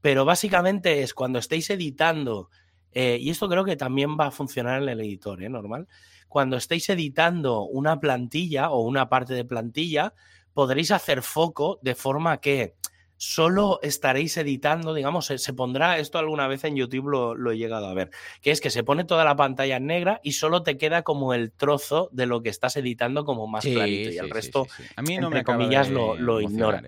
pero 0.00 0.24
básicamente 0.24 1.02
es 1.02 1.14
cuando 1.14 1.38
estéis 1.38 1.70
editando, 1.70 2.50
eh, 2.92 3.18
y 3.20 3.30
esto 3.30 3.48
creo 3.48 3.64
que 3.64 3.76
también 3.76 4.16
va 4.18 4.26
a 4.26 4.30
funcionar 4.32 4.82
en 4.82 4.88
el 4.88 5.00
editor, 5.00 5.42
¿eh? 5.42 5.48
Normal. 5.48 5.88
Cuando 6.28 6.56
estéis 6.56 6.88
editando 6.88 7.62
una 7.62 8.00
plantilla 8.00 8.70
o 8.70 8.80
una 8.80 9.08
parte 9.08 9.34
de 9.34 9.44
plantilla, 9.44 10.14
podréis 10.54 10.90
hacer 10.90 11.22
foco 11.22 11.78
de 11.82 11.94
forma 11.94 12.40
que 12.40 12.74
solo 13.22 13.78
estaréis 13.82 14.36
editando, 14.36 14.94
digamos, 14.94 15.26
se, 15.26 15.52
pondrá, 15.52 15.98
esto 15.98 16.18
alguna 16.18 16.48
vez 16.48 16.64
en 16.64 16.74
YouTube 16.74 17.36
lo, 17.36 17.52
he 17.52 17.56
llegado 17.56 17.86
a 17.86 17.94
ver, 17.94 18.10
que 18.40 18.50
es 18.50 18.60
que 18.60 18.68
se 18.68 18.82
pone 18.82 19.04
toda 19.04 19.24
la 19.24 19.36
pantalla 19.36 19.76
en 19.76 19.86
negra 19.86 20.20
y 20.24 20.32
solo 20.32 20.64
te 20.64 20.76
queda 20.76 21.02
como 21.02 21.32
el 21.32 21.52
trozo 21.52 22.08
de 22.10 22.26
lo 22.26 22.42
que 22.42 22.48
estás 22.48 22.76
editando 22.76 23.24
como 23.24 23.46
más 23.46 23.62
clarito 23.62 24.10
y 24.10 24.18
el 24.18 24.28
resto, 24.28 24.66
a 24.96 25.02
mí 25.02 25.18
no 25.18 25.28
entre 25.28 25.38
me 25.38 25.44
comillas, 25.44 25.88
lo, 25.88 26.16
lo 26.16 26.40
ignora. 26.40 26.82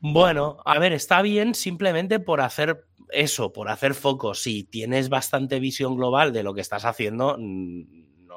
Bueno, 0.00 0.58
a 0.64 0.76
ver, 0.80 0.92
está 0.92 1.22
bien 1.22 1.54
simplemente 1.54 2.18
por 2.18 2.40
hacer 2.40 2.84
eso, 3.12 3.52
por 3.52 3.68
hacer 3.68 3.94
foco. 3.94 4.34
Si 4.34 4.64
tienes 4.64 5.08
bastante 5.08 5.60
visión 5.60 5.96
global 5.96 6.32
de 6.32 6.42
lo 6.42 6.52
que 6.52 6.62
estás 6.62 6.84
haciendo, 6.84 7.36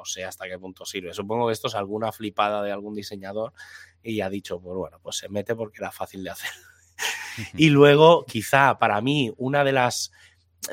no 0.04 0.06
sé 0.06 0.24
hasta 0.24 0.46
qué 0.46 0.58
punto 0.58 0.84
sirve. 0.84 1.14
Supongo 1.14 1.46
que 1.46 1.54
esto 1.54 1.68
es 1.68 1.74
alguna 1.74 2.12
flipada 2.12 2.62
de 2.62 2.70
algún 2.72 2.94
diseñador 2.94 3.54
y 4.02 4.20
ha 4.20 4.28
dicho, 4.28 4.60
pues 4.60 4.76
bueno, 4.76 4.98
pues 5.02 5.16
se 5.16 5.30
mete 5.30 5.56
porque 5.56 5.78
era 5.78 5.90
fácil 5.90 6.22
de 6.22 6.30
hacer. 6.30 6.50
y 7.54 7.70
luego, 7.70 8.26
quizá 8.26 8.78
para 8.78 9.00
mí, 9.00 9.32
una 9.38 9.64
de 9.64 9.72
las 9.72 10.12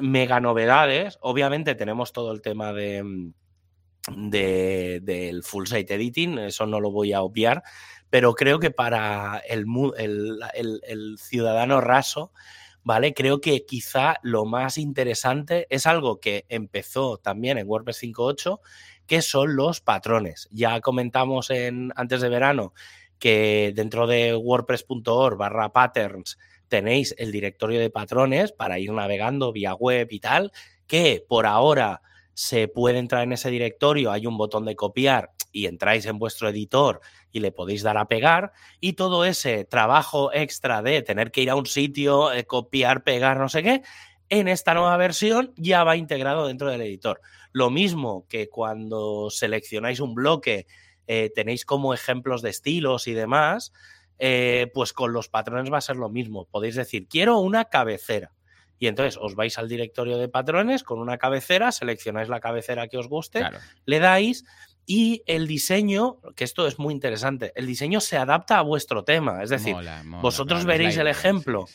mega 0.02 0.42
novedades, 0.42 1.18
obviamente 1.22 1.76
tenemos 1.76 2.12
todo 2.12 2.34
el 2.34 2.42
tema 2.42 2.74
de, 2.74 3.32
del 5.02 5.44
full 5.44 5.66
site 5.66 5.94
editing, 5.94 6.40
eso 6.40 6.66
no 6.66 6.82
lo 6.82 6.92
voy 6.92 7.14
a 7.14 7.22
obviar, 7.22 7.64
pero 8.10 8.34
creo 8.34 8.60
que 8.60 8.72
para 8.72 9.42
el, 9.48 9.66
el, 9.96 11.18
ciudadano 11.18 11.80
raso, 11.80 12.34
¿vale? 12.84 13.14
Creo 13.14 13.42
que 13.42 13.66
quizá 13.66 14.16
lo 14.22 14.46
más 14.46 14.78
interesante 14.78 15.68
es 15.70 15.86
algo 15.86 16.20
que 16.20 16.46
empezó 16.50 17.18
también 17.18 17.58
en 17.58 17.68
WordPress 17.68 18.04
5.8, 18.04 18.60
que 19.12 19.22
son 19.22 19.58
los 19.58 19.82
patrones. 19.82 20.48
Ya 20.52 20.80
comentamos 20.80 21.50
en, 21.50 21.92
antes 21.98 22.22
de 22.22 22.30
verano 22.30 22.74
que 23.20 23.74
dentro 23.76 24.08
de 24.08 24.34
wordpress.org 24.38 25.38
barra 25.38 25.74
patterns 25.74 26.38
tenéis 26.70 27.14
el 27.18 27.34
directorio 27.34 27.82
de 27.82 27.90
patrones 27.90 28.54
para 28.54 28.80
ir 28.80 28.94
navegando 28.94 29.52
vía 29.52 29.74
web 29.74 30.08
y 30.12 30.22
tal, 30.22 30.54
que 30.88 31.26
por 31.28 31.46
ahora 31.46 32.02
se 32.34 32.70
puede 32.70 33.00
entrar 33.00 33.24
en 33.24 33.34
ese 33.34 33.50
directorio, 33.50 34.14
hay 34.14 34.28
un 34.28 34.38
botón 34.38 34.64
de 34.64 34.78
copiar 34.78 35.32
y 35.52 35.66
entráis 35.66 36.06
en 36.06 36.18
vuestro 36.18 36.48
editor 36.48 37.02
y 37.34 37.42
le 37.42 37.52
podéis 37.52 37.84
dar 37.84 37.98
a 37.98 38.08
pegar 38.08 38.54
y 38.80 38.94
todo 38.94 39.26
ese 39.26 39.66
trabajo 39.66 40.32
extra 40.34 40.82
de 40.82 41.02
tener 41.02 41.32
que 41.32 41.42
ir 41.42 41.50
a 41.50 41.56
un 41.56 41.66
sitio, 41.66 42.32
eh, 42.32 42.46
copiar, 42.46 43.04
pegar, 43.04 43.40
no 43.40 43.50
sé 43.50 43.62
qué, 43.62 43.82
en 44.30 44.48
esta 44.48 44.74
nueva 44.74 44.96
versión 44.96 45.54
ya 45.58 45.84
va 45.84 45.98
integrado 45.98 46.48
dentro 46.48 46.70
del 46.72 46.80
editor. 46.80 47.20
Lo 47.52 47.70
mismo 47.70 48.26
que 48.28 48.50
cuando 48.50 49.30
seleccionáis 49.30 50.00
un 50.00 50.16
bloque 50.16 50.68
eh, 51.08 51.32
tenéis 51.34 51.66
como 51.66 51.94
ejemplos 51.94 52.42
de 52.42 52.50
estilos 52.50 53.08
y 53.08 53.14
demás, 53.14 53.74
eh, 54.20 54.70
pues 54.74 54.94
con 54.94 55.14
los 55.14 55.30
patrones 55.30 55.72
va 55.72 55.80
a 55.80 55.82
ser 55.82 55.96
lo 55.96 56.10
mismo. 56.10 56.46
Podéis 56.46 56.76
decir, 56.76 57.08
quiero 57.08 57.40
una 57.40 57.66
cabecera. 57.66 58.32
Y 58.78 58.88
entonces 58.88 59.18
os 59.22 59.36
vais 59.36 59.58
al 59.58 59.68
directorio 59.68 60.18
de 60.18 60.28
patrones 60.28 60.84
con 60.84 61.00
una 61.00 61.18
cabecera, 61.18 61.72
seleccionáis 61.72 62.30
la 62.30 62.40
cabecera 62.40 62.88
que 62.88 62.98
os 62.98 63.08
guste, 63.08 63.44
le 63.86 64.00
dais 64.00 64.44
y 64.88 65.22
el 65.28 65.48
diseño, 65.48 66.20
que 66.36 66.44
esto 66.44 66.66
es 66.66 66.80
muy 66.80 66.94
interesante, 66.94 67.52
el 67.56 67.68
diseño 67.68 68.02
se 68.02 68.18
adapta 68.18 68.58
a 68.58 68.62
vuestro 68.62 69.04
tema. 69.04 69.44
Es 69.44 69.50
decir, 69.50 69.76
vosotros 70.22 70.66
veréis 70.66 70.98
el 70.98 71.08
ejemplo. 71.08 71.66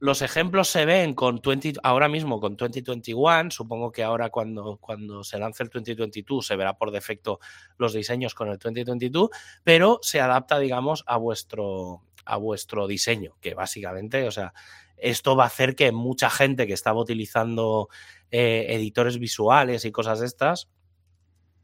Los 0.00 0.22
ejemplos 0.22 0.68
se 0.68 0.84
ven 0.84 1.14
con 1.14 1.40
20, 1.44 1.74
ahora 1.82 2.08
mismo 2.08 2.40
con 2.40 2.56
2021, 2.56 3.50
supongo 3.50 3.90
que 3.90 4.04
ahora 4.04 4.30
cuando, 4.30 4.76
cuando 4.76 5.24
se 5.24 5.38
lance 5.38 5.64
el 5.64 5.70
2022 5.70 6.46
se 6.46 6.54
verá 6.54 6.74
por 6.78 6.92
defecto 6.92 7.40
los 7.78 7.94
diseños 7.94 8.34
con 8.34 8.48
el 8.48 8.58
2022, 8.58 9.30
pero 9.64 9.98
se 10.02 10.20
adapta, 10.20 10.60
digamos, 10.60 11.02
a 11.06 11.16
vuestro, 11.16 12.02
a 12.24 12.36
vuestro 12.36 12.86
diseño, 12.86 13.36
que 13.40 13.54
básicamente, 13.54 14.26
o 14.28 14.30
sea, 14.30 14.52
esto 14.96 15.34
va 15.34 15.44
a 15.44 15.48
hacer 15.48 15.74
que 15.74 15.90
mucha 15.90 16.30
gente 16.30 16.66
que 16.66 16.72
estaba 16.74 17.00
utilizando 17.00 17.88
eh, 18.30 18.66
editores 18.68 19.18
visuales 19.18 19.84
y 19.84 19.92
cosas 19.92 20.20
estas, 20.20 20.68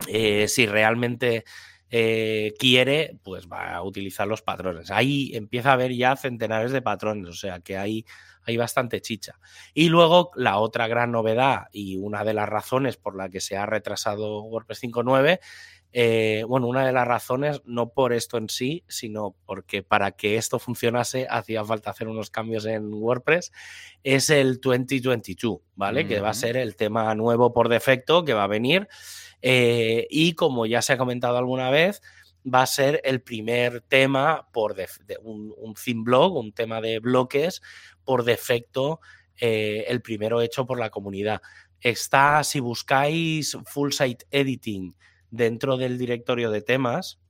eh, 0.08 0.48
si 0.48 0.66
realmente 0.66 1.44
eh, 1.96 2.54
quiere, 2.58 3.20
pues 3.22 3.46
va 3.46 3.72
a 3.72 3.82
utilizar 3.84 4.26
los 4.26 4.42
patrones. 4.42 4.90
Ahí 4.90 5.30
empieza 5.32 5.70
a 5.70 5.74
haber 5.74 5.94
ya 5.94 6.16
centenares 6.16 6.72
de 6.72 6.82
patrones, 6.82 7.28
o 7.28 7.34
sea 7.34 7.60
que 7.60 7.76
hay, 7.76 8.04
hay 8.42 8.56
bastante 8.56 9.00
chicha. 9.00 9.38
Y 9.74 9.90
luego 9.90 10.32
la 10.34 10.58
otra 10.58 10.88
gran 10.88 11.12
novedad 11.12 11.68
y 11.70 11.96
una 11.98 12.24
de 12.24 12.34
las 12.34 12.48
razones 12.48 12.96
por 12.96 13.14
la 13.14 13.28
que 13.28 13.40
se 13.40 13.56
ha 13.56 13.64
retrasado 13.64 14.42
WordPress 14.42 14.82
5.9 14.82 15.38
eh, 15.96 16.42
bueno, 16.48 16.66
una 16.66 16.84
de 16.84 16.90
las 16.90 17.06
razones, 17.06 17.62
no 17.64 17.90
por 17.90 18.12
esto 18.12 18.36
en 18.36 18.48
sí, 18.48 18.82
sino 18.88 19.36
porque 19.46 19.84
para 19.84 20.10
que 20.10 20.36
esto 20.36 20.58
funcionase 20.58 21.28
hacía 21.30 21.64
falta 21.64 21.90
hacer 21.90 22.08
unos 22.08 22.30
cambios 22.30 22.66
en 22.66 22.92
WordPress, 22.92 23.52
es 24.02 24.28
el 24.28 24.60
2022, 24.60 25.60
¿vale? 25.76 26.08
Que 26.08 26.18
va 26.18 26.30
a 26.30 26.34
ser 26.34 26.56
el 26.56 26.74
tema 26.74 27.14
nuevo 27.14 27.52
por 27.52 27.68
defecto 27.68 28.24
que 28.24 28.34
va 28.34 28.42
a 28.42 28.48
venir. 28.48 28.88
Eh, 29.46 30.06
y 30.08 30.32
como 30.32 30.64
ya 30.64 30.80
se 30.80 30.94
ha 30.94 30.96
comentado 30.96 31.36
alguna 31.36 31.68
vez, 31.68 32.00
va 32.42 32.62
a 32.62 32.66
ser 32.66 33.02
el 33.04 33.20
primer 33.20 33.82
tema 33.82 34.48
por 34.54 34.74
un, 35.22 35.54
un, 35.58 35.74
theme 35.74 36.02
blog, 36.02 36.34
un 36.34 36.52
tema 36.54 36.80
de 36.80 36.98
bloques 36.98 37.60
por 38.04 38.24
defecto, 38.24 39.00
eh, 39.38 39.84
el 39.88 40.00
primero 40.00 40.40
hecho 40.40 40.64
por 40.64 40.80
la 40.80 40.88
comunidad. 40.88 41.42
Está, 41.78 42.42
si 42.42 42.58
buscáis 42.58 43.54
full 43.66 43.90
site 43.90 44.24
editing 44.30 44.96
dentro 45.30 45.76
del 45.76 45.98
directorio 45.98 46.50
de 46.50 46.62
temas, 46.62 47.20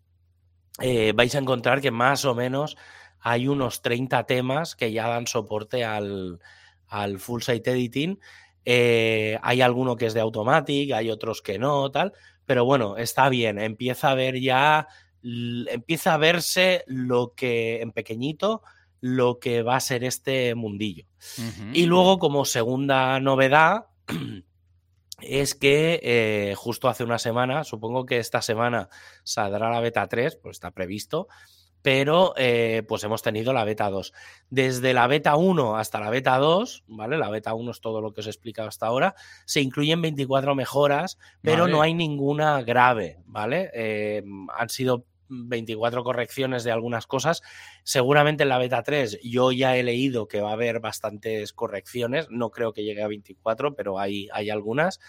eh, 0.81 1.13
vais 1.17 1.35
a 1.35 1.39
encontrar 1.39 1.81
que 1.81 1.91
más 1.91 2.25
o 2.25 2.37
menos 2.37 2.77
hay 3.19 3.49
unos 3.49 3.83
30 3.83 4.25
temas 4.27 4.77
que 4.77 4.93
ya 4.93 5.09
dan 5.09 5.27
soporte 5.27 5.83
al, 5.83 6.39
al 6.87 7.19
full 7.19 7.43
site 7.43 7.73
editing 7.73 8.21
eh, 8.65 9.39
hay 9.43 9.61
alguno 9.61 9.97
que 9.97 10.07
es 10.07 10.15
de 10.15 10.21
Automatic, 10.21 10.93
hay 10.93 11.11
otros 11.11 11.43
que 11.43 11.59
no, 11.59 11.91
tal. 11.91 12.13
Pero 12.47 12.65
bueno, 12.65 12.97
está 12.97 13.29
bien. 13.29 13.59
Empieza 13.59 14.11
a 14.11 14.15
ver 14.15 14.41
ya, 14.41 14.89
empieza 15.23 16.15
a 16.15 16.19
verse 16.19 16.85
lo 16.87 17.35
que 17.35 17.81
en 17.81 17.93
pequeñito, 17.93 18.63
lo 19.01 19.39
que 19.39 19.63
va 19.63 19.77
a 19.77 19.81
ser 19.81 20.05
este 20.05 20.55
mundillo. 20.55 21.07
Y 21.73 21.87
luego, 21.87 22.19
como 22.19 22.45
segunda 22.45 23.21
novedad, 23.21 23.87
es 25.21 25.55
que 25.55 26.01
eh, 26.03 26.55
justo 26.57 26.89
hace 26.89 27.05
una 27.05 27.19
semana, 27.19 27.65
supongo 27.65 28.07
que 28.07 28.19
esta 28.19 28.43
semana 28.43 28.89
saldrá 29.23 29.71
la 29.71 29.81
beta 29.81 30.07
3, 30.07 30.37
pues 30.37 30.57
está 30.57 30.71
previsto, 30.71 31.29
pero 31.85 32.33
eh, 32.39 32.83
pues 32.89 33.05
hemos 33.05 33.21
tenido 33.21 33.53
la 33.53 33.63
beta 33.63 33.91
2. 33.91 34.15
Desde 34.49 34.95
la 34.95 35.07
beta 35.07 35.37
1 35.37 35.77
hasta 35.77 36.01
la 36.01 36.09
beta 36.09 36.39
2, 36.39 36.85
¿vale? 36.87 37.19
La 37.19 37.29
beta 37.29 37.53
1 37.53 37.71
es 37.71 37.83
todo 37.83 38.01
lo 38.01 38.15
que 38.15 38.23
os 38.23 38.27
he 38.27 38.31
explicado 38.31 38.69
hasta 38.69 38.87
ahora, 38.87 39.15
se 39.45 39.61
incluyen 39.61 40.01
24 40.01 40.55
mejoras, 40.55 41.19
pero 41.43 41.69
no 41.69 41.83
hay 41.83 41.93
ninguna 41.93 42.63
grave, 42.63 43.19
¿vale? 43.27 43.71
Eh, 43.75 44.25
han 44.57 44.71
sido 44.71 45.05
24 45.29 46.05
correcciones 46.05 46.65
de 46.65 46.73
algunas 46.73 47.07
cosas. 47.07 47.43
Seguramente 47.83 48.45
en 48.45 48.49
la 48.49 48.57
beta 48.57 48.83
3 48.83 49.21
yo 49.23 49.53
ya 49.53 49.77
he 49.77 49.83
leído 49.83 50.27
que 50.27 50.41
va 50.41 50.49
a 50.49 50.55
haber 50.55 50.81
bastantes 50.81 51.53
correcciones, 51.53 52.29
no 52.31 52.49
creo 52.49 52.73
que 52.73 52.85
llegue 52.85 53.03
a 53.03 53.09
24, 53.09 53.75
pero 53.75 53.99
hay, 53.99 54.31
hay 54.33 54.49
algunas. 54.49 55.01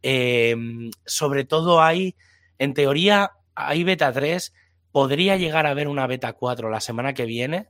Em, 0.00 0.92
sobre 1.04 1.44
todo 1.44 1.82
hay, 1.82 2.14
en 2.58 2.72
teoría, 2.72 3.32
hay 3.56 3.82
beta 3.82 4.12
3, 4.12 4.52
podría 4.92 5.36
llegar 5.36 5.66
a 5.66 5.70
haber 5.70 5.88
una 5.88 6.06
beta 6.06 6.32
4 6.32 6.70
la 6.70 6.80
semana 6.80 7.14
que 7.14 7.24
viene, 7.24 7.68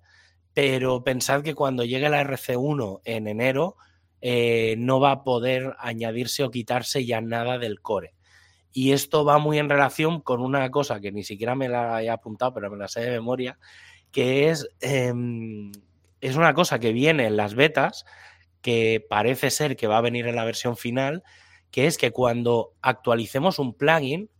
pero 0.54 1.04
pensad 1.04 1.42
que 1.42 1.54
cuando 1.54 1.84
llegue 1.84 2.08
la 2.08 2.22
RC1 2.22 3.00
en 3.04 3.28
enero, 3.28 3.76
eh, 4.20 4.74
no 4.78 5.00
va 5.00 5.12
a 5.12 5.24
poder 5.24 5.74
añadirse 5.78 6.44
o 6.44 6.50
quitarse 6.50 7.04
ya 7.06 7.20
nada 7.20 7.58
del 7.58 7.80
core. 7.80 8.14
Y 8.72 8.92
esto 8.92 9.24
va 9.24 9.38
muy 9.38 9.58
en 9.58 9.68
relación 9.68 10.20
con 10.20 10.40
una 10.40 10.70
cosa 10.70 11.00
que 11.00 11.12
ni 11.12 11.24
siquiera 11.24 11.54
me 11.54 11.68
la 11.68 12.02
he 12.02 12.10
apuntado, 12.10 12.54
pero 12.54 12.70
me 12.70 12.76
la 12.76 12.88
sé 12.88 13.00
de 13.00 13.10
memoria, 13.10 13.58
que 14.12 14.50
es, 14.50 14.68
em, 14.80 15.72
es 16.20 16.36
una 16.36 16.54
cosa 16.54 16.78
que 16.78 16.92
viene 16.92 17.26
en 17.26 17.36
las 17.36 17.54
betas, 17.54 18.04
que 18.62 19.04
parece 19.08 19.50
ser 19.50 19.76
que 19.76 19.86
va 19.86 19.98
a 19.98 20.02
venir 20.02 20.26
en 20.26 20.36
la 20.36 20.44
versión 20.44 20.76
final, 20.76 21.22
que 21.70 21.86
es 21.86 21.98
que 21.98 22.10
cuando 22.12 22.74
actualicemos 22.82 23.58
un 23.58 23.74
plugin, 23.74 24.30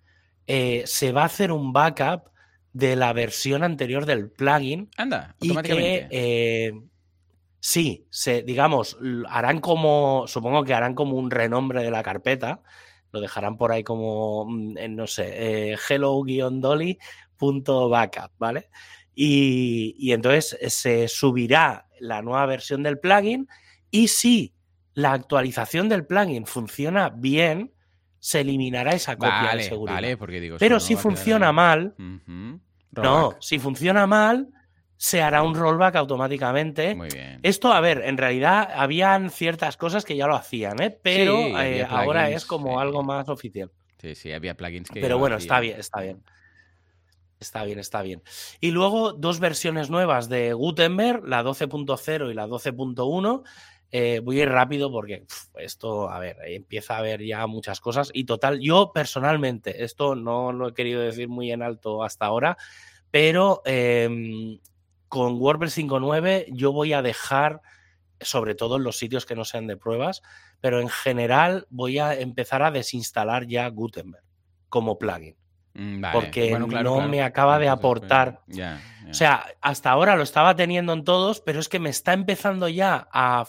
eh, 0.47 0.83
se 0.87 1.13
va 1.13 1.23
a 1.23 1.27
hacer 1.27 1.53
un 1.53 1.73
backup 1.73 2.30
de 2.73 2.97
la 2.97 3.13
versión 3.13 3.63
anterior 3.63 4.07
del 4.07 4.31
plugin. 4.31 4.91
Anda, 4.97 5.35
automáticamente. 5.41 6.05
Y 6.05 6.09
eh, 6.11 6.73
sí, 7.59 8.07
se, 8.11 8.43
digamos, 8.43 8.99
harán 9.29 9.61
como, 9.61 10.25
supongo 10.27 10.65
que 10.65 10.75
harán 10.75 10.95
como 10.95 11.17
un 11.17 11.31
renombre 11.31 11.83
de 11.83 11.91
la 11.91 12.03
carpeta 12.03 12.63
lo 13.13 13.21
dejarán 13.21 13.57
por 13.57 13.73
ahí 13.73 13.83
como, 13.83 14.47
mm, 14.47 14.75
no 14.91 15.07
sé, 15.07 15.73
eh, 15.73 15.77
hello-dolly.backup, 15.89 18.33
¿vale? 18.39 18.69
Y, 19.15 19.95
y 19.99 20.13
entonces 20.13 20.57
se 20.73 21.09
subirá 21.09 21.87
la 21.99 22.23
nueva 22.23 22.47
versión 22.47 22.83
del 22.83 22.99
plugin 22.99 23.49
y 23.91 24.09
si 24.09 24.55
la 24.95 25.13
actualización 25.13 25.89
del 25.89 26.07
plugin 26.07 26.47
funciona 26.47 27.11
bien, 27.11 27.73
se 28.21 28.41
eliminará 28.41 28.93
esa 28.93 29.17
copia 29.17 29.57
de 29.57 29.65
seguridad. 29.65 29.97
Vale, 29.97 30.17
porque 30.17 30.41
digo, 30.41 30.57
Pero 30.59 30.79
si 30.79 30.95
funciona 30.95 31.53
mal, 31.53 31.95
no, 32.93 33.37
si 33.41 33.59
funciona 33.59 34.07
mal, 34.07 34.49
se 34.97 35.23
hará 35.23 35.43
un 35.43 35.55
rollback 35.55 35.97
automáticamente. 35.97 36.95
Muy 36.95 37.09
bien. 37.09 37.41
Esto, 37.43 37.73
a 37.73 37.81
ver, 37.81 38.03
en 38.05 38.19
realidad 38.19 38.69
habían 38.75 39.31
ciertas 39.31 39.79
cosas 39.79 40.05
que 40.05 40.15
ya 40.15 40.27
lo 40.27 40.37
hacían, 40.37 40.83
¿eh? 40.83 40.91
pero 40.91 41.39
eh, 41.59 41.87
ahora 41.89 42.29
es 42.29 42.45
como 42.45 42.79
algo 42.79 43.03
más 43.03 43.29
oficial. 43.31 43.71
Sí, 43.99 44.15
sí, 44.15 44.33
había 44.33 44.55
plugins 44.55 44.91
que. 44.91 45.01
Pero 45.01 45.19
bueno, 45.19 45.37
está 45.37 45.59
bien, 45.59 45.81
está 45.81 46.03
bien. 46.03 46.23
Está 47.41 47.65
bien, 47.65 47.79
está 47.79 48.03
bien. 48.03 48.23
Y 48.61 48.71
luego 48.71 49.15
dos 49.15 49.41
versiones 49.41 49.89
nuevas 49.89 50.29
de 50.29 50.53
Gutenberg, 50.53 51.27
la 51.27 51.43
12.0 51.43 52.31
y 52.31 52.35
la 52.35 52.47
12.1. 52.47 53.43
Eh, 53.93 54.21
voy 54.23 54.39
a 54.39 54.43
ir 54.45 54.49
rápido 54.49 54.91
porque 54.93 55.27
esto, 55.57 56.11
a 56.11 56.19
ver, 56.21 56.37
empieza 56.47 56.95
a 56.95 56.99
haber 56.99 57.25
ya 57.25 57.47
muchas 57.47 57.81
cosas. 57.81 58.11
Y 58.13 58.25
total, 58.25 58.61
yo 58.61 58.93
personalmente, 58.93 59.83
esto 59.85 60.15
no 60.15 60.53
lo 60.53 60.69
he 60.69 60.75
querido 60.75 61.01
decir 61.01 61.29
muy 61.29 61.51
en 61.51 61.63
alto 61.63 62.05
hasta 62.05 62.27
ahora, 62.27 62.57
pero 63.11 63.63
em, 63.65 64.61
con 65.09 65.41
WordPress 65.41 65.77
5.9 65.79 66.47
yo 66.53 66.73
voy 66.73 66.93
a 66.93 67.03
dejar, 67.03 67.63
sobre 68.21 68.55
todo 68.55 68.77
en 68.77 68.85
los 68.85 68.97
sitios 68.97 69.27
que 69.27 69.35
no 69.35 69.45
sean 69.45 69.67
de 69.67 69.77
pruebas, 69.77 70.23
pero 70.61 70.81
en 70.81 70.89
general 70.89 71.67
voy 71.71 71.99
a 71.99 72.15
empezar 72.15 72.63
a 72.63 72.71
desinstalar 72.71 73.47
ya 73.47 73.69
Gutenberg 73.69 74.25
como 74.69 74.99
plugin. 74.99 75.37
Mm, 75.75 76.05
porque 76.13 76.59
no 76.59 77.09
me 77.09 77.23
acaba 77.23 77.59
de 77.59 77.69
aportar. 77.69 78.43
O 79.09 79.15
sea, 79.15 79.45
hasta 79.61 79.91
ahora 79.91 80.17
lo 80.17 80.23
estaba 80.23 80.55
teniendo 80.57 80.93
en 80.93 81.05
todos, 81.05 81.41
pero 81.41 81.61
es 81.61 81.69
que 81.69 81.79
me 81.79 81.91
está 81.91 82.13
empezando 82.13 82.69
ya 82.69 83.09
a, 83.13 83.47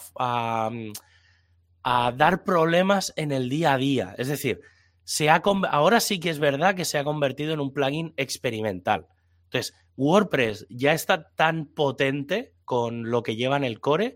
a, 1.84 2.12
dar 2.16 2.44
problemas 2.44 3.14
en 3.16 3.32
el 3.32 3.50
día 3.50 3.74
a 3.74 3.78
día. 3.78 4.16
Es 4.18 4.28
decir, 4.28 4.62
se 5.04 5.30
ha, 5.30 5.42
ahora 5.70 6.00
sí 6.00 6.20
que 6.20 6.30
es 6.30 6.40
verdad 6.40 6.76
que 6.76 6.86
se 6.86 6.98
ha 6.98 7.04
convertido 7.04 7.54
en 7.54 7.60
un 7.60 7.74
plugin 7.74 8.14
experimental. 8.18 9.08
Entonces, 9.46 9.74
WordPress 9.98 10.66
ya 10.70 10.94
está 10.94 11.32
tan 11.36 11.66
potente 11.66 12.54
con 12.66 13.10
lo 13.10 13.22
que 13.22 13.36
lleva 13.36 13.58
en 13.58 13.64
el 13.64 13.80
core 13.80 14.16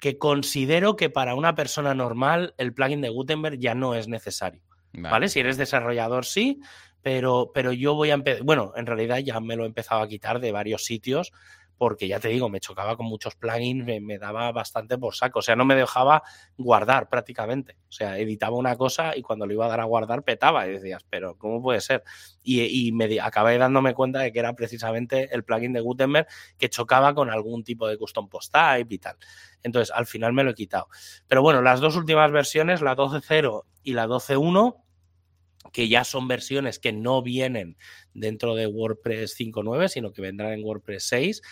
que 0.00 0.18
considero 0.18 0.96
que 0.96 1.08
para 1.08 1.34
una 1.34 1.54
persona 1.54 1.94
normal 1.94 2.54
el 2.58 2.74
plugin 2.74 3.00
de 3.00 3.08
Gutenberg 3.08 3.58
ya 3.58 3.74
no 3.74 3.94
es 3.94 4.06
necesario. 4.06 4.60
¿Vale? 4.92 5.28
Si 5.28 5.40
eres 5.40 5.56
desarrollador, 5.56 6.24
sí, 6.24 6.60
pero, 7.04 7.50
pero 7.52 7.70
yo 7.70 7.94
voy 7.94 8.10
a 8.10 8.14
empezar. 8.14 8.42
Bueno, 8.44 8.72
en 8.76 8.86
realidad 8.86 9.18
ya 9.18 9.38
me 9.38 9.56
lo 9.56 9.64
he 9.64 9.66
empezado 9.66 10.00
a 10.00 10.08
quitar 10.08 10.40
de 10.40 10.52
varios 10.52 10.84
sitios 10.84 11.32
porque 11.76 12.08
ya 12.08 12.18
te 12.18 12.28
digo, 12.28 12.48
me 12.48 12.60
chocaba 12.60 12.96
con 12.96 13.04
muchos 13.04 13.34
plugins, 13.34 13.84
me, 13.84 14.18
daba 14.18 14.50
bastante 14.52 14.96
por 14.96 15.14
saco. 15.14 15.40
O 15.40 15.42
sea, 15.42 15.54
no 15.54 15.66
me 15.66 15.74
dejaba 15.74 16.22
guardar 16.56 17.10
prácticamente. 17.10 17.76
O 17.88 17.92
sea, 17.92 18.16
editaba 18.16 18.56
una 18.56 18.76
cosa 18.76 19.14
y 19.14 19.20
cuando 19.20 19.44
lo 19.44 19.52
iba 19.52 19.66
a 19.66 19.68
dar 19.68 19.80
a 19.80 19.84
guardar 19.84 20.22
petaba 20.22 20.66
y 20.66 20.72
decías, 20.72 21.04
pero 21.10 21.36
¿cómo 21.36 21.60
puede 21.60 21.82
ser? 21.82 22.02
Y, 22.42 22.90
me 22.92 23.20
acabé 23.20 23.58
dándome 23.58 23.92
cuenta 23.92 24.20
de 24.20 24.32
que 24.32 24.38
era 24.38 24.54
precisamente 24.54 25.28
el 25.34 25.44
plugin 25.44 25.74
de 25.74 25.80
Gutenberg 25.80 26.26
que 26.56 26.70
chocaba 26.70 27.14
con 27.14 27.28
algún 27.28 27.64
tipo 27.64 27.86
de 27.86 27.98
custom 27.98 28.30
post 28.30 28.50
type 28.50 28.94
y 28.94 28.98
tal. 28.98 29.16
Entonces, 29.62 29.94
al 29.94 30.06
final 30.06 30.32
me 30.32 30.42
lo 30.42 30.52
he 30.52 30.54
quitado. 30.54 30.88
Pero 31.28 31.42
bueno, 31.42 31.60
las 31.60 31.80
dos 31.80 31.96
últimas 31.96 32.30
versiones, 32.30 32.80
la 32.80 32.96
12.0 32.96 33.64
y 33.82 33.92
la 33.92 34.06
12.1, 34.06 34.83
que 35.74 35.88
ya 35.88 36.04
son 36.04 36.28
versiones 36.28 36.78
que 36.78 36.92
no 36.92 37.20
vienen 37.20 37.76
dentro 38.14 38.54
de 38.54 38.68
WordPress 38.68 39.36
5.9, 39.36 39.88
sino 39.88 40.12
que 40.12 40.22
vendrán 40.22 40.52
en 40.52 40.64
WordPress 40.64 41.02
6. 41.08 41.42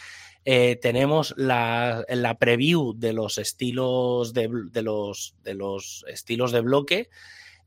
Eh, 0.44 0.76
tenemos 0.80 1.34
la, 1.36 2.04
la, 2.08 2.38
preview 2.38 2.94
de 2.96 3.12
los 3.12 3.36
estilos 3.38 4.32
de, 4.32 4.48
los, 4.82 5.34
de 5.42 5.54
los 5.54 6.04
estilos 6.06 6.52
de 6.52 6.60
bloque. 6.60 7.10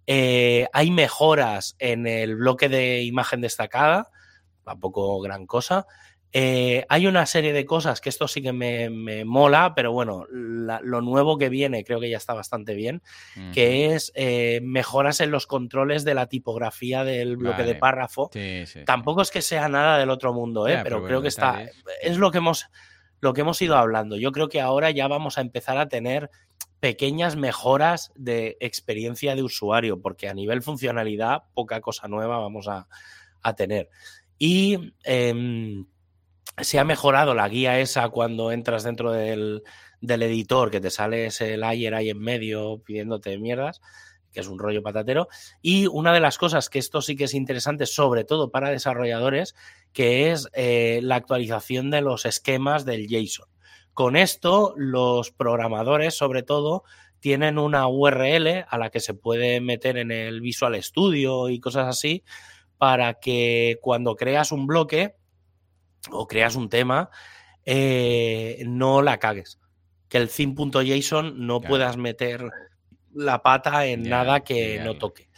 Eh, 0.07 0.67
hay 0.71 0.91
mejoras 0.91 1.75
en 1.77 2.07
el 2.07 2.37
bloque 2.37 2.69
de 2.69 3.03
imagen 3.03 3.41
destacada, 3.41 4.09
tampoco 4.63 5.19
gran 5.19 5.45
cosa. 5.47 5.87
Eh, 6.37 6.85
hay 6.89 7.07
una 7.07 7.25
serie 7.25 7.53
de 7.53 7.65
cosas 7.65 8.01
que 8.01 8.09
esto 8.09 8.27
sí 8.27 8.41
que 8.41 8.51
me, 8.51 9.23
mola, 9.23 9.71
pero 9.73 9.93
bueno, 9.93 10.25
lo 10.29 10.99
nuevo 10.99 11.37
que 11.37 11.47
viene 11.47 11.85
creo 11.85 12.01
que 12.01 12.09
ya 12.09 12.17
está 12.17 12.33
bastante 12.33 12.73
bien, 12.73 13.01
que 13.53 13.93
es 13.95 14.11
eh, 14.15 14.59
mejoras 14.61 15.21
en 15.21 15.31
los 15.31 15.47
controles 15.47 16.03
de 16.03 16.13
la 16.13 16.27
tipografía 16.27 17.05
del 17.05 17.37
bloque 17.37 17.63
de 17.63 17.75
párrafo. 17.75 18.29
Tampoco 18.85 19.21
es 19.21 19.31
que 19.31 19.41
sea 19.41 19.69
nada 19.69 19.97
del 19.97 20.09
otro 20.09 20.33
mundo, 20.33 20.67
¿eh? 20.67 20.81
pero, 20.83 21.05
creo 21.05 21.21
que 21.21 21.29
está. 21.29 21.69
Es 22.01 22.17
lo 22.17 22.31
que 22.31 22.39
hemos 22.39 22.65
lo 23.21 23.33
que 23.33 23.39
hemos 23.39 23.61
ido 23.61 23.77
hablando. 23.77 24.17
Yo 24.17 24.33
creo 24.33 24.49
que 24.49 24.59
ahora 24.59 24.91
ya 24.91 25.07
vamos 25.07 25.37
a 25.37 25.41
empezar 25.41 25.77
a 25.77 25.87
tener 25.87 26.29
pequeñas 26.81 27.37
mejoras 27.37 28.11
de 28.13 28.57
experiencia 28.59 29.35
de 29.35 29.43
usuario, 29.43 30.01
porque 30.01 30.27
a 30.27 30.33
nivel 30.33 30.61
funcionalidad, 30.61 31.43
poca 31.53 31.79
cosa 31.79 32.09
nueva 32.09 32.39
vamos 32.39 32.67
a, 32.67 32.87
tener. 33.55 33.89
Y 34.37 34.93
em, 35.05 35.85
se 36.57 36.79
ha 36.79 36.83
mejorado 36.83 37.33
la 37.33 37.49
guía 37.49 37.79
esa 37.79 38.09
cuando 38.09 38.51
entras 38.51 38.83
dentro 38.83 39.11
del, 39.11 39.63
editor, 40.01 40.71
que 40.71 40.81
te 40.81 40.89
sale 40.89 41.27
ese 41.27 41.57
layer 41.57 41.93
ahí 41.93 42.09
en 42.09 42.19
medio 42.19 42.81
pidiéndote 42.83 43.37
mierdas, 43.37 43.81
que 44.31 44.39
es 44.39 44.47
un 44.47 44.59
rollo 44.59 44.81
patatero. 44.81 45.27
Y 45.61 45.87
una 45.87 46.13
de 46.13 46.19
las 46.19 46.37
cosas 46.37 46.69
que 46.69 46.79
esto 46.79 47.01
sí 47.01 47.15
que 47.15 47.25
es 47.25 47.33
interesante, 47.33 47.85
sobre 47.85 48.23
todo 48.23 48.51
para 48.51 48.69
desarrolladores, 48.69 49.55
que 49.91 50.31
es 50.31 50.49
eh, 50.53 50.99
la 51.03 51.15
actualización 51.15 51.89
de 51.89 52.01
los 52.01 52.25
esquemas 52.25 52.85
del 52.85 53.07
JSON. 53.07 53.47
Con 53.93 54.15
esto, 54.15 54.73
los 54.75 55.31
programadores, 55.31 56.15
sobre 56.15 56.43
todo, 56.43 56.83
tienen 57.19 57.57
una 57.57 57.87
URL 57.87 58.65
a 58.67 58.77
la 58.77 58.89
que 58.89 58.99
se 58.99 59.13
puede 59.13 59.61
meter 59.61 59.97
en 59.97 60.11
el 60.11 60.41
Visual 60.41 60.81
Studio 60.83 61.49
y 61.49 61.59
cosas 61.59 61.87
así, 61.87 62.23
para 62.77 63.15
que 63.15 63.79
cuando 63.81 64.15
creas 64.15 64.51
un 64.51 64.67
bloque, 64.67 65.15
o 66.11 66.27
creas 66.27 66.55
un 66.55 66.69
tema, 66.69 67.09
eh, 67.65 68.63
no 68.65 69.01
la 69.01 69.19
cagues. 69.19 69.59
Que 70.09 70.17
el 70.17 70.29
theme.json 70.29 71.45
no 71.45 71.61
puedas 71.61 71.97
meter 71.97 72.49
la 73.13 73.41
pata 73.41 73.85
en 73.85 74.03
nada 74.03 74.41
que 74.41 74.79
no 74.83 74.97
toque. 74.97 75.29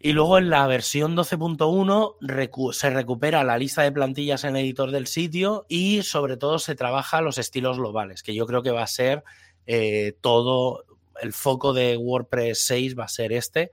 Y 0.00 0.12
luego 0.12 0.38
en 0.38 0.48
la 0.48 0.66
versión 0.66 1.16
12.1 1.16 2.72
se 2.72 2.90
recupera 2.90 3.42
la 3.42 3.58
lista 3.58 3.82
de 3.82 3.90
plantillas 3.90 4.44
en 4.44 4.54
el 4.54 4.64
editor 4.64 4.92
del 4.92 5.08
sitio 5.08 5.66
y 5.68 6.02
sobre 6.02 6.36
todo 6.36 6.60
se 6.60 6.76
trabaja 6.76 7.20
los 7.20 7.36
estilos 7.36 7.78
globales, 7.78 8.22
que 8.22 8.34
yo 8.34 8.46
creo 8.46 8.62
que 8.62 8.70
va 8.70 8.82
a 8.82 8.86
ser 8.86 9.24
eh, 9.66 10.16
todo, 10.20 10.84
el 11.20 11.32
foco 11.32 11.72
de 11.72 11.96
WordPress 11.96 12.64
6 12.66 12.96
va 12.96 13.04
a 13.04 13.08
ser 13.08 13.32
este, 13.32 13.72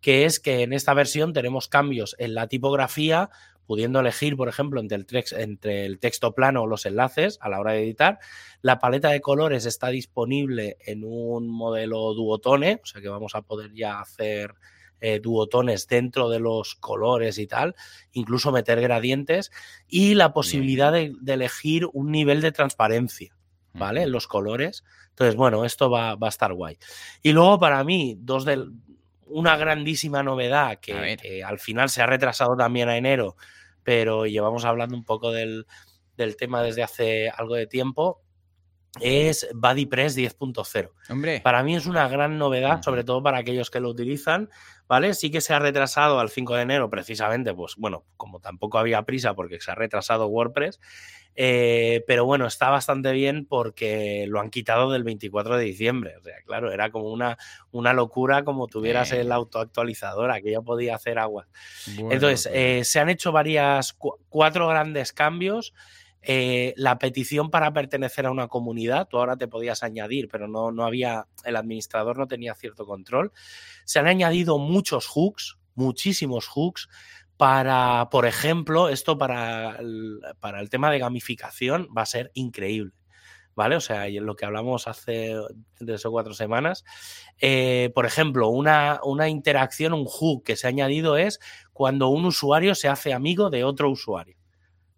que 0.00 0.26
es 0.26 0.38
que 0.38 0.62
en 0.62 0.72
esta 0.72 0.94
versión 0.94 1.32
tenemos 1.32 1.66
cambios 1.66 2.14
en 2.18 2.34
la 2.34 2.46
tipografía, 2.46 3.30
pudiendo 3.66 4.00
elegir, 4.00 4.36
por 4.36 4.48
ejemplo, 4.48 4.80
entre 4.80 4.96
el, 4.96 5.06
entre 5.32 5.86
el 5.86 5.98
texto 5.98 6.34
plano 6.34 6.62
o 6.62 6.66
los 6.66 6.86
enlaces 6.86 7.38
a 7.40 7.48
la 7.48 7.60
hora 7.60 7.72
de 7.72 7.82
editar. 7.82 8.18
La 8.62 8.78
paleta 8.78 9.10
de 9.10 9.20
colores 9.20 9.66
está 9.66 9.88
disponible 9.88 10.76
en 10.86 11.02
un 11.04 11.48
modelo 11.48 12.14
duotone, 12.14 12.80
o 12.82 12.86
sea 12.86 13.00
que 13.00 13.08
vamos 13.08 13.34
a 13.34 13.42
poder 13.42 13.72
ya 13.74 14.00
hacer 14.00 14.54
eh, 15.00 15.20
duotones 15.20 15.86
dentro 15.86 16.30
de 16.30 16.40
los 16.40 16.76
colores 16.76 17.38
y 17.38 17.46
tal, 17.46 17.74
incluso 18.12 18.52
meter 18.52 18.80
gradientes 18.80 19.50
y 19.86 20.14
la 20.14 20.32
posibilidad 20.32 20.92
de, 20.92 21.12
elegir 21.26 21.86
un 21.92 22.10
nivel 22.10 22.40
de 22.40 22.52
transparencia, 22.52 23.36
¿vale? 23.74 24.04
En 24.04 24.12
los 24.12 24.26
colores. 24.26 24.82
Entonces, 25.10 25.36
bueno, 25.36 25.64
esto 25.64 25.90
va, 25.90 26.14
va 26.14 26.28
a 26.28 26.30
estar 26.30 26.54
guay. 26.54 26.78
Y 27.22 27.32
luego 27.32 27.58
para 27.58 27.84
mí, 27.84 28.16
dos 28.18 28.44
del, 28.44 28.72
una 29.26 29.56
grandísima 29.56 30.22
novedad 30.22 30.78
que, 30.80 31.42
al 31.44 31.58
final 31.58 31.88
se 31.88 32.02
ha 32.02 32.06
retrasado 32.06 32.56
también 32.56 32.88
a 32.88 32.96
enero, 32.96 33.36
pero 33.82 34.26
llevamos 34.26 34.64
hablando 34.64 34.96
un 34.96 35.04
poco 35.04 35.30
del, 35.30 35.66
del 36.16 36.36
tema 36.36 36.62
desde 36.62 36.82
hace 36.82 37.30
algo 37.30 37.54
de 37.54 37.66
tiempo, 37.66 38.23
es 39.00 39.48
BuddyPress 39.54 40.16
10.0. 40.16 40.90
Para 41.42 41.62
mí 41.62 41.76
es 41.76 41.86
una 41.86 42.08
gran 42.08 42.38
novedad, 42.38 42.82
sobre 42.82 43.04
todo 43.04 43.22
para 43.22 43.38
aquellos 43.38 43.70
que 43.70 43.80
lo 43.80 43.88
utilizan, 43.88 44.50
¿vale? 44.86 45.14
Sí 45.14 45.30
que 45.30 45.40
se 45.40 45.54
ha 45.54 45.58
retrasado 45.58 46.20
al 46.20 46.30
5 46.30 46.56
de 46.56 46.62
enero, 46.62 46.90
precisamente, 46.90 47.54
pues 47.54 47.74
bueno, 47.76 48.04
como 48.16 48.40
tampoco 48.40 48.78
había 48.78 49.02
prisa 49.02 49.34
porque 49.34 49.60
se 49.60 49.70
ha 49.70 49.74
retrasado 49.74 50.26
WordPress, 50.26 50.80
eh, 51.36 52.04
pero 52.06 52.24
bueno, 52.24 52.46
está 52.46 52.70
bastante 52.70 53.10
bien 53.12 53.44
porque 53.46 54.26
lo 54.28 54.40
han 54.40 54.50
quitado 54.50 54.92
del 54.92 55.02
24 55.02 55.56
de 55.56 55.64
diciembre. 55.64 56.16
O 56.18 56.22
sea, 56.22 56.36
claro, 56.44 56.70
era 56.70 56.90
como 56.90 57.10
una, 57.10 57.36
una 57.72 57.92
locura 57.92 58.44
como 58.44 58.68
tuvieras 58.68 59.10
el 59.12 59.32
autoactualizador, 59.32 60.30
aquello 60.30 60.62
podía 60.62 60.94
hacer 60.94 61.18
agua. 61.18 61.48
Entonces, 61.98 62.44
pues 62.44 62.50
eh, 62.52 62.84
se 62.84 63.00
han 63.00 63.08
hecho 63.08 63.32
varias, 63.32 63.96
cuatro 64.28 64.68
grandes 64.68 65.12
cambios. 65.12 65.74
Eh, 66.26 66.72
la 66.76 66.98
petición 66.98 67.50
para 67.50 67.72
pertenecer 67.72 68.24
a 68.24 68.30
una 68.30 68.48
comunidad, 68.48 69.08
tú 69.08 69.18
ahora 69.18 69.36
te 69.36 69.46
podías 69.46 69.82
añadir, 69.82 70.28
pero 70.28 70.48
no, 70.48 70.72
no 70.72 70.84
había, 70.84 71.26
el 71.44 71.56
administrador 71.56 72.16
no 72.16 72.26
tenía 72.26 72.54
cierto 72.54 72.86
control. 72.86 73.32
Se 73.84 73.98
han 73.98 74.06
añadido 74.06 74.58
muchos 74.58 75.06
hooks, 75.06 75.58
muchísimos 75.74 76.46
hooks, 76.48 76.88
para, 77.36 78.08
por 78.10 78.26
ejemplo, 78.26 78.88
esto 78.88 79.18
para 79.18 79.76
el, 79.76 80.20
para 80.40 80.60
el 80.60 80.70
tema 80.70 80.90
de 80.90 80.98
gamificación 80.98 81.88
va 81.96 82.02
a 82.02 82.06
ser 82.06 82.30
increíble. 82.34 82.92
¿Vale? 83.56 83.76
O 83.76 83.80
sea, 83.80 84.08
lo 84.08 84.34
que 84.34 84.46
hablamos 84.46 84.88
hace 84.88 85.36
tres 85.76 86.04
o 86.04 86.10
cuatro 86.10 86.34
semanas. 86.34 86.84
Eh, 87.38 87.92
por 87.94 88.04
ejemplo, 88.04 88.48
una, 88.48 88.98
una 89.04 89.28
interacción, 89.28 89.92
un 89.92 90.06
hook 90.06 90.42
que 90.42 90.56
se 90.56 90.66
ha 90.66 90.70
añadido 90.70 91.16
es 91.16 91.38
cuando 91.72 92.08
un 92.08 92.24
usuario 92.24 92.74
se 92.74 92.88
hace 92.88 93.12
amigo 93.12 93.50
de 93.50 93.62
otro 93.62 93.90
usuario. 93.90 94.36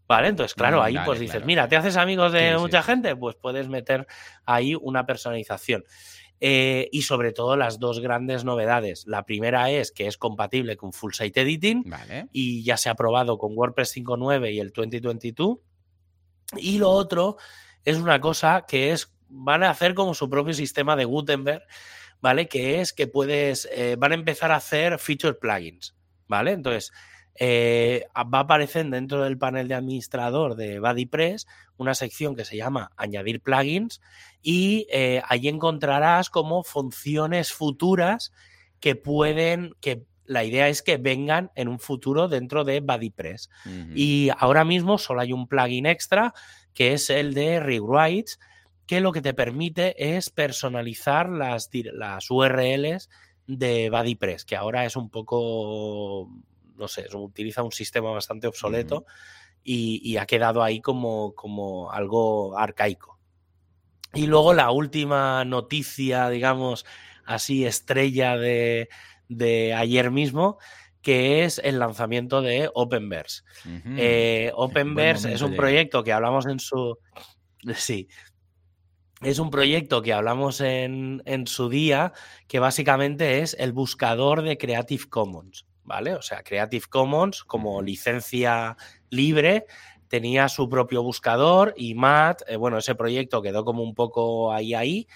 ¿Vale? 0.09 0.29
Entonces, 0.29 0.55
claro, 0.55 0.83
ahí 0.83 0.97
pues 1.05 1.19
dices, 1.19 1.45
mira, 1.45 1.69
¿te 1.69 1.77
haces 1.77 1.97
amigos 1.97 2.33
de 2.33 2.57
mucha 2.59 2.83
gente? 2.83 3.17
Pues 3.17 3.35
puedes 3.35 3.69
meter 3.69 4.07
ahí 4.45 4.77
una 4.81 5.05
personalización. 5.05 5.85
Eh, 6.39 6.91
y 6.93 7.03
sobre 7.03 7.33
todo 7.33 7.57
las 7.57 7.79
dos 7.79 8.01
grandes 8.01 8.45
novedades. 8.45 9.07
La 9.07 9.25
primera 9.25 9.71
es 9.71 9.91
que 9.91 10.07
es 10.07 10.19
compatible 10.19 10.77
con 10.77 10.93
Full 10.93 11.15
Site 11.15 11.41
Editing 11.41 11.91
y 12.31 12.63
ya 12.63 12.77
se 12.77 12.91
ha 12.91 12.95
probado 12.95 13.39
con 13.39 13.57
WordPress 13.57 13.97
5.9 13.97 14.53
y 14.53 14.61
el 14.61 14.71
2022. 14.71 15.59
Y 16.59 16.79
lo 16.79 16.91
otro 16.91 17.39
es 17.85 17.97
una 17.97 18.21
cosa 18.21 18.67
que 18.69 18.93
es, 18.93 19.15
van 19.29 19.63
a 19.63 19.71
hacer 19.71 19.95
como 19.95 20.13
su 20.13 20.29
propio 20.29 20.53
sistema 20.53 20.95
de 20.95 21.07
Gutenberg, 21.07 21.63
¿vale? 22.21 22.49
Que 22.49 22.81
es 22.81 22.93
que 22.93 23.07
puedes, 23.07 23.67
eh, 23.73 23.97
van 23.99 24.13
a 24.13 24.17
empezar 24.17 24.53
a 24.53 24.57
hacer 24.57 24.99
feature 24.99 25.35
plugins, 25.35 25.97
¿vale? 26.29 26.53
Entonces, 26.53 26.93
eh, 27.39 28.07
va 28.17 28.39
a 28.39 28.43
aparecer 28.43 28.87
dentro 28.87 29.23
del 29.23 29.39
panel 29.39 29.69
de 29.69 29.75
administrador 29.75 30.57
de 30.57 30.81
BuddyPress 30.81 31.47
una 31.77 31.95
sección 31.95 32.35
que 32.35 32.45
se 32.45 32.57
llama 32.57 32.91
Añadir 32.97 33.41
plugins 33.41 34.01
y 34.43 34.87
eh, 34.91 35.23
ahí 35.29 35.49
encontrarás 35.49 36.31
como 36.31 36.63
funciones 36.63 37.53
futuras 37.53 38.33
que 38.81 38.97
pueden, 38.97 39.75
que 39.81 40.05
la 40.25 40.45
idea 40.45 40.69
es 40.69 40.83
que 40.83 40.97
vengan 40.97 41.51
en 41.55 41.69
un 41.69 41.79
futuro 41.79 42.29
dentro 42.29 42.65
de 42.65 42.81
BuddyPress. 42.81 43.49
Y 43.95 44.31
ahora 44.39 44.65
mismo 44.65 44.99
solo 44.99 45.21
hay 45.21 45.33
un 45.33 45.47
plugin 45.47 45.87
extra 45.87 46.35
que 46.75 46.93
es 46.93 47.11
el 47.11 47.33
de 47.33 47.59
Rewrites, 47.61 48.39
que 48.87 49.01
lo 49.01 49.13
que 49.13 49.23
te 49.23 49.35
permite 49.35 50.17
es 50.17 50.31
personalizar 50.31 51.29
las, 51.29 51.71
las 51.73 52.31
URLs 52.31 53.09
de 53.47 53.91
BuddyPress, 53.91 54.45
que 54.45 54.57
ahora 54.57 54.85
es 54.85 54.97
un 54.97 55.09
poco 55.09 56.29
no 56.77 56.89
sé, 56.89 57.07
utiliza 57.15 57.63
un 57.63 57.73
sistema 57.73 58.11
bastante 58.11 58.47
obsoleto 58.47 59.07
y, 59.63 60.17
ha 60.17 60.27
quedado 60.27 60.63
ahí 60.63 60.81
como, 60.81 61.35
como 61.35 61.91
algo 61.91 62.57
arcaico. 62.57 63.19
Y 64.15 64.27
luego 64.27 64.55
la 64.55 64.71
última 64.71 65.45
noticia, 65.45 66.31
digamos, 66.31 66.87
así 67.25 67.67
estrella 67.67 68.37
de, 68.37 68.89
ayer 69.77 70.11
mismo, 70.11 70.59
que 71.03 71.45
es 71.45 71.61
el 71.63 71.79
lanzamiento 71.79 72.43
de 72.43 72.71
Openverse. 72.73 73.43
Eh, 73.97 74.53
Openverse 74.55 75.33
es 75.33 75.43
un 75.43 75.55
proyecto 75.55 76.03
que 76.03 76.13
hablamos 76.13 76.47
en 76.47 76.61
su... 76.61 76.99
Sí, 77.75 78.09
es 79.23 79.39
un 79.39 79.51
proyecto 79.51 80.03
que 80.03 80.13
hablamos 80.13 80.61
en, 80.61 81.23
en, 81.25 81.47
su 81.47 81.69
día, 81.69 82.13
que 82.49 82.59
básicamente 82.59 83.41
es 83.41 83.57
el 83.59 83.73
buscador 83.73 84.43
de 84.43 84.59
Creative 84.59 85.05
Commons. 85.09 85.66
¿Vale? 85.87 86.15
O 86.15 86.23
sea, 86.23 86.43
Creative 86.43 86.85
Commons 86.91 87.45
como 87.45 87.81
licencia 87.81 88.77
libre 89.09 89.65
tenía 90.09 90.49
su 90.49 90.69
propio 90.69 91.03
buscador 91.03 91.75
y 91.77 91.95
Matt, 91.95 92.43
eh, 92.47 92.57
bueno, 92.57 92.79
ese 92.79 92.95
proyecto 92.95 93.43
quedó 93.43 93.65
como 93.65 93.83
un 93.83 93.95
poco 93.95 94.53
ahí 94.53 94.75
ahí. 94.75 95.09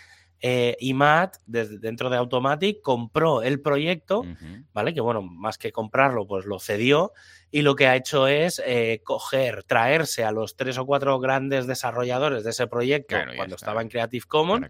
Eh, 0.43 0.77
y 0.81 0.95
Matt, 0.95 1.37
desde, 1.45 1.79
dentro 1.79 2.09
de 2.09 2.17
Automatic, 2.17 2.81
compró 2.81 3.43
el 3.43 3.61
proyecto, 3.61 4.25
¿vale? 4.73 4.95
Que 4.95 5.03
bueno, 5.03 5.21
más 5.21 5.59
que 5.59 5.71
comprarlo, 5.71 6.27
pues 6.27 6.47
lo 6.47 6.59
cedió 6.59 7.13
y 7.51 7.63
lo 7.63 7.75
que 7.75 7.87
ha 7.87 7.97
hecho 7.97 8.29
es 8.29 8.63
eh, 8.65 9.01
coger, 9.05 9.65
traerse 9.65 10.25
a 10.25 10.31
los 10.31 10.57
tres 10.57 10.79
o 10.79 10.87
cuatro 10.87 11.19
grandes 11.19 11.67
desarrolladores 11.67 12.45
de 12.45 12.51
ese 12.51 12.67
proyecto 12.67 13.17
cuando 13.37 13.57
estaba 13.57 13.83
en 13.83 13.89
Creative 13.89 14.25
Commons, 14.27 14.69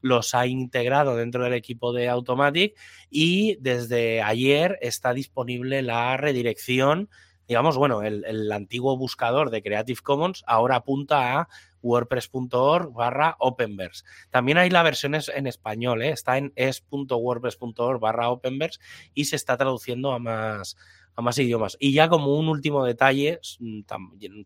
los 0.00 0.34
ha 0.34 0.46
integrado 0.46 1.16
dentro 1.16 1.44
del 1.44 1.52
equipo 1.52 1.92
de 1.92 2.08
Automatic 2.08 2.78
y 3.10 3.56
desde 3.60 4.22
ayer 4.22 4.78
está 4.80 5.12
disponible 5.12 5.82
la 5.82 6.16
redirección. 6.16 7.10
Digamos, 7.46 7.76
bueno, 7.76 8.02
el, 8.02 8.50
antiguo 8.50 8.96
buscador 8.96 9.50
de 9.50 9.62
Creative 9.62 10.00
Commons 10.02 10.42
ahora 10.46 10.76
apunta 10.76 11.38
a 11.38 11.48
wordpress.org 11.82 12.92
barra 12.92 13.36
openverse. 13.40 14.04
También 14.30 14.56
hay 14.56 14.70
la 14.70 14.82
versión 14.82 15.14
en 15.14 15.46
español, 15.46 16.02
¿eh? 16.02 16.10
está 16.10 16.38
en 16.38 16.52
es.wordpress.org 16.56 18.00
barra 18.00 18.30
openverse 18.30 18.80
y 19.12 19.26
se 19.26 19.36
está 19.36 19.56
traduciendo 19.56 20.12
a 20.12 20.18
más, 20.18 20.76
a 21.14 21.22
más 21.22 21.38
idiomas. 21.38 21.76
Y 21.80 21.92
ya 21.92 22.08
como 22.08 22.36
un 22.36 22.48
último 22.48 22.84
detalle, 22.84 23.40
mm, 23.58 23.82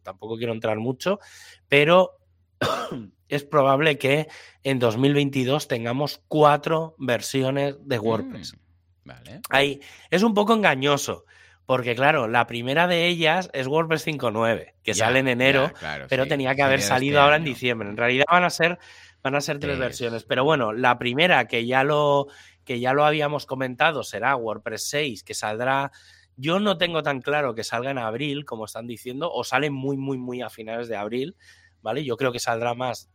tampoco 0.03 0.37
quiero 0.37 0.53
entrar 0.53 0.79
mucho, 0.79 1.21
pero 1.69 2.19
es 3.29 3.45
probable 3.45 3.99
que 3.99 4.29
en 4.63 4.79
2022 4.79 5.69
tengamos 5.69 6.23
cuatro 6.29 6.95
versiones 6.99 7.77
de 7.83 7.99
WordPress. 7.99 8.55
Mm, 8.55 9.09
vale. 9.09 9.41
Ahí 9.51 9.81
es 10.11 10.23
un 10.23 10.35
poco 10.35 10.55
engañoso. 10.55 11.25
Porque 11.67 11.97
claro, 11.97 12.29
la 12.29 12.47
primera 12.47 12.87
de 12.87 13.09
ellas 13.09 13.51
es 13.53 13.67
WordPress 13.67 14.07
5.9, 14.07 14.75
que 14.85 14.95
sale 14.95 15.19
en 15.19 15.27
enero, 15.27 15.73
pero 16.09 16.27
tenía 16.27 16.55
que 16.55 16.63
haber 16.63 16.81
salido 16.81 17.17
este 17.17 17.25
ahora 17.25 17.37
en 17.37 17.45
diciembre. 17.45 17.89
En 17.89 17.97
realidad 17.97 18.25
van 18.31 18.45
a 18.45 18.51
ser, 18.51 18.79
van 19.21 19.35
a 19.35 19.41
ser 19.41 19.59
tres 19.59 19.77
versiones. 19.77 20.23
Pero 20.23 20.45
bueno, 20.45 20.73
la 20.73 20.97
primera 20.97 21.49
que 21.49 21.67
ya 21.67 21.83
lo, 21.83 22.29
que 22.65 22.79
ya 22.79 22.93
lo 22.93 23.05
habíamos 23.05 23.47
comentado 23.47 24.05
será 24.05 24.37
WordPress 24.37 24.89
6, 24.91 25.25
que 25.25 25.35
saldrá 25.35 25.91
yo 26.37 26.61
no 26.61 26.79
tengo 26.79 27.03
tan 27.03 27.21
claro 27.21 27.55
que 27.55 27.65
salga 27.65 27.91
en 27.91 27.99
abril, 27.99 28.45
como 28.45 28.67
están 28.67 28.87
diciendo, 28.87 29.31
o 29.33 29.45
sale 29.45 29.71
muy, 29.71 29.97
muy, 29.97 30.19
muy 30.19 30.43
a 30.43 30.51
finales 30.51 30.89
de 30.89 30.97
abril, 30.97 31.37
¿vale? 31.83 32.05
Yo 32.05 32.17
creo 32.17 32.33
que 32.33 32.41
saldrá 32.41 32.75
más 32.75 33.11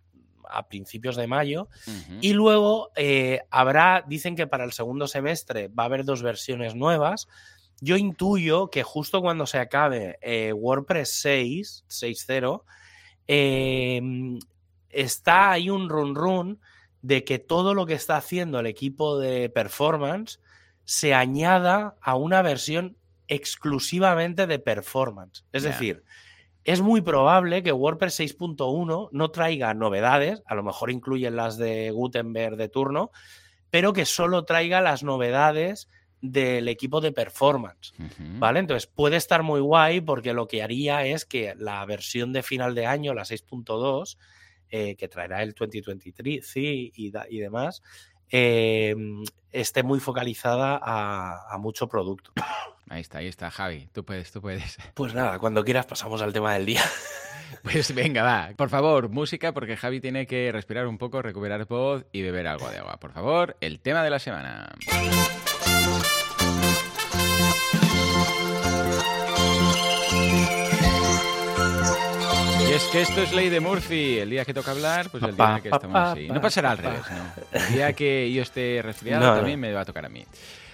a 0.49 0.67
principios 0.67 1.15
de 1.15 1.27
mayo. 1.27 1.67
Y 2.19 2.33
luego 2.33 2.91
eh, 2.95 3.41
habrá, 3.49 4.03
dicen 4.07 4.35
que 4.35 4.47
para 4.47 4.63
el 4.63 4.73
segundo 4.73 5.07
semestre 5.07 5.67
va 5.67 5.83
a 5.83 5.85
haber 5.85 6.03
dos 6.03 6.23
versiones 6.23 6.75
nuevas. 6.75 7.27
Yo 7.79 7.95
intuyo 7.95 8.69
que 8.69 8.83
justo 8.83 9.21
cuando 9.21 9.45
se 9.45 9.59
acabe 9.59 10.17
eh, 10.21 10.53
WordPress 10.53 11.21
6, 11.21 11.85
6.0, 11.87 12.63
em, 13.27 14.39
está 14.89 15.51
ahí 15.51 15.69
un 15.69 15.89
run 15.89 16.15
run 16.15 16.59
de 17.01 17.23
que 17.23 17.39
todo 17.39 17.73
lo 17.73 17.85
que 17.85 17.93
está 17.93 18.17
haciendo 18.17 18.59
el 18.59 18.67
equipo 18.67 19.19
de 19.19 19.49
performance 19.49 20.39
se 20.83 21.13
añada 21.13 21.95
a 22.01 22.15
una 22.15 22.41
versión 22.41 22.97
exclusivamente 23.31 24.45
de 24.45 24.59
performance. 24.59 25.45
Es 25.53 25.63
decir, 25.63 26.03
es 26.65 26.81
muy 26.81 26.99
probable 26.99 27.63
que 27.63 27.71
WordPress 27.71 28.19
6.1 28.19 29.07
no 29.09 29.31
traiga 29.31 29.73
novedades, 29.73 30.43
a 30.45 30.53
lo 30.53 30.63
mejor 30.63 30.91
incluyen 30.91 31.37
las 31.37 31.57
de 31.57 31.91
Gutenberg 31.91 32.57
de 32.57 32.67
turno, 32.67 33.09
pero 33.69 33.93
que 33.93 34.05
solo 34.05 34.43
traiga 34.43 34.81
las 34.81 35.03
novedades 35.03 35.87
del 36.19 36.67
equipo 36.67 36.99
de 36.99 37.13
performance, 37.13 37.93
¿vale? 38.37 38.59
Entonces 38.59 38.85
puede 38.85 39.15
estar 39.15 39.43
muy 39.43 39.61
guay 39.61 40.01
porque 40.01 40.33
lo 40.33 40.49
que 40.49 40.61
haría 40.61 41.05
es 41.05 41.23
que 41.25 41.55
la 41.57 41.83
versión 41.85 42.33
de 42.33 42.43
final 42.43 42.75
de 42.75 42.85
año, 42.85 43.13
la 43.13 43.23
6.2, 43.23 44.17
eh, 44.69 44.97
que 44.97 45.07
traerá 45.07 45.41
el 45.41 45.53
2023 45.53 46.45
sí, 46.45 46.91
y, 46.93 47.11
y 47.29 47.39
demás, 47.39 47.81
em, 48.31 49.23
esté 49.51 49.83
muy 49.83 49.99
focalizada 49.99 50.79
a, 50.81 51.57
mucho 51.59 51.87
producto. 51.87 52.31
Ahí 52.89 53.01
está, 53.01 53.19
ahí 53.19 53.27
está, 53.27 53.51
Javi. 53.51 53.87
Tú 53.93 54.03
puedes, 54.03 54.31
tú 54.31 54.41
puedes. 54.41 54.77
Pues 54.93 55.13
nada, 55.13 55.39
cuando 55.39 55.63
quieras 55.63 55.85
pasamos 55.85 56.21
al 56.21 56.33
tema 56.33 56.53
del 56.53 56.65
día. 56.65 56.83
Pues 57.63 57.93
venga, 57.93 58.23
va. 58.23 58.51
Por 58.55 58.69
favor, 58.69 59.09
música, 59.09 59.53
porque 59.53 59.75
Javi 59.75 59.99
tiene 59.99 60.25
que 60.25 60.53
respirar 60.53 60.87
un 60.87 60.97
poco, 60.97 61.21
recuperar 61.21 61.67
voz 61.67 62.05
y 62.13 62.21
beber 62.21 62.47
algo 62.47 62.69
de 62.69 62.77
agua. 62.77 62.97
Por 62.97 63.11
favor, 63.11 63.57
el 63.59 63.81
tema 63.81 64.03
de 64.05 64.09
la 64.09 64.19
semana. 64.19 64.69
Y 72.71 72.73
es 72.73 72.83
que 72.85 73.01
esto 73.01 73.21
es 73.21 73.33
ley 73.33 73.49
de 73.49 73.59
Murphy. 73.59 74.19
El 74.19 74.29
día 74.29 74.45
que 74.45 74.53
toca 74.53 74.71
hablar, 74.71 75.09
pues 75.09 75.21
el 75.23 75.35
día 75.35 75.59
que 75.61 75.67
estamos 75.67 75.93
así. 75.93 76.29
No 76.29 76.39
pasará 76.39 76.71
al 76.71 76.77
revés, 76.77 77.01
¿no? 77.11 77.59
El 77.59 77.73
día 77.73 77.91
que 77.91 78.31
yo 78.31 78.43
esté 78.43 78.81
resfriado 78.81 79.35
también 79.35 79.59
me 79.59 79.73
va 79.73 79.81
a 79.81 79.85
tocar 79.85 80.05
a 80.05 80.09
mí. 80.09 80.25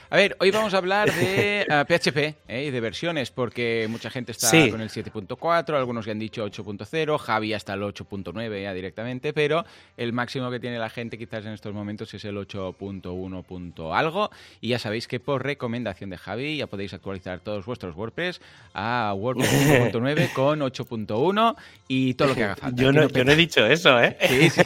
A 0.09 0.15
ver, 0.15 0.37
hoy 0.39 0.51
vamos 0.51 0.73
a 0.73 0.77
hablar 0.77 1.13
de 1.13 1.65
PHP 1.87 2.17
¿eh? 2.47 2.63
y 2.67 2.71
de 2.71 2.79
versiones, 2.79 3.29
porque 3.29 3.87
mucha 3.89 4.09
gente 4.09 4.31
está 4.31 4.49
con 4.69 4.79
el 4.79 4.89
7.4, 4.89 5.75
algunos 5.75 6.05
ya 6.05 6.13
han 6.13 6.19
dicho 6.19 6.45
8.0, 6.45 7.17
Javi 7.17 7.53
hasta 7.53 7.73
el 7.73 7.81
8.9 7.81 8.61
ya 8.61 8.73
directamente, 8.73 9.33
pero 9.33 9.65
el 9.97 10.13
máximo 10.13 10.49
que 10.49 10.61
tiene 10.61 10.79
la 10.79 10.89
gente 10.89 11.17
quizás 11.17 11.45
en 11.45 11.51
estos 11.51 11.73
momentos 11.73 12.13
es 12.13 12.23
el 12.23 12.37
8.1. 12.37 13.93
algo. 13.93 14.31
Y 14.61 14.69
ya 14.69 14.79
sabéis 14.79 15.09
que 15.09 15.19
por 15.19 15.43
recomendación 15.43 16.09
de 16.09 16.17
Javi 16.17 16.55
ya 16.55 16.67
podéis 16.67 16.93
actualizar 16.93 17.41
todos 17.41 17.65
vuestros 17.65 17.93
WordPress 17.93 18.39
a 18.73 19.13
WordPress 19.13 19.51
5.9 19.51 20.31
con 20.33 20.61
8.1 20.61 21.55
y 21.89 22.13
todo 22.13 22.29
lo 22.29 22.35
que 22.35 22.43
haga 22.45 22.55
falta. 22.55 22.81
Yo 22.81 22.93
no, 22.93 23.01
he 23.03 23.35
dicho 23.35 23.65
eso, 23.65 24.01
¿eh? 24.01 24.15
Sí, 24.25 24.49
sí. 24.51 24.61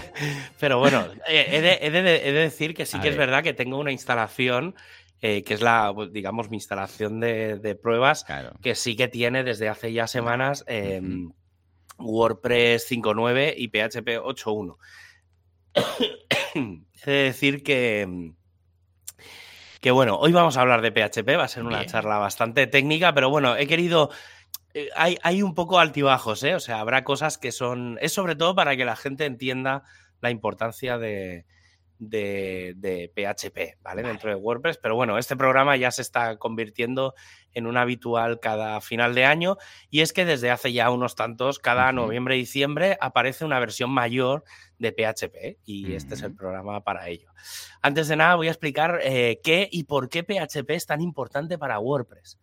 pero 0.60 0.78
bueno, 0.78 1.08
eh, 1.28 1.80
he 1.82 1.90
de, 1.90 2.32
decir 2.32 2.76
que 2.76 2.86
sí 2.86 3.00
que 3.00 3.10
es 3.10 3.18
verdad 3.18 3.42
que 3.42 3.54
tengo 3.54 3.80
una 3.80 3.92
instalación 3.92 4.76
eh, 5.24 5.44
que 5.44 5.54
es 5.54 5.62
la, 5.62 5.94
digamos, 6.12 6.50
mi 6.50 6.58
instalación 6.58 7.20
de, 7.20 7.80
pruebas, 7.82 8.26
que 8.62 8.74
sí 8.74 8.96
que 8.96 9.08
tiene 9.08 9.44
desde 9.44 9.70
hace 9.70 9.94
ya 9.94 10.08
semanas 10.08 10.64
em, 10.68 11.32
WordPress 12.00 12.90
5.9 12.90 13.54
y 13.56 13.68
PHP 13.68 14.20
8.1. 14.20 14.78
He 17.06 17.12
de 17.12 17.24
decir 17.24 17.62
que, 17.62 18.02
em, 18.02 18.36
que, 19.80 19.92
bueno, 19.92 20.18
hoy 20.18 20.32
vamos 20.32 20.58
a 20.58 20.62
hablar 20.62 20.82
de 20.82 20.92
PHP, 20.92 21.38
va 21.38 21.44
a 21.44 21.48
ser 21.48 21.64
una 21.64 21.86
charla 21.86 22.18
bastante 22.18 22.66
técnica, 22.66 23.14
pero 23.14 23.30
bueno, 23.30 23.56
he 23.56 23.68
querido... 23.68 24.10
Eh, 24.74 24.90
hay, 24.96 25.20
hay, 25.22 25.44
un 25.44 25.54
poco 25.54 25.80
altibajos, 25.80 26.42
¿eh? 26.44 26.56
O 26.56 26.60
sea, 26.60 26.80
habrá 26.80 27.04
cosas 27.04 27.38
que 27.38 27.52
son... 27.52 28.00
Es 28.02 28.14
sobre 28.14 28.36
todo 28.36 28.56
para 28.56 28.76
que 28.76 28.86
la 28.86 28.96
gente 28.96 29.26
entienda 29.26 29.84
la 30.20 30.32
importancia 30.32 30.98
de, 30.98 31.46
de, 32.02 33.12
PHP, 33.16 33.78
¿vale? 33.82 34.02
Dentro 34.02 34.30
de 34.30 34.36
WordPress. 34.36 34.78
Pero 34.78 34.96
bueno, 34.96 35.18
este 35.18 35.36
programa 35.36 35.78
ya 35.78 35.92
se 35.92 36.02
está 36.02 36.38
convirtiendo 36.38 37.14
en 37.54 37.68
un 37.68 37.78
habitual 37.78 38.40
cada 38.40 38.82
final 38.82 39.14
de 39.14 39.26
año 39.26 39.58
y 39.90 40.02
es 40.02 40.14
que 40.14 40.26
desde 40.26 40.50
hace 40.50 40.74
ya 40.74 40.90
unos 40.90 41.16
tantos, 41.16 41.60
cada 41.60 41.92
noviembre 41.92 42.36
y 42.36 42.40
diciembre 42.40 42.98
aparece 43.02 43.46
una 43.46 43.60
versión 43.60 43.92
mayor 43.92 44.44
de 44.80 44.92
PHP 44.92 45.60
y 45.64 45.94
este 45.94 46.16
es 46.16 46.24
el 46.24 46.34
programa 46.34 46.84
para 46.84 47.08
ello. 47.08 47.32
Antes 47.82 48.08
de 48.08 48.16
nada 48.16 48.36
voy 48.36 48.48
a 48.48 48.52
explicar 48.52 49.00
eh, 49.04 49.40
qué 49.44 49.70
y 49.72 49.84
por 49.84 50.10
qué 50.10 50.24
PHP 50.24 50.72
es 50.72 50.88
tan 50.88 51.02
importante 51.02 51.58
para 51.58 51.80
WordPress. 51.80 52.40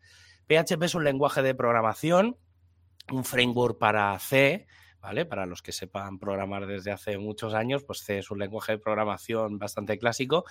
PHP 0.47 0.85
es 0.85 0.95
un 0.95 1.05
lenguaje 1.05 1.43
de 1.43 1.55
programación, 1.55 2.37
un 3.11 3.25
framework 3.25 3.79
para 3.79 4.17
C, 4.19 4.67
¿vale? 5.01 5.25
Para 5.25 5.47
los 5.47 5.63
que 5.63 5.73
sepan 5.73 6.19
programar 6.19 6.67
desde 6.67 6.91
hace 6.91 7.19
muchos 7.19 7.55
años, 7.55 7.85
pues 7.85 8.01
C 8.01 8.19
es 8.19 8.31
un 8.31 8.39
lenguaje 8.39 8.73
de 8.73 8.79
programación 8.79 9.59
bastante 9.59 9.99
clásico 9.99 10.45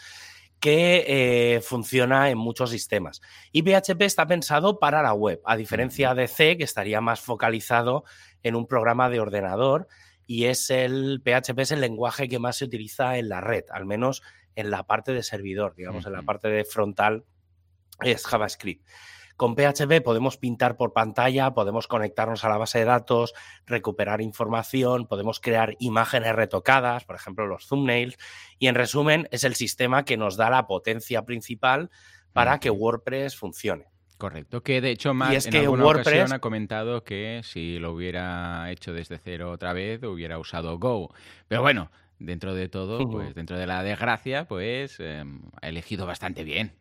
que 0.60 1.06
eh, 1.08 1.62
funciona 1.62 2.30
en 2.30 2.38
muchos 2.38 2.72
sistemas. 2.72 3.22
Y 3.52 3.62
PHP 3.62 4.02
está 4.02 4.26
pensado 4.26 4.80
para 4.80 5.04
la 5.04 5.14
web, 5.14 5.40
a 5.46 5.56
diferencia 5.56 6.16
de 6.16 6.28
C, 6.28 6.58
que 6.58 6.64
estaría 6.64 7.00
más 7.00 7.22
focalizado 7.22 8.04
en 8.44 8.56
un 8.56 8.68
programa 8.68 9.10
de 9.10 9.20
ordenador, 9.20 9.88
y 10.26 10.46
es 10.46 10.70
el 10.70 11.22
PHP 11.24 11.60
es 11.60 11.72
el 11.72 11.82
lenguaje 11.82 12.28
que 12.28 12.40
más 12.40 12.58
se 12.58 12.66
utiliza 12.66 13.18
en 13.18 13.30
la 13.30 13.42
red, 13.42 13.66
al 13.70 13.86
menos 13.86 14.24
en 14.56 14.72
la 14.72 14.84
parte 14.84 15.14
de 15.14 15.24
servidor, 15.24 15.76
digamos, 15.76 16.06
en 16.06 16.14
la 16.14 16.24
parte 16.24 16.48
de 16.48 16.66
frontal 16.66 17.26
es 18.02 18.26
JavaScript. 18.26 18.86
Con 19.38 19.56
PHP 19.56 20.02
podemos 20.04 20.38
pintar 20.38 20.76
por 20.78 20.94
pantalla, 20.94 21.54
podemos 21.54 21.88
conectarnos 21.88 22.44
a 22.44 22.50
la 22.50 22.58
base 22.58 22.80
de 22.80 22.86
datos, 22.86 23.34
recuperar 23.68 24.20
información, 24.20 25.06
podemos 25.08 25.40
crear 25.40 25.76
imágenes 25.80 26.36
retocadas, 26.36 27.06
por 27.06 27.16
ejemplo 27.16 27.46
los 27.46 27.68
thumbnails, 27.68 28.18
y 28.58 28.68
en 28.68 28.76
resumen 28.76 29.28
es 29.32 29.44
el 29.44 29.54
sistema 29.54 30.06
que 30.06 30.18
nos 30.18 30.38
da 30.38 30.50
la 30.50 30.66
potencia 30.66 31.24
principal 31.24 31.92
para 32.34 32.60
que 32.60 32.72
WordPress 32.72 33.36
funcione. 33.36 33.86
Correcto, 34.18 34.64
que 34.64 34.82
de 34.82 34.90
hecho 34.90 35.14
más 35.14 35.46
en 35.46 35.56
alguna 35.56 35.84
WordPress... 35.84 36.32
ha 36.32 36.40
comentado 36.40 37.04
que 37.04 37.42
si 37.44 37.78
lo 37.78 37.92
hubiera 37.92 38.72
hecho 38.72 38.92
desde 38.92 39.20
cero 39.20 39.52
otra 39.52 39.74
vez 39.74 40.02
hubiera 40.04 40.40
usado 40.40 40.80
Go. 40.80 41.14
Pero 41.48 41.62
bueno, 41.62 41.92
dentro 42.18 42.56
de 42.56 42.70
todo, 42.70 43.08
pues 43.10 43.36
dentro 43.36 43.58
de 43.58 43.68
la 43.68 43.84
desgracia, 43.84 44.48
pues 44.48 45.00
em, 45.00 45.44
ha 45.62 45.70
elegido 45.70 46.08
bastante 46.08 46.44
bien. 46.44 46.74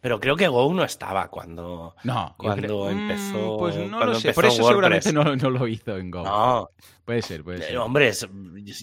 Pero 0.00 0.20
creo 0.20 0.36
que 0.36 0.46
Go 0.48 0.72
no 0.72 0.84
estaba 0.84 1.28
cuando, 1.28 1.96
no, 2.04 2.34
cuando 2.38 2.84
mm, 2.84 2.88
empezó. 2.88 3.56
Pues 3.58 3.76
no 3.76 4.04
lo 4.04 4.14
sé, 4.14 4.32
por 4.32 4.46
eso 4.46 4.62
seguramente 4.62 5.12
no, 5.12 5.24
lo 5.34 5.66
hizo 5.66 5.96
en 5.96 6.10
Go. 6.10 6.22
No. 6.22 6.70
Puede 7.04 7.22
ser, 7.22 7.42
puede 7.42 7.62
ser. 7.62 7.78
Hombre, 7.78 8.12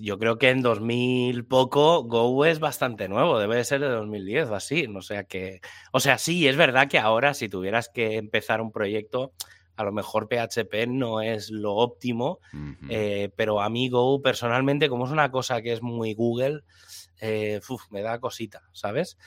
yo 0.01 0.17
creo 0.17 0.37
que 0.37 0.49
en 0.49 0.61
2000 0.61 1.45
poco 1.45 2.03
Go 2.03 2.45
es 2.45 2.59
bastante 2.59 3.07
nuevo, 3.07 3.39
debe 3.39 3.57
de 3.57 3.63
ser 3.63 3.81
de 3.81 3.87
2010 3.87 4.49
o 4.49 4.55
así. 4.55 4.87
No 4.87 5.01
sé 5.01 5.25
que. 5.29 5.61
O 5.91 5.99
sea, 5.99 6.17
sí, 6.17 6.47
es 6.47 6.57
verdad 6.57 6.87
que 6.89 6.99
ahora 6.99 7.33
si 7.33 7.49
tuvieras 7.49 7.89
que 7.93 8.17
empezar 8.17 8.61
un 8.61 8.71
proyecto, 8.71 9.33
a 9.77 9.83
lo 9.83 9.91
mejor 9.91 10.27
PHP 10.27 10.87
no 10.87 11.21
es 11.21 11.49
lo 11.49 11.75
óptimo, 11.75 12.39
eh, 12.89 13.29
pero 13.35 13.61
a 13.61 13.69
mí 13.69 13.89
Go 13.89 14.21
personalmente, 14.21 14.89
como 14.89 15.05
es 15.05 15.11
una 15.11 15.31
cosa 15.31 15.61
que 15.61 15.73
es 15.73 15.81
muy 15.81 16.13
Google, 16.13 16.61
eh, 17.19 17.61
me 17.89 18.01
da 18.01 18.19
cosita, 18.19 18.63
¿sabes? 18.71 19.17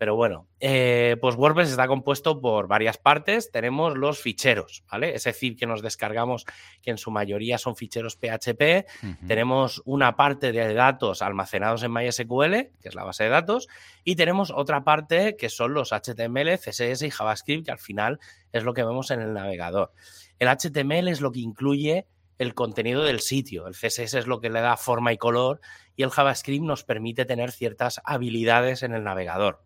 Pero 0.00 0.16
bueno, 0.16 0.48
eh, 0.60 1.18
pues 1.20 1.36
WordPress 1.36 1.72
está 1.72 1.86
compuesto 1.86 2.40
por 2.40 2.68
varias 2.68 2.96
partes. 2.96 3.52
Tenemos 3.52 3.98
los 3.98 4.18
ficheros, 4.18 4.82
¿vale? 4.90 5.14
Es 5.14 5.24
decir, 5.24 5.56
que 5.56 5.66
nos 5.66 5.82
descargamos, 5.82 6.46
que 6.80 6.90
en 6.90 6.96
su 6.96 7.10
mayoría 7.10 7.58
son 7.58 7.76
ficheros 7.76 8.16
PHP. 8.16 8.86
Tenemos 9.26 9.82
una 9.84 10.16
parte 10.16 10.52
de 10.52 10.72
datos 10.72 11.20
almacenados 11.20 11.82
en 11.82 11.92
MySQL, 11.92 12.70
que 12.80 12.88
es 12.88 12.94
la 12.94 13.04
base 13.04 13.24
de 13.24 13.28
datos, 13.28 13.68
y 14.02 14.16
tenemos 14.16 14.50
otra 14.50 14.84
parte 14.84 15.36
que 15.36 15.50
son 15.50 15.74
los 15.74 15.92
HTML, 15.92 16.56
CSS 16.56 17.02
y 17.02 17.10
JavaScript, 17.10 17.66
que 17.66 17.72
al 17.72 17.78
final 17.78 18.20
es 18.52 18.64
lo 18.64 18.72
que 18.72 18.84
vemos 18.84 19.10
en 19.10 19.20
el 19.20 19.34
navegador. 19.34 19.92
El 20.38 20.48
HTML 20.48 21.08
es 21.08 21.20
lo 21.20 21.30
que 21.30 21.40
incluye 21.40 22.06
el 22.38 22.54
contenido 22.54 23.04
del 23.04 23.20
sitio. 23.20 23.66
El 23.66 23.74
CSS 23.74 24.14
es 24.14 24.26
lo 24.26 24.40
que 24.40 24.48
le 24.48 24.62
da 24.62 24.78
forma 24.78 25.12
y 25.12 25.18
color 25.18 25.60
y 25.94 26.04
el 26.04 26.10
JavaScript 26.10 26.64
nos 26.64 26.84
permite 26.84 27.26
tener 27.26 27.52
ciertas 27.52 28.00
habilidades 28.06 28.82
en 28.82 28.94
el 28.94 29.04
navegador 29.04 29.60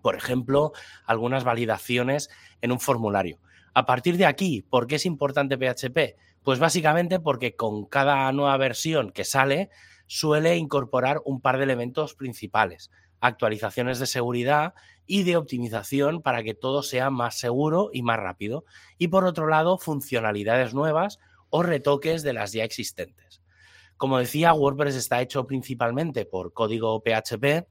por 0.00 0.16
ejemplo, 0.16 0.72
algunas 1.04 1.44
validaciones 1.44 2.30
en 2.60 2.72
un 2.72 2.80
formulario. 2.80 3.38
A 3.74 3.86
partir 3.86 4.16
de 4.16 4.26
aquí, 4.26 4.62
¿por 4.62 4.86
qué 4.86 4.96
es 4.96 5.06
importante 5.06 5.56
PHP? 5.56 6.16
Pues 6.42 6.58
básicamente 6.58 7.20
porque 7.20 7.56
con 7.56 7.84
cada 7.86 8.30
nueva 8.32 8.56
versión 8.56 9.10
que 9.10 9.24
sale 9.24 9.70
suele 10.06 10.56
incorporar 10.56 11.20
un 11.24 11.40
par 11.40 11.56
de 11.56 11.64
elementos 11.64 12.14
principales, 12.14 12.90
actualizaciones 13.20 13.98
de 13.98 14.06
seguridad 14.06 14.74
y 15.06 15.22
de 15.22 15.36
optimización 15.36 16.22
para 16.22 16.42
que 16.42 16.54
todo 16.54 16.82
sea 16.82 17.10
más 17.10 17.38
seguro 17.38 17.90
y 17.92 18.02
más 18.02 18.18
rápido. 18.18 18.64
Y 18.98 19.08
por 19.08 19.24
otro 19.24 19.46
lado, 19.46 19.78
funcionalidades 19.78 20.74
nuevas 20.74 21.18
o 21.48 21.62
retoques 21.62 22.22
de 22.22 22.32
las 22.32 22.52
ya 22.52 22.64
existentes. 22.64 23.40
Como 23.96 24.18
decía, 24.18 24.52
WordPress 24.52 24.96
está 24.96 25.22
hecho 25.22 25.46
principalmente 25.46 26.24
por 26.26 26.52
código 26.52 27.00
PHP 27.00 27.66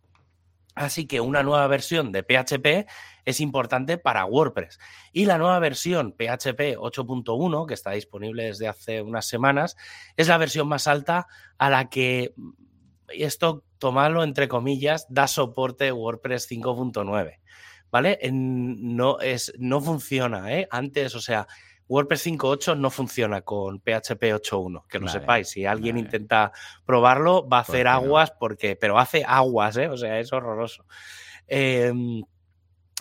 Así 0.75 1.05
que 1.05 1.19
una 1.19 1.43
nueva 1.43 1.67
versión 1.67 2.11
de 2.11 2.23
PHP 2.23 2.87
es 3.25 3.39
importante 3.39 3.97
para 3.97 4.25
WordPress. 4.25 4.79
Y 5.11 5.25
la 5.25 5.37
nueva 5.37 5.59
versión 5.59 6.13
PHP 6.13 6.77
8.1, 6.77 7.65
que 7.67 7.73
está 7.73 7.91
disponible 7.91 8.45
desde 8.45 8.67
hace 8.67 9.01
unas 9.01 9.27
semanas, 9.27 9.75
es 10.15 10.27
la 10.27 10.37
versión 10.37 10.67
más 10.67 10.87
alta 10.87 11.27
a 11.57 11.69
la 11.69 11.89
que, 11.89 12.33
esto 13.09 13.65
tomarlo 13.77 14.23
entre 14.23 14.47
comillas, 14.47 15.07
da 15.09 15.27
soporte 15.27 15.91
WordPress 15.91 16.49
5.9. 16.49 17.39
¿Vale? 17.91 18.19
No, 18.31 19.19
es, 19.19 19.53
no 19.59 19.81
funciona, 19.81 20.53
¿eh? 20.57 20.67
Antes, 20.71 21.13
o 21.13 21.19
sea, 21.19 21.47
WordPress 21.91 22.25
5.8 22.25 22.77
no 22.77 22.89
funciona 22.89 23.41
con 23.41 23.81
PHP 23.81 24.23
8.1, 24.31 24.87
que 24.87 24.97
lo 24.97 25.09
sepáis. 25.09 25.49
Si 25.49 25.65
alguien 25.65 25.97
intenta 25.97 26.53
probarlo, 26.85 27.45
va 27.49 27.57
a 27.57 27.61
hacer 27.61 27.85
aguas 27.89 28.31
porque, 28.31 28.77
pero 28.77 28.97
hace 28.97 29.25
aguas, 29.27 29.75
¿eh? 29.75 29.89
O 29.89 29.97
sea, 29.97 30.17
es 30.17 30.31
horroroso. 30.31 30.85
Em, 31.47 32.23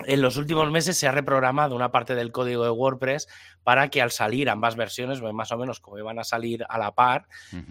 en 0.07 0.23
los 0.23 0.37
últimos 0.37 0.69
meses 0.73 0.97
se 0.97 1.07
ha 1.07 1.13
reprogramado 1.13 1.77
una 1.77 1.93
parte 1.93 2.17
del 2.17 2.33
código 2.33 2.65
de 2.65 2.71
WordPress 2.71 3.29
para 3.63 3.91
que 3.91 4.03
al 4.03 4.11
salir 4.11 4.51
ambas 4.51 4.75
versiones, 4.75 5.21
pues, 5.21 5.33
más 5.35 5.53
o 5.53 5.59
menos 5.59 5.79
como 5.79 5.97
iban 5.97 6.19
a 6.19 6.25
salir 6.25 6.65
a 6.69 6.77
la 6.77 6.93
par, 6.93 7.29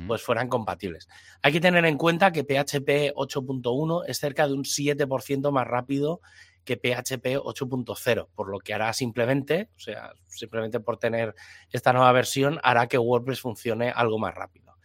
pues 0.08 0.22
fueran 0.22 0.48
compatibles. 0.48 1.10
Hay 1.42 1.52
que 1.52 1.60
tener 1.60 1.84
en 1.84 1.98
cuenta 1.98 2.32
que 2.32 2.46
PHP 2.46 3.14
8.1 3.14 4.04
es 4.08 4.20
cerca 4.20 4.48
de 4.48 4.54
un 4.54 4.64
7% 4.64 5.52
más 5.52 5.68
rápido 5.68 6.22
que 6.70 6.78
PHP 6.78 7.38
8.0, 7.38 8.28
por 8.36 8.48
lo 8.50 8.60
que 8.60 8.76
hará 8.76 8.94
simplemente, 8.94 9.72
o 9.76 9.80
sea, 9.80 10.14
simplemente 10.28 10.80
por 10.80 10.98
tener 10.98 11.34
esta 11.72 11.94
nueva 11.94 12.12
versión, 12.12 12.60
hará 12.62 12.86
que 12.86 13.00
WordPress 13.00 13.42
funcione 13.42 13.90
algo 13.90 14.20
más 14.20 14.36
rápido. 14.36 14.78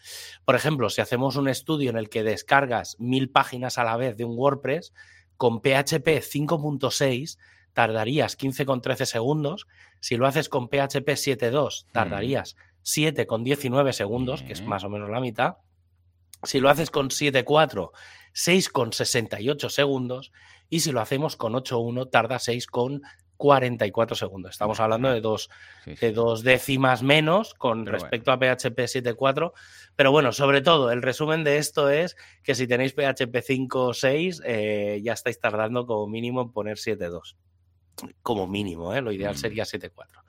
Por 0.46 0.54
ejemplo, 0.54 0.88
si 0.88 1.02
hacemos 1.02 1.36
un 1.36 1.46
estudio 1.46 1.90
en 1.90 1.98
el 1.98 2.08
que 2.08 2.22
descargas 2.22 2.96
mil 2.98 3.28
páginas 3.28 3.76
a 3.76 3.84
la 3.84 3.98
vez 3.98 4.16
de 4.16 4.24
un 4.24 4.34
WordPress, 4.38 4.94
con 5.36 5.60
PHP 5.60 6.22
5.6 6.22 7.36
tardarías 7.74 8.38
15,13 8.38 9.04
segundos. 9.04 9.66
Si 10.00 10.16
lo 10.16 10.26
haces 10.26 10.48
con 10.48 10.68
PHP 10.68 11.08
7.2, 11.08 11.86
tardarías 11.92 12.56
7,19 12.82 13.92
segundos, 13.92 14.42
que 14.42 14.54
es 14.54 14.62
más 14.62 14.84
o 14.84 14.88
menos 14.88 15.10
la 15.10 15.20
mitad. 15.20 15.56
Si 16.44 16.60
lo 16.60 16.70
haces 16.70 16.90
con 16.90 17.10
7.4, 17.10 17.90
6,68 18.34 19.68
segundos. 19.68 20.32
Y 20.74 20.80
si 20.80 20.90
lo 20.90 21.00
hacemos 21.00 21.36
con 21.36 21.52
8.1, 21.52 22.10
tarda 22.10 22.38
6,44 22.38 24.16
segundos. 24.16 24.50
Estamos 24.50 24.80
hablando 24.80 25.08
de 25.08 25.20
dos, 25.20 25.48
de 25.86 26.10
dos 26.10 26.42
décimas 26.42 27.04
menos 27.04 27.54
con 27.54 27.86
respecto 27.86 28.32
a 28.32 28.38
PHP 28.38 28.80
7.4. 28.80 29.52
Pero 29.94 30.10
bueno, 30.10 30.32
sobre 30.32 30.62
todo, 30.62 30.90
el 30.90 31.00
resumen 31.00 31.44
de 31.44 31.58
esto 31.58 31.90
es 31.90 32.16
que 32.42 32.56
si 32.56 32.66
tenéis 32.66 32.92
PHP 32.92 33.40
5 33.40 33.86
o 33.86 33.94
6, 33.94 34.42
ya 35.00 35.12
estáis 35.12 35.38
tardando 35.38 35.86
como 35.86 36.08
mínimo 36.08 36.42
en 36.42 36.50
poner 36.50 36.76
7.2. 36.76 37.36
Como 38.22 38.46
mínimo, 38.46 38.94
¿eh? 38.94 39.00
lo 39.00 39.12
ideal 39.12 39.36
sería 39.36 39.64
7.4. 39.64 40.22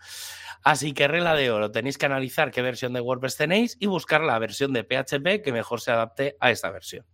Así 0.63 0.93
que 0.93 1.07
regla 1.07 1.36
de 1.36 1.51
oro, 1.51 1.70
tenéis 1.70 1.97
que 1.97 2.07
analizar 2.07 2.49
qué 2.49 2.63
versión 2.63 2.93
de 2.93 2.99
WordPress 2.99 3.38
tenéis 3.38 3.78
y 3.80 3.86
buscar 3.86 4.22
la 4.22 4.39
versión 4.39 4.74
de 4.74 4.84
PHP 4.84 5.43
que 5.43 5.51
mejor 5.51 5.80
se 5.80 5.91
adapte 5.91 6.38
a 6.39 6.49
esta 6.49 6.72
versión. 6.72 7.05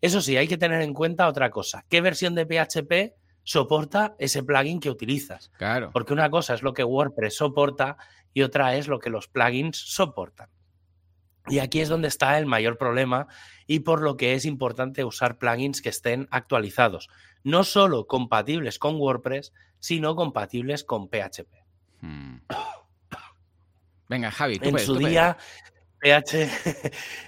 Eso 0.00 0.20
sí, 0.20 0.36
hay 0.36 0.46
que 0.46 0.58
tener 0.58 0.80
en 0.80 0.94
cuenta 0.94 1.26
otra 1.26 1.50
cosa. 1.50 1.84
¿Qué 1.88 2.00
versión 2.00 2.36
de 2.36 2.46
PHP 2.46 3.16
soporta 3.42 4.14
ese 4.20 4.44
plugin 4.44 4.78
que 4.78 4.90
utilizas? 4.90 5.50
Claro. 5.58 5.90
Porque 5.92 6.12
una 6.12 6.30
cosa 6.30 6.54
es 6.54 6.62
lo 6.62 6.72
que 6.72 6.84
WordPress 6.84 7.36
soporta 7.36 7.96
y 8.32 8.42
otra 8.42 8.76
es 8.76 8.86
lo 8.86 9.00
que 9.00 9.10
los 9.10 9.26
plugins 9.26 9.76
soportan. 9.76 10.48
Y 11.48 11.58
aquí 11.58 11.80
es 11.80 11.88
donde 11.88 12.08
está 12.08 12.38
el 12.38 12.46
mayor 12.46 12.78
problema 12.78 13.26
y 13.66 13.80
por 13.80 14.00
lo 14.00 14.16
que 14.16 14.34
es 14.34 14.44
importante 14.44 15.04
usar 15.04 15.38
plugins 15.38 15.82
que 15.82 15.90
estén 15.90 16.26
actualizados, 16.30 17.08
no 17.42 17.64
solo 17.64 18.06
compatibles 18.06 18.78
con 18.78 18.96
WordPress, 18.96 19.52
sino 19.78 20.16
compatibles 20.16 20.84
con 20.84 21.08
PHP. 21.08 21.52
Hmm. 22.00 22.38
Venga, 24.08 24.30
Javi, 24.30 24.58
en 24.62 24.78
su 24.78 24.96
día 24.96 25.36
PH, 26.00 26.48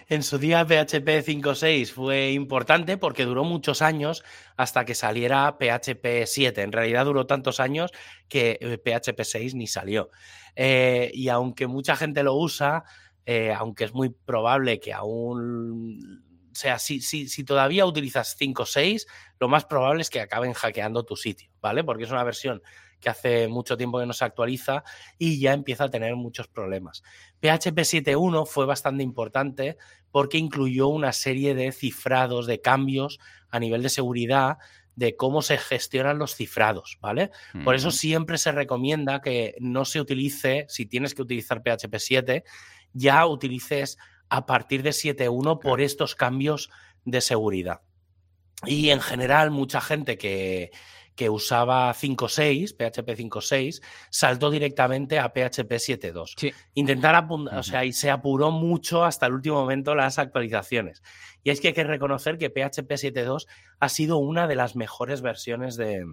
en 0.08 0.22
su 0.22 0.38
día 0.38 0.64
PHP 0.64 1.24
5.6 1.24 1.92
fue 1.92 2.32
importante 2.32 2.98
porque 2.98 3.24
duró 3.24 3.44
muchos 3.44 3.80
años 3.80 4.22
hasta 4.56 4.84
que 4.84 4.94
saliera 4.94 5.56
PHP 5.58 6.26
7. 6.26 6.62
En 6.62 6.72
realidad 6.72 7.06
duró 7.06 7.26
tantos 7.26 7.58
años 7.58 7.90
que 8.28 8.58
PHP 8.84 9.20
eh, 9.20 9.24
6 9.24 9.54
ni 9.54 9.66
salió. 9.66 10.10
Eh, 10.54 11.10
y 11.14 11.28
aunque 11.28 11.66
mucha 11.66 11.96
gente 11.96 12.22
lo 12.22 12.34
usa, 12.34 12.84
eh, 13.26 13.52
aunque 13.52 13.84
es 13.84 13.92
muy 13.92 14.08
probable 14.08 14.80
que 14.80 14.92
aún 14.92 16.24
o 16.56 16.58
sea, 16.58 16.78
si, 16.78 17.02
si, 17.02 17.28
si, 17.28 17.44
todavía 17.44 17.84
utilizas 17.84 18.34
5 18.38 18.62
o 18.62 18.66
6, 18.66 19.06
lo 19.38 19.46
más 19.46 19.66
probable 19.66 20.00
es 20.00 20.08
que 20.08 20.22
acaben 20.22 20.54
hackeando 20.54 21.04
tu 21.04 21.14
sitio, 21.14 21.50
¿vale? 21.60 21.84
Porque 21.84 22.04
es 22.04 22.10
una 22.10 22.24
versión 22.24 22.62
que 22.98 23.10
hace 23.10 23.46
mucho 23.46 23.76
tiempo 23.76 23.98
que 23.98 24.06
no 24.06 24.14
se 24.14 24.24
actualiza 24.24 24.82
y 25.18 25.38
ya 25.38 25.52
empieza 25.52 25.84
a 25.84 25.90
tener 25.90 26.16
muchos 26.16 26.48
problemas. 26.48 27.02
PHP 27.40 27.78
7.1 27.78 28.46
fue 28.46 28.64
bastante 28.64 29.02
importante 29.02 29.76
porque 30.10 30.38
incluyó 30.38 30.88
una 30.88 31.12
serie 31.12 31.54
de 31.54 31.72
cifrados, 31.72 32.46
de 32.46 32.62
cambios 32.62 33.18
a 33.50 33.60
nivel 33.60 33.82
de 33.82 33.90
seguridad 33.90 34.56
de 34.94 35.14
cómo 35.14 35.42
se 35.42 35.58
gestionan 35.58 36.18
los 36.18 36.36
cifrados, 36.36 36.96
¿vale? 37.02 37.30
Por 37.64 37.74
eso 37.74 37.90
siempre 37.90 38.38
se 38.38 38.50
recomienda 38.50 39.20
que 39.20 39.54
no 39.60 39.84
se 39.84 40.00
utilice, 40.00 40.64
si 40.70 40.86
tienes 40.86 41.14
que 41.14 41.20
utilizar 41.20 41.62
PHP 41.62 41.96
7, 41.98 42.44
ya 42.96 43.26
utilices 43.26 43.98
a 44.28 44.46
partir 44.46 44.82
de 44.82 44.90
7.1 44.90 45.60
por 45.60 45.80
estos 45.80 46.14
cambios 46.14 46.70
de 47.04 47.20
seguridad. 47.20 47.82
Y 48.64 48.90
en 48.90 49.00
general, 49.00 49.50
mucha 49.50 49.80
gente 49.80 50.16
que, 50.16 50.70
que 51.16 51.30
usaba 51.30 51.92
5.6, 51.92 52.76
PHP 52.76 53.08
5.6, 53.18 53.82
saltó 54.10 54.50
directamente 54.50 55.18
a 55.18 55.30
PHP 55.30 55.72
7.2. 55.72 56.34
Sí. 56.36 56.52
Intentar 56.74 57.26
o 57.30 57.62
sea, 57.62 57.84
y 57.84 57.92
se 57.92 58.10
apuró 58.10 58.50
mucho 58.50 59.04
hasta 59.04 59.26
el 59.26 59.32
último 59.32 59.56
momento 59.56 59.94
las 59.94 60.18
actualizaciones. 60.18 61.02
Y 61.42 61.50
es 61.50 61.60
que 61.60 61.68
hay 61.68 61.74
que 61.74 61.84
reconocer 61.84 62.38
que 62.38 62.50
PHP 62.50 62.90
7.2 62.90 63.46
ha 63.80 63.88
sido 63.88 64.18
una 64.18 64.46
de 64.46 64.56
las 64.56 64.76
mejores 64.76 65.22
versiones 65.22 65.76
de, 65.76 66.04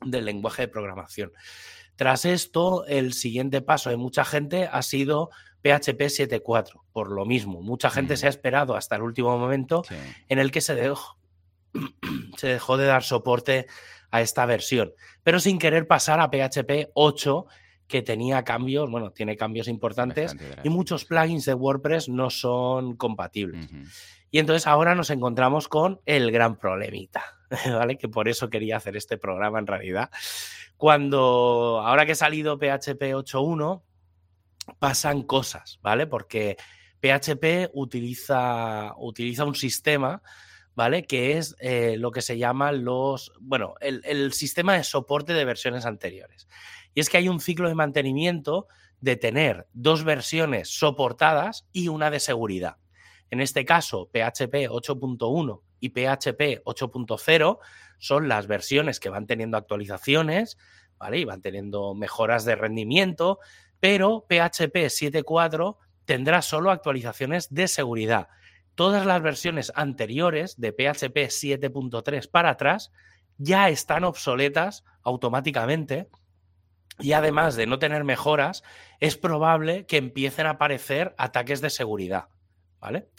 del 0.00 0.24
lenguaje 0.24 0.62
de 0.62 0.68
programación. 0.68 1.32
Tras 1.96 2.24
esto, 2.24 2.86
el 2.86 3.12
siguiente 3.12 3.60
paso 3.60 3.90
de 3.90 3.96
mucha 3.96 4.24
gente 4.24 4.68
ha 4.70 4.82
sido 4.82 5.30
PHP 5.64 5.98
7.4, 6.10 6.82
por 6.92 7.10
lo 7.10 7.24
mismo. 7.24 7.62
Mucha 7.62 7.88
gente 7.88 8.18
se 8.18 8.26
ha 8.26 8.28
esperado 8.28 8.76
hasta 8.76 8.96
el 8.96 9.02
último 9.02 9.38
momento 9.38 9.82
en 10.28 10.38
el 10.38 10.50
que 10.50 10.60
se 10.60 10.74
dejó, 10.74 11.16
se 12.36 12.48
dejó 12.48 12.76
de 12.76 12.84
dar 12.84 13.02
soporte 13.02 13.66
a 14.10 14.20
esta 14.20 14.44
versión, 14.44 14.92
pero 15.22 15.40
sin 15.40 15.58
querer 15.58 15.86
pasar 15.86 16.20
a 16.20 16.28
PHP 16.28 16.90
8, 16.92 17.46
que 17.88 18.02
tenía 18.02 18.44
cambios, 18.44 18.90
bueno, 18.90 19.10
tiene 19.12 19.38
cambios 19.38 19.66
importantes 19.66 20.36
y 20.62 20.68
muchos 20.68 21.06
plugins 21.06 21.46
de 21.46 21.54
WordPress 21.54 22.10
no 22.10 22.28
son 22.28 22.96
compatibles. 22.96 23.70
Y 24.30 24.40
entonces 24.40 24.66
ahora 24.66 24.94
nos 24.94 25.08
encontramos 25.08 25.68
con 25.68 26.02
el 26.04 26.30
gran 26.30 26.58
problemita, 26.58 27.24
¿vale? 27.72 27.96
Que 27.96 28.08
por 28.08 28.28
eso 28.28 28.50
quería 28.50 28.76
hacer 28.76 28.98
este 28.98 29.16
programa 29.16 29.58
en 29.58 29.66
realidad. 29.66 30.10
Cuando, 30.76 31.80
ahora 31.82 32.04
que 32.04 32.12
ha 32.12 32.16
salido 32.16 32.58
PHP 32.58 33.14
8.1, 33.14 33.82
pasan 34.78 35.22
cosas, 35.22 35.78
¿vale? 35.82 36.06
Porque 36.06 36.56
PHP 37.00 37.70
utiliza, 37.74 38.94
utiliza 38.96 39.44
un 39.44 39.54
sistema, 39.54 40.22
¿vale? 40.74 41.04
Que 41.04 41.38
es 41.38 41.56
eh, 41.60 41.96
lo 41.98 42.10
que 42.10 42.22
se 42.22 42.38
llama 42.38 42.72
los, 42.72 43.32
bueno, 43.40 43.74
el, 43.80 44.02
el 44.04 44.32
sistema 44.32 44.74
de 44.74 44.84
soporte 44.84 45.32
de 45.32 45.44
versiones 45.44 45.86
anteriores. 45.86 46.48
Y 46.94 47.00
es 47.00 47.10
que 47.10 47.18
hay 47.18 47.28
un 47.28 47.40
ciclo 47.40 47.68
de 47.68 47.74
mantenimiento 47.74 48.68
de 49.00 49.16
tener 49.16 49.66
dos 49.72 50.04
versiones 50.04 50.68
soportadas 50.68 51.66
y 51.72 51.88
una 51.88 52.10
de 52.10 52.20
seguridad. 52.20 52.76
En 53.30 53.40
este 53.40 53.64
caso, 53.64 54.08
PHP 54.12 54.68
8.1 54.70 55.60
y 55.80 55.90
PHP 55.90 56.64
8.0 56.64 57.58
son 57.98 58.28
las 58.28 58.46
versiones 58.46 59.00
que 59.00 59.08
van 59.10 59.26
teniendo 59.26 59.56
actualizaciones, 59.56 60.56
¿vale? 60.98 61.18
Y 61.18 61.24
van 61.24 61.42
teniendo 61.42 61.94
mejoras 61.94 62.44
de 62.44 62.56
rendimiento, 62.56 63.40
pero 63.84 64.24
PHP 64.30 64.88
7.4 64.88 65.76
tendrá 66.06 66.40
solo 66.40 66.70
actualizaciones 66.70 67.52
de 67.52 67.68
seguridad. 67.68 68.28
Todas 68.74 69.04
las 69.04 69.20
versiones 69.20 69.72
anteriores 69.74 70.58
de 70.58 70.72
PHP 70.72 71.28
7.3 71.28 72.30
para 72.30 72.48
atrás 72.48 72.92
ya 73.36 73.68
están 73.68 74.04
obsoletas 74.04 74.84
automáticamente 75.02 76.08
y 76.98 77.12
además 77.12 77.56
de 77.56 77.66
no 77.66 77.78
tener 77.78 78.04
mejoras, 78.04 78.62
es 79.00 79.18
probable 79.18 79.84
que 79.84 79.98
empiecen 79.98 80.46
a 80.46 80.52
aparecer 80.52 81.14
ataques 81.18 81.60
de 81.60 81.68
seguridad. 81.68 82.28
¿vale? 82.80 83.10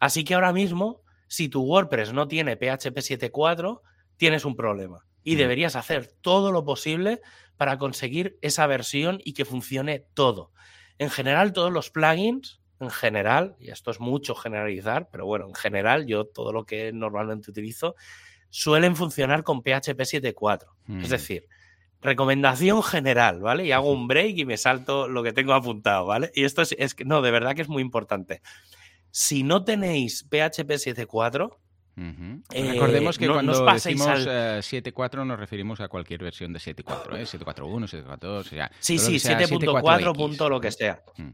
Así 0.00 0.24
que 0.24 0.34
ahora 0.34 0.52
mismo, 0.52 1.00
si 1.28 1.48
tu 1.48 1.62
WordPress 1.62 2.12
no 2.12 2.26
tiene 2.26 2.56
PHP 2.56 2.96
7.4, 2.96 3.82
tienes 4.16 4.44
un 4.44 4.56
problema. 4.56 5.07
Y 5.28 5.34
deberías 5.34 5.76
hacer 5.76 6.06
todo 6.22 6.52
lo 6.52 6.64
posible 6.64 7.20
para 7.58 7.76
conseguir 7.76 8.38
esa 8.40 8.66
versión 8.66 9.20
y 9.22 9.34
que 9.34 9.44
funcione 9.44 10.06
todo. 10.14 10.52
En 10.96 11.10
general, 11.10 11.52
todos 11.52 11.70
los 11.70 11.90
plugins, 11.90 12.62
en 12.80 12.88
general, 12.88 13.54
y 13.60 13.70
esto 13.70 13.90
es 13.90 14.00
mucho 14.00 14.34
generalizar, 14.34 15.10
pero 15.12 15.26
bueno, 15.26 15.46
en 15.46 15.54
general, 15.54 16.06
yo 16.06 16.24
todo 16.24 16.50
lo 16.50 16.64
que 16.64 16.94
normalmente 16.94 17.50
utilizo, 17.50 17.94
suelen 18.48 18.96
funcionar 18.96 19.44
con 19.44 19.60
PHP 19.60 20.00
7.4. 20.00 21.02
Es 21.02 21.10
decir, 21.10 21.46
recomendación 22.00 22.82
general, 22.82 23.40
¿vale? 23.40 23.66
Y 23.66 23.72
hago 23.72 23.92
un 23.92 24.08
break 24.08 24.38
y 24.38 24.46
me 24.46 24.56
salto 24.56 25.08
lo 25.08 25.22
que 25.22 25.34
tengo 25.34 25.52
apuntado, 25.52 26.06
¿vale? 26.06 26.30
Y 26.34 26.44
esto 26.44 26.62
es, 26.62 26.74
es 26.78 26.94
que, 26.94 27.04
no, 27.04 27.20
de 27.20 27.32
verdad 27.32 27.54
que 27.54 27.60
es 27.60 27.68
muy 27.68 27.82
importante. 27.82 28.40
Si 29.10 29.42
no 29.42 29.62
tenéis 29.62 30.22
PHP 30.22 30.70
7.4, 30.70 31.58
eh, 32.52 32.72
Recordemos 32.72 33.18
que 33.18 33.28
cuando 33.28 33.64
decimos 33.72 34.08
7.4 34.08 35.22
eh, 35.22 35.24
nos 35.24 35.38
referimos 35.38 35.80
a 35.80 35.88
cualquier 35.88 36.22
versión 36.22 36.52
de 36.52 36.60
7.4, 36.60 37.18
¿eh? 37.18 37.22
7.4.1, 37.24 38.04
7.4.2, 38.04 38.24
o 38.26 38.44
sea, 38.44 38.70
Sí, 38.78 38.98
sí, 38.98 39.16
7.4, 39.16 40.16
punto 40.16 40.48
lo 40.48 40.60
que 40.60 40.70
sea. 40.70 41.02
Mm. 41.16 41.30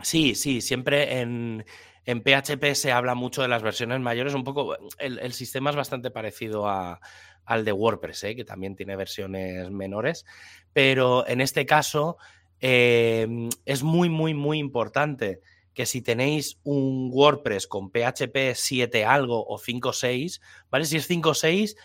Sí, 0.00 0.34
sí, 0.34 0.60
siempre 0.60 1.20
en, 1.20 1.64
en, 2.04 2.22
PHP 2.22 2.74
se 2.74 2.92
habla 2.92 3.14
mucho 3.14 3.42
de 3.42 3.48
las 3.48 3.62
versiones 3.62 4.00
mayores, 4.00 4.34
un 4.34 4.44
poco, 4.44 4.76
el, 4.98 5.32
sistema 5.32 5.70
es 5.70 5.76
bastante 5.76 6.10
parecido 6.10 6.68
a, 6.68 7.00
al 7.44 7.64
de 7.64 7.72
WordPress, 7.72 8.24
¿eh? 8.24 8.36
que 8.36 8.44
también 8.44 8.76
tiene 8.76 8.96
versiones 8.96 9.70
menores, 9.70 10.24
pero 10.72 11.26
en 11.26 11.40
este 11.40 11.66
caso 11.66 12.16
es 12.60 13.82
muy, 13.84 14.08
muy, 14.08 14.34
muy 14.34 14.58
importante 14.58 15.40
que 15.78 15.86
si 15.86 16.02
tenéis 16.02 16.58
un 16.64 17.08
WordPress 17.12 17.68
con 17.68 17.92
PHP 17.92 18.56
7 18.56 19.04
algo 19.04 19.46
o 19.46 19.60
5.6, 19.60 20.40
¿vale? 20.72 20.84
Si 20.86 20.96
es 20.96 21.08
5.6, 21.08 21.76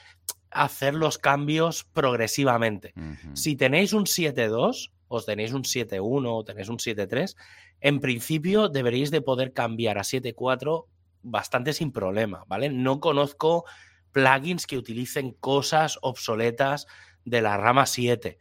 hacer 0.49 0.95
los 0.95 1.19
cambios 1.19 1.83
progresivamente. 1.83 2.95
Si 3.33 3.55
tenéis 3.55 3.93
un 3.93 4.05
7.2, 4.05 4.89
os 5.09 5.25
tenéis 5.27 5.53
un 5.53 5.61
7.1 5.61 6.01
o 6.25 6.43
tenéis 6.43 6.69
un 6.69 6.77
7.3, 6.77 7.35
en 7.81 7.99
principio 7.99 8.67
deberéis 8.67 9.11
de 9.11 9.21
poder 9.21 9.53
cambiar 9.53 9.99
a 9.99 10.01
7.4 10.01 10.87
bastante 11.21 11.71
sin 11.71 11.91
problema, 11.91 12.45
¿vale? 12.47 12.69
No 12.69 12.99
conozco 12.99 13.63
plugins 14.11 14.65
que 14.65 14.79
utilicen 14.79 15.33
cosas 15.33 15.99
obsoletas 16.01 16.87
de 17.25 17.43
la 17.43 17.57
rama 17.57 17.85
7. 17.85 18.39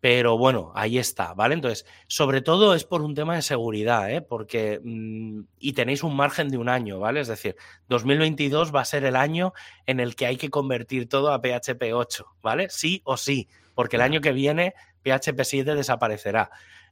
Pero 0.00 0.38
bueno, 0.38 0.70
ahí 0.76 0.96
está, 0.96 1.34
¿vale? 1.34 1.54
Entonces, 1.54 1.84
sobre 2.06 2.40
todo 2.40 2.74
es 2.74 2.84
por 2.84 3.02
un 3.02 3.14
tema 3.14 3.34
de 3.34 3.42
seguridad, 3.42 4.10
¿eh? 4.10 4.20
Porque, 4.20 4.80
mm, 4.82 5.40
y 5.58 5.72
tenéis 5.72 6.04
un 6.04 6.14
margen 6.14 6.50
de 6.50 6.58
un 6.58 6.68
año, 6.68 7.00
¿vale? 7.00 7.20
Es 7.20 7.28
decir, 7.28 7.56
2022 7.88 8.72
va 8.74 8.82
a 8.82 8.84
ser 8.84 9.04
el 9.04 9.16
año 9.16 9.52
en 9.86 9.98
el 9.98 10.14
que 10.14 10.26
hay 10.26 10.36
que 10.36 10.50
convertir 10.50 11.08
todo 11.08 11.32
a 11.32 11.40
PHP 11.40 11.92
8, 11.92 12.26
¿vale? 12.42 12.68
Sí 12.70 13.02
o 13.04 13.16
sí, 13.16 13.48
porque 13.74 13.96
el 13.96 14.02
año 14.02 14.20
que 14.20 14.32
viene 14.32 14.74
PHP 15.02 15.42
7 15.42 15.74
desaparecerá. 15.74 16.50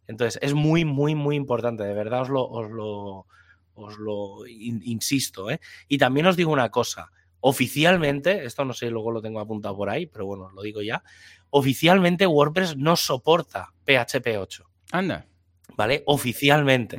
Entonces, 0.09 0.41
es 0.43 0.55
muy, 0.55 0.85
muy, 0.85 1.15
muy 1.15 1.37
importante, 1.37 1.85
de 1.85 1.95
verdad 1.95 2.23
os 2.23 2.29
lo, 2.29 2.45
os 2.45 2.71
lo, 2.71 3.27
os 3.75 3.99
lo 3.99 4.47
insisto, 4.47 5.51
¿eh? 5.51 5.61
Y 5.87 5.99
también 5.99 6.27
os 6.27 6.37
digo 6.37 6.53
una 6.53 6.71
cosa, 6.71 7.11
Oficialmente, 7.49 8.45
esto 8.45 8.65
no 8.65 8.73
sé, 8.73 8.91
luego 8.91 9.13
lo 9.13 9.23
tengo 9.23 9.39
apuntado 9.39 9.77
por 9.77 9.89
ahí, 9.89 10.07
pero 10.07 10.27
bueno, 10.27 10.51
lo 10.51 10.63
digo 10.63 10.83
ya. 10.83 11.05
Oficialmente 11.51 12.27
WordPress 12.27 12.77
no 12.77 12.97
soporta 12.97 13.73
PHP 13.85 14.37
8. 14.37 14.69
Anda. 14.91 15.29
¿Vale? 15.77 16.03
Oficialmente. 16.07 16.99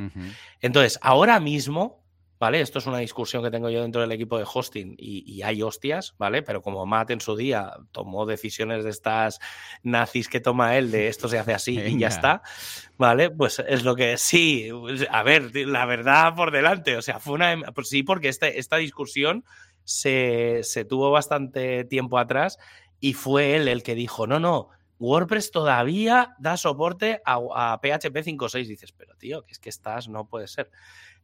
Entonces, 0.61 0.99
ahora 1.01 1.41
mismo, 1.41 2.01
¿vale? 2.39 2.61
Esto 2.61 2.79
es 2.79 2.85
una 2.85 2.99
discusión 2.99 3.43
que 3.43 3.51
tengo 3.51 3.69
yo 3.69 3.81
dentro 3.81 3.99
del 3.99 4.13
equipo 4.13 4.37
de 4.37 4.45
hosting 4.51 4.95
y, 4.97 5.41
hay 5.41 5.61
hostias, 5.61 6.15
¿vale? 6.17 6.43
Pero 6.43 6.61
como 6.61 6.85
Matt 6.85 7.11
en 7.11 7.19
su 7.19 7.35
día 7.35 7.73
tomó 7.91 8.25
decisiones 8.25 8.85
de 8.85 8.91
estas 8.91 9.39
nazis 9.83 10.29
que 10.29 10.39
toma 10.39 10.77
él, 10.77 10.91
de 10.91 11.09
esto 11.09 11.27
se 11.27 11.39
hace 11.39 11.53
así 11.53 11.77
y 11.77 11.99
ya 11.99 12.07
está, 12.07 12.41
¿vale? 12.97 13.31
Pues 13.31 13.61
es 13.67 13.83
lo 13.83 13.97
que 13.97 14.17
sí, 14.17 14.69
a 15.09 15.23
ver, 15.23 15.53
la 15.53 15.85
verdad 15.85 16.35
por 16.35 16.51
delante, 16.51 16.95
o 16.95 17.01
sea, 17.01 17.19
fue 17.19 17.33
una... 17.33 17.53
Pues 17.73 17.89
sí, 17.89 18.03
porque 18.03 18.29
este, 18.29 18.59
esta 18.59 18.77
discusión 18.77 19.43
se, 19.88 20.85
tuvo 20.88 21.11
bastante 21.11 21.85
tiempo 21.85 22.19
atrás 22.19 22.59
y 22.99 23.13
fue 23.13 23.55
él 23.55 23.69
el 23.69 23.83
que 23.83 23.95
dijo, 23.95 24.27
no, 24.27 24.38
no, 24.39 24.69
WordPress 24.99 25.51
todavía 25.51 26.35
da 26.39 26.57
soporte 26.57 27.21
a, 27.25 27.79
PHP 27.81 28.15
5.6. 28.15 28.67
Dices, 28.67 28.91
pero 28.91 29.15
tío, 29.15 29.45
que 29.45 29.53
es 29.53 29.59
que 29.59 29.69
estás, 29.69 30.09
no 30.09 30.27
puede 30.27 30.47
ser. 30.47 30.69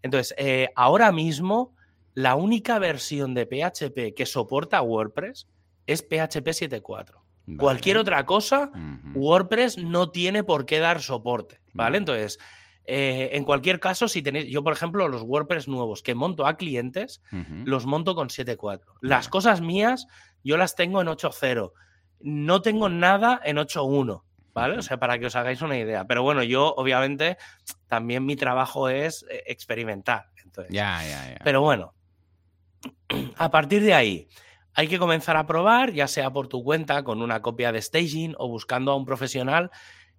Entonces, 0.01 0.33
eh, 0.37 0.69
ahora 0.75 1.11
mismo, 1.11 1.75
la 2.13 2.35
única 2.35 2.79
versión 2.79 3.33
de 3.33 3.47
PHP 3.47 4.15
que 4.15 4.25
soporta 4.25 4.81
WordPress 4.81 5.47
es 5.85 6.01
PHP 6.01 6.47
7.4. 6.47 7.57
Cualquier 7.57 7.97
otra 7.97 8.25
cosa, 8.25 8.71
WordPress 9.13 9.77
no 9.77 10.11
tiene 10.11 10.45
por 10.45 10.65
qué 10.65 10.79
dar 10.79 11.01
soporte, 11.01 11.59
¿vale? 11.73 11.97
Entonces, 11.97 12.39
eh, 12.85 13.29
en 13.33 13.45
cualquier 13.45 13.79
caso, 13.79 14.07
si 14.07 14.21
tenéis, 14.21 14.47
yo 14.47 14.63
por 14.63 14.73
ejemplo, 14.73 15.07
los 15.07 15.21
WordPress 15.21 15.67
nuevos 15.67 16.03
que 16.03 16.15
monto 16.15 16.45
a 16.45 16.57
clientes, 16.57 17.21
los 17.65 17.85
monto 17.85 18.15
con 18.15 18.29
7.4. 18.29 18.81
Las 19.01 19.29
cosas 19.29 19.61
mías, 19.61 20.07
yo 20.43 20.57
las 20.57 20.75
tengo 20.75 21.01
en 21.01 21.07
8.0. 21.07 21.71
No 22.19 22.61
tengo 22.61 22.89
nada 22.89 23.39
en 23.43 23.57
8.1. 23.57 24.23
¿Vale? 24.53 24.77
O 24.77 24.81
sea, 24.83 24.99
para 24.99 25.17
que 25.17 25.25
os 25.25 25.35
hagáis 25.35 25.63
una 25.63 25.79
idea. 25.79 26.05
Pero 26.05 26.21
bueno, 26.21 26.43
yo 26.43 26.75
obviamente 26.75 27.37
también 27.87 28.23
mi 28.23 28.35
trabajo 28.35 28.87
es 28.87 29.25
eh, 29.27 29.41
experimentar. 29.47 30.27
Entonces, 30.43 30.71
ya, 30.71 31.01
ya, 31.01 31.31
ya. 31.31 31.39
Pero 31.43 31.61
bueno, 31.61 31.95
a 33.37 33.49
partir 33.49 33.81
de 33.81 33.95
ahí, 33.95 34.27
hay 34.75 34.87
que 34.87 34.99
comenzar 34.99 35.37
a 35.37 35.47
probar, 35.47 35.91
ya 35.91 36.07
sea 36.07 36.31
por 36.31 36.47
tu 36.49 36.63
cuenta, 36.63 37.03
con 37.03 37.23
una 37.23 37.41
copia 37.41 37.71
de 37.71 37.81
staging 37.81 38.35
o 38.37 38.47
buscando 38.47 38.91
a 38.91 38.95
un 38.95 39.05
profesional 39.05 39.71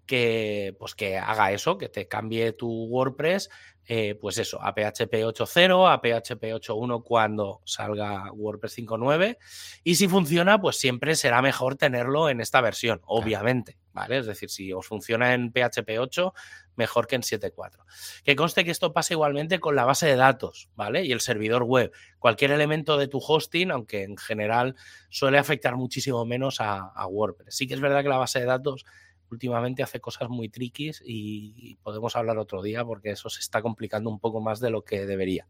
que, 0.07 0.75
pues 0.79 0.95
que 0.95 1.19
haga 1.19 1.53
eso, 1.53 1.79
que 1.79 1.89
te 1.89 2.09
cambie 2.09 2.53
tu 2.53 2.69
WordPress, 2.87 3.51
eh, 3.87 4.15
pues 4.19 4.39
eso, 4.39 4.63
a 4.63 4.73
PHP 4.73 5.13
8.0, 5.13 5.93
a 5.93 5.99
PHP 5.99 6.43
8.1 6.55 7.03
cuando 7.05 7.61
salga 7.67 8.33
WordPress 8.33 8.79
5.9. 8.79 9.37
Y 9.83 9.97
si 9.97 10.09
funciona, 10.09 10.59
pues 10.61 10.79
siempre 10.79 11.15
será 11.17 11.43
mejor 11.43 11.77
tenerlo 11.77 12.31
en 12.31 12.41
esta 12.41 12.63
versión, 12.63 13.03
obviamente, 13.05 13.77
¿vale? 13.93 14.19
Es 14.19 14.27
decir, 14.27 14.49
si 14.49 14.73
os 14.73 14.87
funciona 14.87 15.35
en 15.35 15.53
PHP 15.53 15.99
8, 15.99 16.33
mejor 16.77 17.07
que 17.07 17.17
en 17.17 17.23
7.4. 17.23 17.85
Que 18.25 18.35
conste 18.35 18.65
que 18.65 18.71
esto 18.71 18.95
pasa 18.95 19.13
igualmente 19.13 19.61
con 19.61 19.77
la 19.77 19.85
base 19.85 20.07
de 20.07 20.17
datos, 20.17 20.71
¿vale? 20.77 21.05
Y 21.05 21.13
el 21.13 21.21
servidor 21.21 21.65
web. 21.65 21.93
Cualquier 22.19 22.53
elemento 22.53 22.97
de 22.97 23.09
tu 23.09 23.19
hosting, 23.19 23.71
aunque 23.71 24.05
en 24.05 24.17
general 24.17 24.77
suele 25.11 25.37
afectar 25.37 25.77
muchísimo 25.77 26.25
menos 26.25 26.63
a, 26.63 26.79
a 26.79 27.07
WordPress. 27.07 27.55
Sí 27.55 27.67
que 27.67 27.75
es 27.75 27.81
verdad 27.81 28.03
que 28.03 28.09
la 28.09 28.17
base 28.17 28.41
de 28.41 28.47
datos 28.47 28.87
últimamente 29.35 29.83
hace 29.83 30.01
cosas 30.01 30.29
muy 30.29 30.49
triquis 30.49 31.03
y 31.05 31.77
podemos 31.83 32.17
hablar 32.17 32.39
otro 32.39 32.63
día 32.63 32.85
porque 32.85 33.11
eso 33.11 33.29
se 33.29 33.41
está 33.41 33.61
complicando 33.61 34.09
un 34.09 34.19
poco 34.19 34.41
más 34.41 34.61
de 34.61 34.71
lo 34.71 34.83
que 34.83 35.07
debería. 35.07 35.47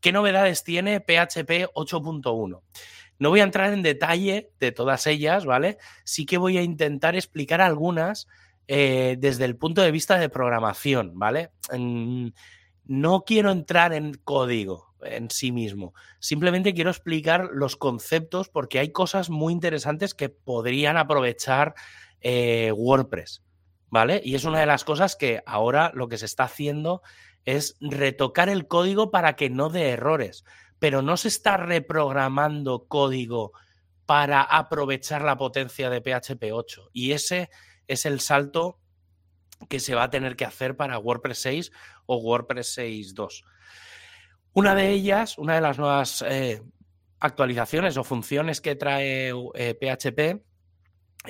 ¿Qué 0.00 0.12
novedades 0.12 0.64
tiene 0.64 1.00
PHP 1.00 1.72
8.1? 1.74 2.62
No 3.18 3.30
voy 3.30 3.40
a 3.40 3.44
entrar 3.44 3.72
en 3.72 3.82
detalle 3.82 4.52
de 4.60 4.72
todas 4.72 5.06
ellas, 5.06 5.44
¿vale? 5.44 5.78
Sí 6.04 6.24
que 6.24 6.38
voy 6.38 6.56
a 6.56 6.62
intentar 6.62 7.16
explicar 7.16 7.60
algunas 7.60 8.28
eh, 8.68 9.16
desde 9.18 9.44
el 9.44 9.56
punto 9.56 9.82
de 9.82 9.90
vista 9.90 10.18
de 10.18 10.28
programación, 10.28 11.18
¿vale? 11.18 11.50
no 12.88 13.24
quiero 13.24 13.50
entrar 13.50 13.92
en 13.92 14.14
código 14.14 14.94
en 15.02 15.30
sí 15.30 15.52
mismo. 15.52 15.94
Simplemente 16.20 16.72
quiero 16.72 16.90
explicar 16.90 17.50
los 17.52 17.76
conceptos 17.76 18.48
porque 18.48 18.78
hay 18.78 18.92
cosas 18.92 19.28
muy 19.30 19.52
interesantes 19.52 20.14
que 20.14 20.30
podrían 20.30 20.96
aprovechar 20.96 21.74
eh, 22.20 22.72
WordPress, 22.72 23.42
¿vale? 23.88 24.20
Y 24.24 24.34
es 24.34 24.44
una 24.44 24.60
de 24.60 24.66
las 24.66 24.84
cosas 24.84 25.16
que 25.16 25.42
ahora 25.46 25.92
lo 25.94 26.08
que 26.08 26.18
se 26.18 26.26
está 26.26 26.44
haciendo 26.44 27.02
es 27.44 27.76
retocar 27.80 28.48
el 28.48 28.66
código 28.66 29.10
para 29.10 29.36
que 29.36 29.50
no 29.50 29.70
dé 29.70 29.90
errores, 29.90 30.44
pero 30.78 31.02
no 31.02 31.16
se 31.16 31.28
está 31.28 31.56
reprogramando 31.56 32.86
código 32.88 33.52
para 34.06 34.42
aprovechar 34.42 35.22
la 35.22 35.36
potencia 35.36 35.90
de 35.90 36.00
PHP 36.00 36.52
8. 36.52 36.90
Y 36.92 37.12
ese 37.12 37.50
es 37.86 38.06
el 38.06 38.20
salto 38.20 38.80
que 39.68 39.80
se 39.80 39.94
va 39.94 40.04
a 40.04 40.10
tener 40.10 40.36
que 40.36 40.44
hacer 40.44 40.76
para 40.76 40.98
WordPress 40.98 41.38
6 41.38 41.72
o 42.06 42.16
WordPress 42.16 42.78
6.2. 42.78 43.44
Una 44.52 44.74
de 44.74 44.90
ellas, 44.90 45.36
una 45.38 45.56
de 45.56 45.60
las 45.60 45.78
nuevas 45.78 46.24
eh, 46.26 46.62
actualizaciones 47.20 47.96
o 47.96 48.04
funciones 48.04 48.60
que 48.60 48.76
trae 48.76 49.32
PHP 49.32 50.18
eh, 50.18 50.42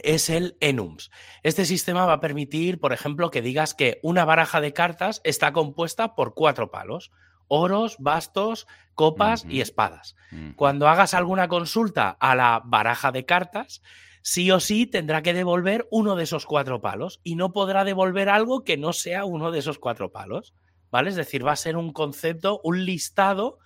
es 0.02 0.30
el 0.30 0.56
enums. 0.60 1.10
Este 1.42 1.64
sistema 1.64 2.06
va 2.06 2.14
a 2.14 2.20
permitir, 2.20 2.78
por 2.78 2.92
ejemplo, 2.92 3.30
que 3.30 3.42
digas 3.42 3.74
que 3.74 3.98
una 4.02 4.24
baraja 4.24 4.60
de 4.60 4.72
cartas 4.72 5.20
está 5.24 5.52
compuesta 5.52 6.14
por 6.14 6.34
cuatro 6.34 6.70
palos. 6.70 7.10
Oros, 7.48 7.96
bastos, 7.98 8.66
copas 8.94 9.46
y 9.48 9.62
espadas. 9.62 10.16
Cuando 10.56 10.88
hagas 10.88 11.14
alguna 11.14 11.48
consulta 11.48 12.10
a 12.10 12.34
la 12.34 12.60
baraja 12.64 13.10
de 13.10 13.24
cartas, 13.24 13.80
sí 14.22 14.50
o 14.50 14.60
sí 14.60 14.86
tendrá 14.86 15.22
que 15.22 15.32
devolver 15.32 15.88
uno 15.90 16.14
de 16.14 16.24
esos 16.24 16.44
cuatro 16.44 16.82
palos 16.82 17.20
y 17.24 17.36
no 17.36 17.52
podrá 17.52 17.84
devolver 17.84 18.28
algo 18.28 18.64
que 18.64 18.76
no 18.76 18.92
sea 18.92 19.24
uno 19.24 19.50
de 19.50 19.60
esos 19.60 19.78
cuatro 19.78 20.12
palos. 20.12 20.52
¿Vale? 20.90 21.10
Es 21.10 21.16
decir, 21.16 21.46
va 21.46 21.52
a 21.52 21.56
ser 21.56 21.76
un 21.76 21.92
concepto, 21.92 22.60
un 22.64 22.84
listado 22.84 23.58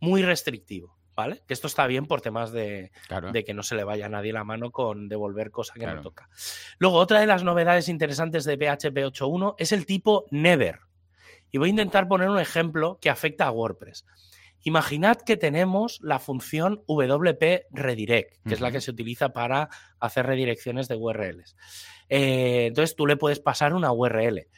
muy 0.00 0.22
restrictivo. 0.22 0.99
Que 1.46 1.54
esto 1.54 1.66
está 1.66 1.86
bien 1.86 2.06
por 2.06 2.20
temas 2.20 2.52
de, 2.52 2.92
que 3.44 3.54
no 3.54 3.62
se 3.62 3.74
le 3.74 3.84
vaya 3.84 4.06
a 4.06 4.08
nadie 4.08 4.32
la 4.32 4.44
mano 4.44 4.70
con 4.70 5.08
devolver 5.08 5.50
cosa 5.50 5.74
que 5.74 5.86
no 5.86 6.00
toca. 6.00 6.28
Luego, 6.78 6.96
otra 6.96 7.20
de 7.20 7.26
las 7.26 7.44
novedades 7.44 7.88
interesantes 7.88 8.44
de 8.44 8.56
PHP 8.56 8.96
8.1 8.96 9.54
es 9.58 9.72
el 9.72 9.86
tipo 9.86 10.26
Never. 10.30 10.80
Y 11.50 11.58
voy 11.58 11.68
a 11.68 11.70
intentar 11.70 12.08
poner 12.08 12.28
un 12.28 12.38
ejemplo 12.38 12.98
que 13.00 13.10
afecta 13.10 13.46
a 13.46 13.50
WordPress. 13.50 14.06
Imaginad 14.62 15.16
que 15.16 15.36
tenemos 15.36 16.00
la 16.02 16.18
función 16.18 16.82
WP 16.86 17.66
Redirect, 17.70 18.36
que 18.46 18.54
es 18.54 18.60
la 18.60 18.70
que 18.70 18.80
se 18.80 18.90
utiliza 18.90 19.32
para 19.32 19.70
hacer 19.98 20.26
redirecciones 20.26 20.86
de 20.86 20.96
URLs. 20.96 21.56
Eh, 22.10 22.66
entonces 22.66 22.94
tú 22.94 23.06
le 23.06 23.16
puedes 23.16 23.40
pasar 23.40 23.72
una 23.72 23.92
URL. 23.92 24.48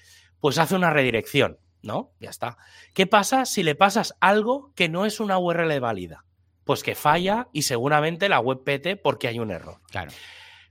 Pues 0.41 0.59
hace 0.59 0.75
una 0.75 0.91
redirección, 0.91 1.59
¿no? 1.83 2.11
Ya 2.19 2.31
está. 2.31 2.57
¿Qué 2.95 3.07
pasa 3.07 3.45
si 3.45 3.63
le 3.63 3.77
pasas 3.77 4.15
algo 4.21 4.73
que 4.75 4.89
no 4.89 5.07
es 5.07 5.21
una 5.21 5.39
URL 5.39 5.79
válida? 5.79 6.25
Pues 6.65 6.83
que 6.83 6.95
falla 6.95 7.49
y 7.53 7.63
seguramente 7.63 8.29
la 8.29 8.41
web 8.41 8.63
pete 8.65 8.97
porque 8.97 9.29
hay 9.29 9.39
un 9.39 9.51
error. 9.51 9.81
Claro. 9.91 10.13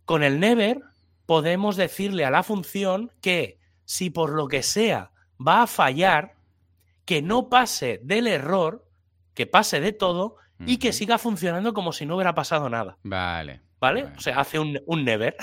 Con 0.06 0.24
el 0.24 0.40
never 0.40 0.82
podemos 1.26 1.76
decirle 1.76 2.26
a 2.26 2.32
la 2.32 2.44
función 2.44 3.12
que 3.22 3.60
si 3.86 4.10
por 4.10 4.32
lo 4.32 4.48
que 4.48 4.64
sea 4.64 5.12
va 5.46 5.64
a 5.64 5.68
fallar, 5.68 6.36
que 7.06 7.22
no 7.22 7.50
pase 7.50 8.00
del 8.04 8.28
error, 8.28 8.88
que 9.34 9.48
pase 9.48 9.80
de 9.80 9.92
todo 9.92 10.36
y 10.66 10.78
que 10.78 10.94
siga 10.94 11.18
funcionando 11.18 11.74
como 11.74 11.92
si 11.92 12.06
no 12.06 12.16
hubiera 12.16 12.36
pasado 12.36 12.70
nada. 12.70 12.98
Vale. 13.04 13.62
¿Vale? 13.82 14.04
O 14.16 14.22
sea, 14.22 14.40
hace 14.40 14.60
un, 14.60 14.80
never. 15.04 15.36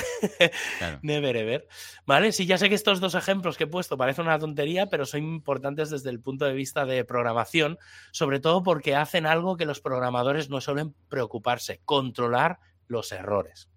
never 1.02 1.36
ever. 1.36 1.68
¿Vale? 2.06 2.30
Sí, 2.30 2.46
ya 2.46 2.56
sé 2.56 2.68
que 2.68 2.76
estos 2.76 3.00
dos 3.00 3.16
ejemplos 3.16 3.58
que 3.58 3.64
he 3.64 3.66
puesto 3.66 3.98
parecen 3.98 4.26
una 4.26 4.38
tontería, 4.38 4.86
pero 4.86 5.04
son 5.04 5.24
importantes 5.24 5.90
desde 5.90 6.10
el 6.10 6.20
punto 6.20 6.44
de 6.44 6.54
vista 6.54 6.86
de 6.86 7.04
programación, 7.04 7.78
sobre 8.12 8.38
todo 8.38 8.62
porque 8.62 8.94
hacen 8.94 9.26
algo 9.26 9.56
que 9.56 9.66
los 9.66 9.80
programadores 9.80 10.48
no 10.48 10.60
suelen 10.60 10.94
preocuparse, 11.08 11.82
controlar 11.84 12.60
los 12.86 13.10
errores. 13.10 13.68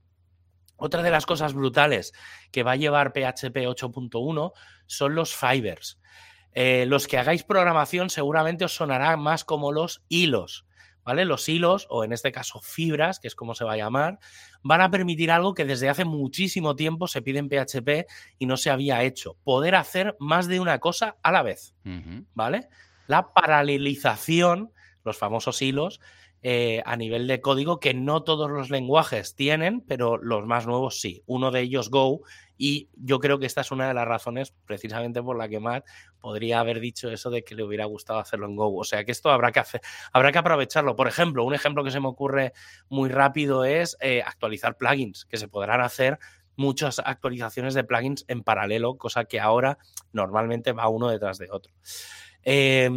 Otra 0.78 1.02
de 1.02 1.12
las 1.12 1.26
cosas 1.26 1.54
brutales 1.54 2.14
que 2.52 2.64
va 2.64 2.74
a 2.74 2.78
llevar 2.78 3.14
PHP 3.14 3.66
8.1 3.66 4.54
son 4.86 5.16
los 5.16 5.36
fibers. 5.36 6.00
Eh, 6.54 6.86
los 6.88 7.08
que 7.08 7.18
hagáis 7.18 7.44
programación 7.44 8.12
seguramente 8.12 8.66
os 8.66 8.76
sonará 8.76 9.18
más 9.18 9.44
como 9.44 9.72
los 9.72 10.04
hilos. 10.08 10.68
¿Vale? 11.04 11.26
Los 11.26 11.48
hilos, 11.50 11.88
o 11.90 12.04
en 12.04 12.14
este 12.14 12.32
caso 12.32 12.60
fibras, 12.62 13.20
que 13.20 13.28
es 13.28 13.36
como 13.36 13.56
se 13.56 13.64
va 13.64 13.74
a 13.74 13.78
llamar, 13.78 14.20
van 14.64 14.82
a 14.82 14.92
permitir 14.92 15.32
algo 15.32 15.54
que 15.54 15.66
desde 15.66 15.90
hace 15.90 16.06
muchísimo 16.06 16.76
tiempo 16.76 17.08
se 17.08 17.22
pide 17.22 17.40
en 17.40 17.50
PHP 17.50 18.08
y 18.38 18.46
no 18.46 18.58
se 18.58 18.70
había 18.70 19.04
hecho, 19.04 19.38
poder 19.44 19.76
hacer 19.76 20.16
más 20.20 20.48
de 20.48 20.60
una 20.60 20.80
cosa 20.80 21.18
a 21.24 21.32
la 21.32 21.44
vez, 21.44 21.74
¿vale? 22.34 22.70
La 23.08 23.34
paralelización, 23.34 24.72
los 25.04 25.18
famosos 25.18 25.62
hilos, 25.62 26.00
eh, 26.44 26.82
a 26.86 26.96
nivel 26.96 27.28
de 27.28 27.40
código 27.40 27.80
que 27.80 27.94
no 27.94 28.24
todos 28.24 28.50
los 28.50 28.72
lenguajes 28.72 29.36
tienen, 29.36 29.82
pero 29.82 30.18
los 30.18 30.48
más 30.48 30.66
nuevos 30.66 31.00
sí. 31.00 31.22
Uno 31.28 31.52
de 31.52 31.62
ellos 31.62 31.92
Go 31.92 32.22
y 32.58 32.90
yo 32.96 33.20
creo 33.20 33.38
que 33.38 33.46
esta 33.46 33.62
es 33.62 33.72
una 33.72 33.88
de 33.88 33.94
las 33.94 34.08
razones 34.08 34.52
precisamente 34.66 35.22
por 35.22 35.38
la 35.38 35.48
que 35.48 35.60
Matt 35.60 35.86
podría 36.20 36.60
haber 36.60 36.80
dicho 36.80 37.12
eso 37.12 37.30
de 37.30 37.44
que 37.44 37.54
le 37.54 37.64
hubiera 37.64 37.86
gustado 37.86 38.18
hacerlo 38.18 38.48
en 38.48 38.56
Go. 38.56 38.76
O 38.76 38.84
sea 38.84 39.04
que 39.04 39.12
esto 39.12 39.30
habrá 39.30 39.52
que 39.52 39.60
hacer, 39.60 39.82
habrá 40.14 40.32
que 40.32 40.40
aprovecharlo. 40.40 40.96
Por 40.96 41.08
ejemplo, 41.08 41.44
un 41.44 41.54
ejemplo 41.54 41.84
que 41.84 41.92
se 41.92 42.00
me 42.00 42.08
ocurre 42.08 42.54
muy 42.90 43.10
rápido 43.10 43.64
es 43.64 43.96
eh, 44.02 44.24
actualizar 44.26 44.78
plugins, 44.78 45.26
que 45.26 45.38
se 45.38 45.48
podrán 45.48 45.82
hacer 45.82 46.18
muchas 46.56 47.00
actualizaciones 47.00 47.76
de 47.76 47.84
plugins 47.84 48.26
en 48.28 48.42
paralelo, 48.42 48.98
cosa 48.98 49.26
que 49.26 49.40
ahora 49.40 49.78
normalmente 50.12 50.72
va 50.72 50.88
uno 50.88 51.08
detrás 51.08 51.38
de 51.38 51.50
otro. 51.52 51.72
Eh, 52.44 52.90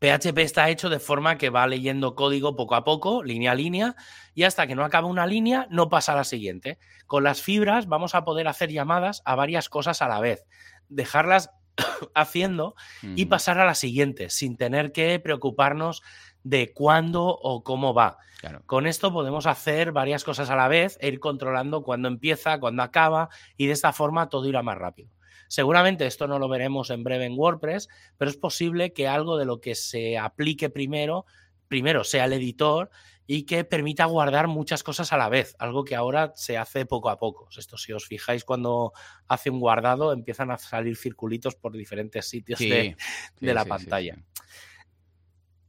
PHP 0.00 0.38
está 0.38 0.68
hecho 0.68 0.88
de 0.88 1.00
forma 1.00 1.38
que 1.38 1.50
va 1.50 1.66
leyendo 1.66 2.14
código 2.14 2.54
poco 2.54 2.74
a 2.74 2.84
poco, 2.84 3.22
línea 3.22 3.52
a 3.52 3.54
línea, 3.54 3.96
y 4.34 4.44
hasta 4.44 4.66
que 4.66 4.74
no 4.74 4.84
acaba 4.84 5.08
una 5.08 5.26
línea 5.26 5.66
no 5.70 5.88
pasa 5.88 6.12
a 6.12 6.16
la 6.16 6.24
siguiente. 6.24 6.78
Con 7.06 7.24
las 7.24 7.42
fibras 7.42 7.88
vamos 7.88 8.14
a 8.14 8.24
poder 8.24 8.48
hacer 8.48 8.70
llamadas 8.70 9.22
a 9.24 9.34
varias 9.34 9.68
cosas 9.68 10.00
a 10.02 10.08
la 10.08 10.20
vez, 10.20 10.46
dejarlas 10.88 11.50
haciendo 12.14 12.74
y 13.02 13.26
pasar 13.26 13.58
a 13.58 13.66
la 13.66 13.74
siguiente, 13.74 14.30
sin 14.30 14.56
tener 14.56 14.92
que 14.92 15.18
preocuparnos 15.18 16.02
de 16.44 16.72
cuándo 16.72 17.26
o 17.26 17.62
cómo 17.62 17.94
va. 17.94 18.18
Con 18.66 18.86
esto 18.86 19.12
podemos 19.12 19.46
hacer 19.46 19.90
varias 19.90 20.22
cosas 20.22 20.48
a 20.48 20.56
la 20.56 20.68
vez 20.68 20.96
e 21.00 21.08
ir 21.08 21.18
controlando 21.18 21.82
cuándo 21.82 22.08
empieza, 22.08 22.60
cuándo 22.60 22.82
acaba, 22.82 23.28
y 23.56 23.66
de 23.66 23.72
esta 23.72 23.92
forma 23.92 24.28
todo 24.28 24.46
irá 24.46 24.62
más 24.62 24.78
rápido. 24.78 25.10
Seguramente 25.48 26.06
esto 26.06 26.28
no 26.28 26.38
lo 26.38 26.48
veremos 26.48 26.90
en 26.90 27.02
breve 27.02 27.24
en 27.24 27.36
WordPress, 27.36 27.88
pero 28.16 28.30
es 28.30 28.36
posible 28.36 28.92
que 28.92 29.08
algo 29.08 29.36
de 29.36 29.46
lo 29.46 29.60
que 29.60 29.74
se 29.74 30.16
aplique 30.16 30.70
primero, 30.70 31.26
primero 31.66 32.04
sea 32.04 32.26
el 32.26 32.34
editor 32.34 32.90
y 33.30 33.42
que 33.42 33.62
permita 33.62 34.06
guardar 34.06 34.48
muchas 34.48 34.82
cosas 34.82 35.12
a 35.12 35.18
la 35.18 35.28
vez, 35.28 35.54
algo 35.58 35.84
que 35.84 35.94
ahora 35.94 36.32
se 36.34 36.56
hace 36.56 36.86
poco 36.86 37.10
a 37.10 37.18
poco. 37.18 37.48
Esto 37.56 37.76
si 37.76 37.92
os 37.92 38.06
fijáis 38.06 38.42
cuando 38.42 38.92
hace 39.26 39.50
un 39.50 39.60
guardado 39.60 40.14
empiezan 40.14 40.50
a 40.50 40.56
salir 40.56 40.96
circulitos 40.96 41.54
por 41.54 41.72
diferentes 41.72 42.26
sitios 42.26 42.58
de, 42.58 42.96
la 43.40 43.66
pantalla. 43.66 44.16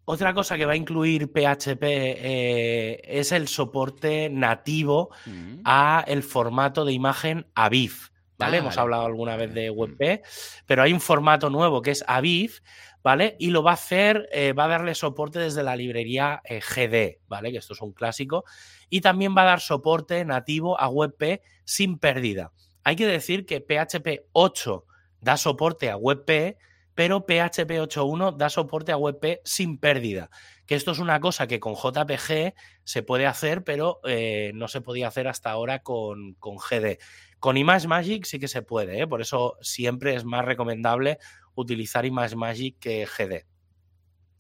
Otra 0.06 0.34
cosa 0.34 0.58
que 0.58 0.66
va 0.66 0.72
a 0.72 0.78
incluir 0.78 1.32
PHP 1.32 1.84
eh, 1.84 3.02
es 3.04 3.32
el 3.32 3.48
soporte 3.48 4.30
nativo 4.30 5.10
mm. 5.26 5.60
a 5.66 6.04
el 6.08 6.24
formato 6.24 6.86
de 6.86 6.94
imagen 6.94 7.46
AVIF. 7.56 8.09
¿Vale? 8.40 8.58
Hemos 8.58 8.78
hablado 8.78 9.06
alguna 9.06 9.36
vez 9.36 9.54
de 9.54 9.70
WebP, 9.70 10.24
pero 10.66 10.82
hay 10.82 10.94
un 10.94 11.02
formato 11.02 11.50
nuevo 11.50 11.82
que 11.82 11.92
es 11.92 12.04
Aviv, 12.08 12.62
¿vale? 13.04 13.36
Y 13.38 13.52
lo 13.52 13.62
va 13.62 13.72
a 13.72 13.74
hacer, 13.76 14.30
eh, 14.32 14.54
va 14.54 14.66
a 14.66 14.70
darle 14.70 14.96
soporte 14.96 15.40
desde 15.40 15.62
la 15.62 15.76
librería 15.76 16.42
eh, 16.46 16.62
GD, 16.62 17.22
¿vale? 17.28 17.52
Que 17.52 17.58
esto 17.58 17.74
es 17.74 17.82
un 17.82 17.92
clásico. 17.92 18.46
Y 18.90 19.02
también 19.02 19.36
va 19.38 19.42
a 19.44 19.46
dar 19.46 19.60
soporte 19.60 20.24
nativo 20.24 20.80
a 20.80 20.88
WebP 20.88 21.42
sin 21.66 22.00
pérdida. 22.00 22.54
Hay 22.84 22.96
que 22.96 23.06
decir 23.06 23.46
que 23.46 23.60
PHP 23.60 24.30
8 24.32 24.86
da 25.20 25.36
soporte 25.36 25.90
a 25.90 25.98
WebP, 25.98 26.58
pero 26.96 27.26
PHP 27.26 27.72
8.1 27.80 28.38
da 28.38 28.50
soporte 28.50 28.94
a 28.94 28.98
WebP 28.98 29.42
sin 29.44 29.78
pérdida. 29.78 30.30
Que 30.70 30.76
esto 30.76 30.92
es 30.92 31.00
una 31.00 31.20
cosa 31.20 31.48
que 31.48 31.60
con 31.60 31.74
JPG 31.74 32.54
se 32.84 33.02
puede 33.02 33.26
hacer, 33.26 33.64
pero 33.64 34.02
eh, 34.04 34.52
no 34.54 34.68
se 34.68 34.82
podía 34.82 35.08
hacer 35.08 35.28
hasta 35.28 35.50
ahora 35.50 35.82
con, 35.82 36.36
con 36.36 36.58
GD. 36.58 37.00
Con 37.40 37.60
Magic 37.60 38.26
sí 38.26 38.38
que 38.38 38.48
se 38.48 38.62
puede, 38.62 39.02
¿eh? 39.02 39.08
por 39.08 39.20
eso 39.20 39.58
siempre 39.62 40.14
es 40.14 40.26
más 40.26 40.46
recomendable 40.46 41.18
utilizar 41.56 42.06
Magic 42.12 42.78
que 42.78 43.08
GD. 43.08 43.48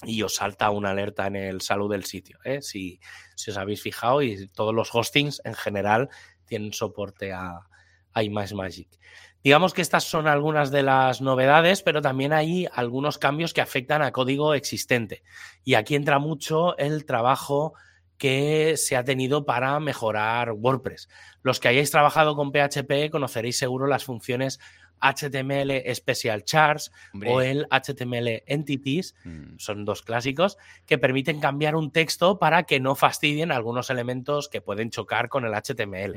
Y 0.04 0.22
os 0.22 0.36
salta 0.36 0.70
una 0.70 0.92
alerta 0.92 1.26
en 1.26 1.36
el 1.36 1.62
salud 1.62 1.90
del 1.90 2.06
sitio, 2.06 2.38
¿eh? 2.44 2.62
si, 2.62 3.00
os 3.48 3.58
habéis 3.58 3.82
fijado, 3.82 4.22
y 4.22 4.50
todos 4.50 4.76
los 4.76 4.94
hostings 4.94 5.42
en 5.46 5.56
general 5.56 6.10
tienen 6.46 6.74
soporte 6.74 7.34
a, 7.34 7.68
a 8.14 8.22
Magic. 8.54 9.00
Digamos 9.44 9.74
que 9.74 9.82
estas 9.82 10.04
son 10.04 10.28
algunas 10.28 10.70
de 10.70 10.84
las 10.84 11.22
novedades, 11.22 11.82
pero 11.82 12.02
también 12.02 12.34
hay 12.34 12.68
algunos 12.74 13.18
cambios 13.18 13.54
que 13.54 13.62
afectan 13.62 14.02
a 14.02 14.12
código 14.12 14.54
existente. 14.54 15.24
Y 15.64 15.76
aquí 15.76 15.96
entra 15.96 16.20
mucho 16.20 16.78
el 16.78 17.06
trabajo 17.06 17.74
que 18.18 18.76
se 18.76 18.98
ha 18.98 19.04
tenido 19.06 19.46
para 19.46 19.80
mejorar 19.80 20.52
WordPress. 20.52 21.08
Los 21.42 21.62
que 21.62 21.70
hayáis 21.70 21.90
trabajado 21.90 22.36
con 22.36 22.52
PHP 22.52 23.10
conoceréis 23.10 23.58
seguro 23.58 23.88
las 23.88 24.04
funciones 24.04 24.60
HTML 25.00 25.82
Special 25.96 26.44
Charts 26.44 26.92
o 27.26 27.42
el 27.42 27.66
HTML 27.72 28.44
Entities, 28.46 29.16
mm. 29.24 29.58
son 29.58 29.86
dos 29.86 30.02
clásicos, 30.02 30.58
que 30.86 30.98
permiten 30.98 31.40
cambiar 31.40 31.78
un 31.78 31.92
texto 31.92 32.40
para 32.40 32.64
que 32.64 32.82
no 32.82 32.96
fastidien 32.96 33.54
algunos 33.54 33.90
elementos 33.90 34.50
que 34.50 34.60
pueden 34.60 34.90
chocar 34.90 35.30
con 35.30 35.46
el 35.46 35.54
HTML. 35.54 36.16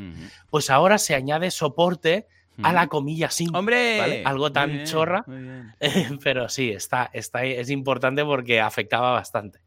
Pues 0.51 0.71
ahora 0.71 0.99
se 0.99 1.15
añade 1.15 1.53
soporte 1.53 2.27
a 2.63 2.73
la 2.73 2.89
comilla 2.89 3.31
sin. 3.31 3.55
¡Hombre! 3.55 4.25
Algo 4.25 4.53
tan 4.53 4.85
chorra. 4.85 5.25
Pero 6.23 6.49
sí, 6.49 6.71
está, 6.71 7.11
está, 7.13 7.45
es 7.45 7.71
importante 7.71 8.25
porque 8.25 8.61
afectaba 8.61 9.13
bastante. 9.13 9.61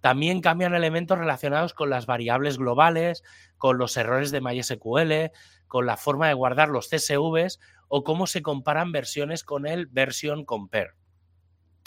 También 0.00 0.40
cambian 0.40 0.74
elementos 0.74 1.18
relacionados 1.18 1.74
con 1.74 1.90
las 1.90 2.06
variables 2.06 2.58
globales, 2.58 3.22
con 3.56 3.78
los 3.78 3.96
errores 3.96 4.30
de 4.30 4.40
MySQL, 4.40 5.32
con 5.66 5.86
la 5.86 5.96
forma 5.96 6.28
de 6.28 6.34
guardar 6.34 6.68
los 6.68 6.88
CSVs 6.88 7.58
o 7.88 8.04
cómo 8.04 8.26
se 8.26 8.42
comparan 8.42 8.92
versiones 8.92 9.44
con 9.44 9.66
el 9.66 9.86
version 9.86 10.44
compare. 10.44 10.92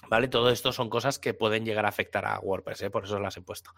¿Vale? 0.10 0.28
Todo 0.28 0.50
esto 0.50 0.74
son 0.74 0.90
cosas 0.90 1.20
que 1.20 1.34
pueden 1.34 1.64
llegar 1.64 1.86
a 1.86 1.90
afectar 1.90 2.26
a 2.26 2.40
WordPress, 2.40 2.82
¿eh? 2.82 2.90
por 2.90 3.06
eso 3.06 3.20
las 3.20 3.38
he 3.38 3.42
puesto. 3.42 3.72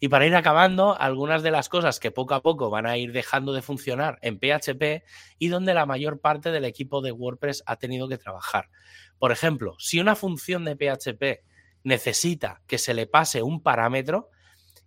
Y 0.00 0.08
para 0.08 0.26
ir 0.26 0.34
acabando, 0.34 0.98
algunas 0.98 1.42
de 1.42 1.50
las 1.50 1.68
cosas 1.68 2.00
que 2.00 2.10
poco 2.10 2.34
a 2.34 2.42
poco 2.42 2.70
van 2.70 2.86
a 2.86 2.96
ir 2.96 3.12
dejando 3.12 3.52
de 3.52 3.60
funcionar 3.60 4.18
en 4.22 4.38
PHP 4.38 5.04
y 5.38 5.48
donde 5.48 5.74
la 5.74 5.84
mayor 5.84 6.20
parte 6.20 6.52
del 6.52 6.64
equipo 6.64 7.02
de 7.02 7.12
WordPress 7.12 7.64
ha 7.66 7.76
tenido 7.76 8.08
que 8.08 8.16
trabajar. 8.16 8.70
Por 9.18 9.30
ejemplo, 9.30 9.76
si 9.78 10.00
una 10.00 10.16
función 10.16 10.64
de 10.64 10.76
PHP 10.76 11.44
necesita 11.82 12.62
que 12.66 12.78
se 12.78 12.94
le 12.94 13.06
pase 13.06 13.42
un 13.42 13.62
parámetro 13.62 14.30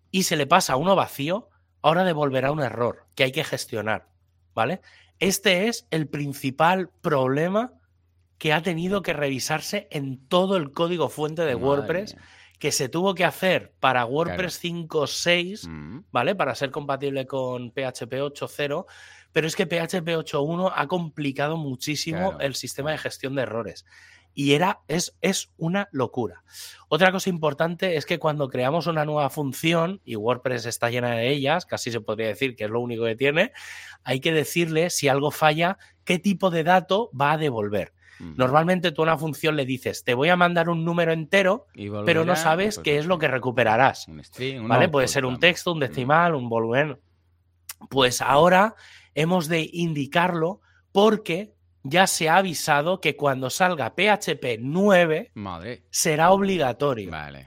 y 0.10 0.24
se 0.24 0.36
le 0.36 0.48
pasa 0.48 0.78
uno 0.78 0.96
vacío, 0.96 1.50
ahora 1.82 2.04
devolverá 2.04 2.52
un 2.52 2.62
error 2.62 3.08
que 3.14 3.24
hay 3.24 3.32
que 3.32 3.44
gestionar, 3.44 4.08
¿vale? 4.54 4.82
Este 5.20 5.68
es 5.68 5.88
el 5.92 6.08
principal 6.08 6.90
problema 7.02 7.74
que 8.38 8.54
ha 8.54 8.62
tenido 8.62 9.02
que 9.02 9.14
revisarse 9.14 9.88
en 9.92 10.28
todo 10.28 10.58
el 10.58 10.72
código 10.72 11.10
fuente 11.10 11.44
de 11.44 11.56
WordPress 11.56 12.16
que 12.60 12.72
se 12.72 12.90
tuvo 12.90 13.14
que 13.14 13.26
hacer 13.26 13.74
para 13.80 14.06
WordPress 14.06 14.64
5.6, 14.64 15.68
mm. 15.68 16.06
¿vale? 16.12 16.36
Para 16.36 16.56
ser 16.56 16.72
compatible 16.72 17.28
con 17.28 17.72
PHP 17.72 18.14
8.0, 18.14 18.86
pero 19.32 19.48
es 19.48 19.56
que 19.56 19.68
PHP 19.68 20.08
8.1 20.08 20.72
ha 20.76 20.88
complicado 20.88 21.58
muchísimo 21.58 22.38
el 22.40 22.56
sistema 22.56 22.92
de 22.92 22.98
gestión 22.98 23.36
de 23.36 23.44
errores. 23.44 23.86
Y 24.34 24.54
era, 24.54 24.82
es, 24.88 25.18
es 25.22 25.52
una 25.58 25.90
locura. 25.92 26.44
Otra 26.90 27.12
cosa 27.12 27.30
importante 27.30 27.98
es 27.98 28.06
que 28.06 28.20
cuando 28.20 28.50
creamos 28.50 28.86
una 28.86 29.04
nueva 29.04 29.32
función, 29.32 30.00
y 30.06 30.16
WordPress 30.16 30.68
está 30.68 30.92
llena 30.92 31.12
de 31.12 31.30
ellas, 31.30 31.66
casi 31.66 31.92
se 31.92 32.02
podría 32.02 32.28
decir 32.28 32.56
que 32.56 32.66
es 32.66 32.70
lo 32.70 32.80
único 32.80 33.06
que 33.06 33.16
tiene, 33.16 33.52
hay 34.04 34.20
que 34.20 34.32
decirle 34.32 34.92
si 34.92 35.08
algo 35.08 35.32
falla, 35.32 35.80
qué 36.04 36.20
tipo 36.20 36.52
de 36.52 36.64
dato 36.64 37.10
va 37.20 37.32
a 37.32 37.38
devolver. 37.38 37.94
Normalmente 38.20 38.92
tú 38.92 39.02
a 39.02 39.04
una 39.04 39.18
función 39.18 39.56
le 39.56 39.66
dices, 39.66 40.04
te 40.04 40.14
voy 40.14 40.30
a 40.30 40.36
mandar 40.36 40.70
un 40.70 40.84
número 40.84 41.12
entero, 41.12 41.68
pero 42.06 42.26
no 42.26 42.36
sabes 42.36 42.76
pues 42.76 42.84
qué 42.84 42.98
es 42.98 43.06
lo 43.06 43.18
que 43.20 43.28
recuperarás. 43.28 44.08
¿Vale? 44.62 44.90
Puede 44.90 45.08
ser 45.08 45.26
un 45.26 45.40
texto, 45.40 45.74
un 45.74 45.80
decimal, 45.80 46.36
un 46.36 46.50
volumen. 46.50 47.00
Pues 47.90 48.22
ahora 48.22 48.76
hemos 49.14 49.48
de 49.48 49.70
indicarlo 49.72 50.62
porque 50.92 51.54
ya 51.84 52.08
se 52.08 52.30
ha 52.30 52.38
avisado 52.38 53.00
que 53.00 53.16
cuando 53.16 53.50
salga 53.50 53.94
PHP 53.96 54.60
9 54.60 55.32
será 55.90 56.32
obligatorio. 56.32 57.12
Vale. 57.12 57.46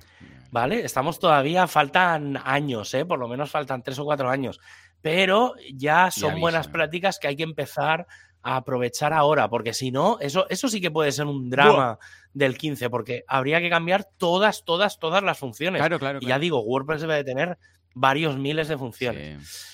¿Vale? 0.50 0.84
Estamos 0.84 1.18
todavía, 1.18 1.68
faltan 1.68 2.36
años, 2.44 2.92
¿eh? 2.94 3.04
por 3.04 3.18
lo 3.18 3.28
menos 3.28 3.50
faltan 3.50 3.82
tres 3.82 3.98
o 3.98 4.04
cuatro 4.04 4.28
años. 4.28 4.60
pero 5.00 5.54
ya 5.72 6.10
son 6.10 6.40
buenas 6.40 6.68
prácticas 6.68 7.18
que 7.18 7.28
hay 7.28 7.36
que 7.36 7.42
empezar 7.42 8.06
a 8.42 8.56
aprovechar 8.56 9.12
ahora, 9.12 9.48
porque 9.48 9.74
si 9.74 9.90
no, 9.90 10.18
eso, 10.20 10.46
eso 10.48 10.68
sí 10.68 10.80
que 10.80 10.90
puede 10.90 11.12
ser 11.12 11.26
un 11.26 11.50
drama 11.50 11.98
del 12.32 12.56
15, 12.56 12.90
porque 12.90 13.24
habría 13.26 13.60
que 13.60 13.70
cambiar 13.70 14.08
todas, 14.16 14.64
todas, 14.64 14.98
todas 14.98 15.22
las 15.22 15.38
funciones. 15.38 15.80
Claro, 15.80 15.98
claro. 15.98 16.18
Y 16.22 16.26
ya 16.26 16.38
digo, 16.38 16.60
WordPress 16.62 17.02
debe 17.02 17.16
de 17.16 17.24
tener 17.24 17.58
varios 17.94 18.36
miles 18.36 18.68
de 18.68 18.78
funciones. 18.78 19.66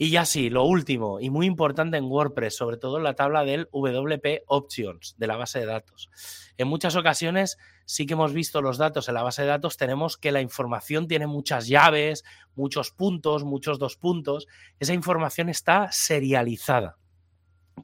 Y 0.00 0.10
ya 0.10 0.24
sí, 0.24 0.48
lo 0.48 0.62
último 0.62 1.18
y 1.18 1.28
muy 1.28 1.44
importante 1.46 1.96
en 1.96 2.04
WordPress, 2.04 2.56
sobre 2.56 2.76
todo 2.76 2.98
en 2.98 3.02
la 3.02 3.14
tabla 3.14 3.44
del 3.44 3.68
WP 3.72 4.44
Options 4.46 5.16
de 5.18 5.26
la 5.26 5.36
base 5.36 5.58
de 5.58 5.66
datos. 5.66 6.08
En 6.56 6.68
muchas 6.68 6.94
ocasiones 6.94 7.58
sí 7.84 8.06
que 8.06 8.12
hemos 8.12 8.32
visto 8.32 8.62
los 8.62 8.78
datos 8.78 9.08
en 9.08 9.14
la 9.14 9.24
base 9.24 9.42
de 9.42 9.48
datos, 9.48 9.76
tenemos 9.76 10.16
que 10.16 10.30
la 10.30 10.40
información 10.40 11.08
tiene 11.08 11.26
muchas 11.26 11.66
llaves, 11.66 12.22
muchos 12.54 12.92
puntos, 12.92 13.42
muchos 13.42 13.80
dos 13.80 13.96
puntos. 13.96 14.46
Esa 14.78 14.94
información 14.94 15.48
está 15.48 15.90
serializada. 15.90 16.96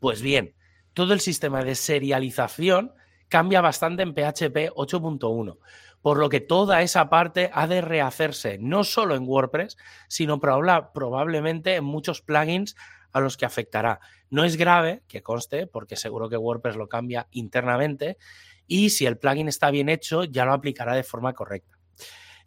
Pues 0.01 0.23
bien, 0.23 0.55
todo 0.93 1.13
el 1.13 1.21
sistema 1.21 1.65
de 1.65 1.75
serialización 1.75 2.93
cambia 3.29 3.61
bastante 3.61 4.03
en 4.03 4.15
PHP 4.15 4.75
8.1 4.75 5.59
por 6.05 6.19
lo 6.19 6.29
que 6.29 6.41
toda 6.41 6.83
esa 6.83 7.09
parte 7.09 7.49
ha 7.55 7.67
de 7.67 7.81
rehacerse, 7.81 8.59
no 8.61 8.85
solo 8.85 9.15
en 9.15 9.27
WordPress, 9.27 9.79
sino 10.07 10.39
probablemente 10.39 11.77
en 11.77 11.85
muchos 11.85 12.21
plugins 12.21 12.77
a 13.11 13.21
los 13.21 13.39
que 13.39 13.47
afectará. 13.47 14.01
No 14.29 14.45
es 14.45 14.59
grave, 14.59 15.03
que 15.09 15.23
conste, 15.23 15.67
porque 15.67 15.97
seguro 15.97 16.29
que 16.29 16.37
WordPress 16.37 16.77
lo 16.77 16.91
cambia 16.91 17.27
internamente, 17.31 18.19
y 18.67 18.91
si 18.91 19.07
el 19.07 19.17
plugin 19.17 19.49
está 19.49 19.71
bien 19.71 19.89
hecho, 19.89 20.25
ya 20.25 20.45
lo 20.45 20.53
aplicará 20.53 20.95
de 20.95 21.05
forma 21.05 21.33
correcta. 21.33 21.79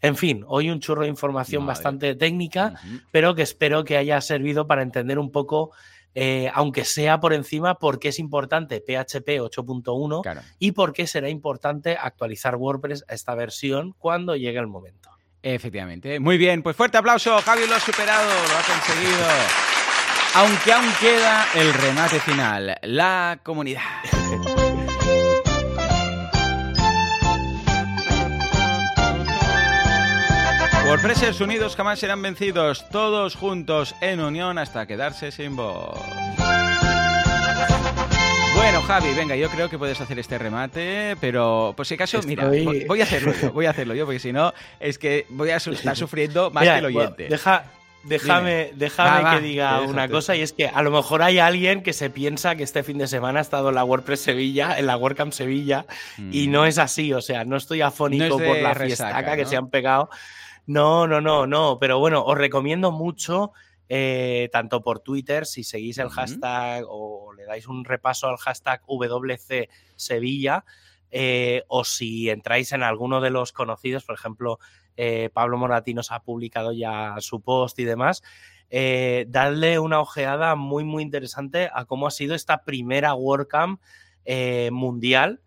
En 0.01 0.15
fin, 0.15 0.43
hoy 0.47 0.69
un 0.69 0.79
churro 0.79 1.01
de 1.01 1.07
información 1.07 1.65
bastante 1.65 2.13
técnica, 2.13 2.75
pero 3.11 3.33
que 3.33 3.41
espero 3.41 3.83
que 3.83 3.97
haya 3.97 4.21
servido 4.21 4.67
para 4.67 4.83
entender 4.83 5.17
un 5.17 5.31
poco 5.31 5.71
eh, 6.19 6.49
aunque 6.51 6.83
sea 6.83 7.19
por 7.19 7.31
encima, 7.31 7.75
por 7.75 7.99
qué 7.99 8.07
es 8.07 8.17
importante 8.17 8.79
PHP 8.79 9.37
8.1 9.39 10.41
y 10.57 10.71
por 10.71 10.91
qué 10.91 11.05
será 11.05 11.29
importante 11.29 11.95
actualizar 11.95 12.55
WordPress 12.55 13.05
a 13.07 13.13
esta 13.13 13.35
versión 13.35 13.93
cuando 13.99 14.35
llegue 14.35 14.57
el 14.57 14.65
momento. 14.65 15.11
Efectivamente. 15.43 16.19
Muy 16.19 16.39
bien, 16.39 16.63
pues 16.63 16.75
fuerte 16.75 16.97
aplauso, 16.97 17.39
Javi 17.43 17.67
lo 17.67 17.75
ha 17.75 17.79
superado, 17.79 18.27
lo 18.27 18.57
ha 18.57 18.63
conseguido. 18.63 19.27
Aunque 20.33 20.73
aún 20.73 20.91
queda 20.99 21.45
el 21.53 21.71
remate 21.71 22.19
final, 22.19 22.75
la 22.81 23.39
comunidad. 23.43 23.83
WordPressers 30.87 31.41
unidos 31.41 31.75
jamás 31.75 31.99
serán 31.99 32.21
vencidos, 32.21 32.87
todos 32.87 33.35
juntos 33.35 33.93
en 33.99 34.21
unión 34.21 34.57
hasta 34.57 34.85
quedarse 34.85 35.31
sin 35.31 35.57
voz. 35.57 35.99
Bueno, 38.55 38.81
Javi, 38.83 39.13
venga, 39.13 39.35
yo 39.35 39.49
creo 39.49 39.69
que 39.69 39.77
puedes 39.77 39.99
hacer 39.99 40.17
este 40.17 40.37
remate, 40.37 41.17
pero 41.19 41.73
por 41.75 41.85
si 41.85 41.95
acaso, 41.95 42.21
mira, 42.23 42.49
voy 42.87 43.01
a 43.01 43.03
hacerlo 43.03 43.33
yo, 43.33 43.51
voy 43.51 43.65
a 43.65 43.71
hacerlo 43.71 43.95
yo, 43.95 44.05
porque 44.05 44.19
si 44.19 44.31
no, 44.31 44.53
es 44.79 44.97
que 44.97 45.25
voy 45.27 45.49
a 45.49 45.57
estar 45.57 45.95
sufriendo 45.97 46.51
más 46.51 46.63
que 46.63 46.77
el 46.77 46.85
oyente. 46.85 47.27
Deja, 47.27 47.65
déjame, 48.05 48.71
déjame 48.75 49.37
que 49.37 49.45
diga 49.45 49.81
una 49.81 50.07
cosa, 50.07 50.37
y 50.37 50.41
es 50.41 50.53
que 50.53 50.69
a 50.69 50.81
lo 50.83 50.91
mejor 50.91 51.21
hay 51.21 51.39
alguien 51.39 51.83
que 51.83 51.91
se 51.91 52.09
piensa 52.09 52.55
que 52.55 52.63
este 52.63 52.81
fin 52.83 52.97
de 52.97 53.07
semana 53.07 53.39
ha 53.39 53.41
estado 53.41 53.69
en 53.69 53.75
la 53.75 53.83
WordPress 53.83 54.21
Sevilla, 54.21 54.79
en 54.79 54.87
la 54.87 54.95
WordCamp 54.95 55.33
Sevilla, 55.33 55.85
y 56.31 56.47
mm. 56.47 56.51
no 56.51 56.65
es 56.65 56.77
así, 56.77 57.11
o 57.11 57.21
sea, 57.21 57.43
no 57.43 57.57
estoy 57.57 57.81
afónico 57.81 58.37
por 58.37 58.57
la 58.57 58.73
fiesta 58.73 59.35
que 59.35 59.45
se 59.45 59.57
han 59.57 59.69
pegado. 59.69 60.09
No, 60.67 61.07
no, 61.07 61.21
no, 61.21 61.47
no. 61.47 61.79
Pero 61.79 61.97
bueno, 61.97 62.23
os 62.23 62.37
recomiendo 62.37 62.91
mucho, 62.91 63.53
eh, 63.87 64.49
tanto 64.51 64.83
por 64.83 64.99
Twitter, 64.99 65.45
si 65.45 65.63
seguís 65.63 65.97
el 65.97 66.09
hashtag 66.09 66.83
o 66.87 67.31
le 67.33 67.45
dais 67.45 67.67
un 67.67 67.85
repaso 67.85 68.27
al 68.27 68.37
hashtag 68.37 68.81
WC 68.85 69.69
Sevilla, 69.95 70.65
eh, 71.09 71.63
o 71.69 71.85
si 71.85 72.29
entráis 72.29 72.73
en 72.73 72.83
alguno 72.83 73.21
de 73.21 73.29
los 73.29 73.53
conocidos, 73.53 74.03
por 74.03 74.15
ejemplo, 74.15 74.59
eh, 74.97 75.29
Pablo 75.33 75.57
Moratí 75.57 75.93
nos 75.93 76.11
ha 76.11 76.21
publicado 76.21 76.73
ya 76.73 77.15
su 77.19 77.41
post 77.41 77.79
y 77.79 77.85
demás. 77.85 78.21
darle 78.69 79.79
una 79.79 80.01
ojeada 80.01 80.55
muy, 80.55 80.83
muy 80.83 81.01
interesante 81.01 81.69
a 81.73 81.85
cómo 81.85 82.07
ha 82.07 82.11
sido 82.11 82.35
esta 82.35 82.65
primera 82.65 83.13
WordCamp 83.13 83.81
mundial 84.71 85.39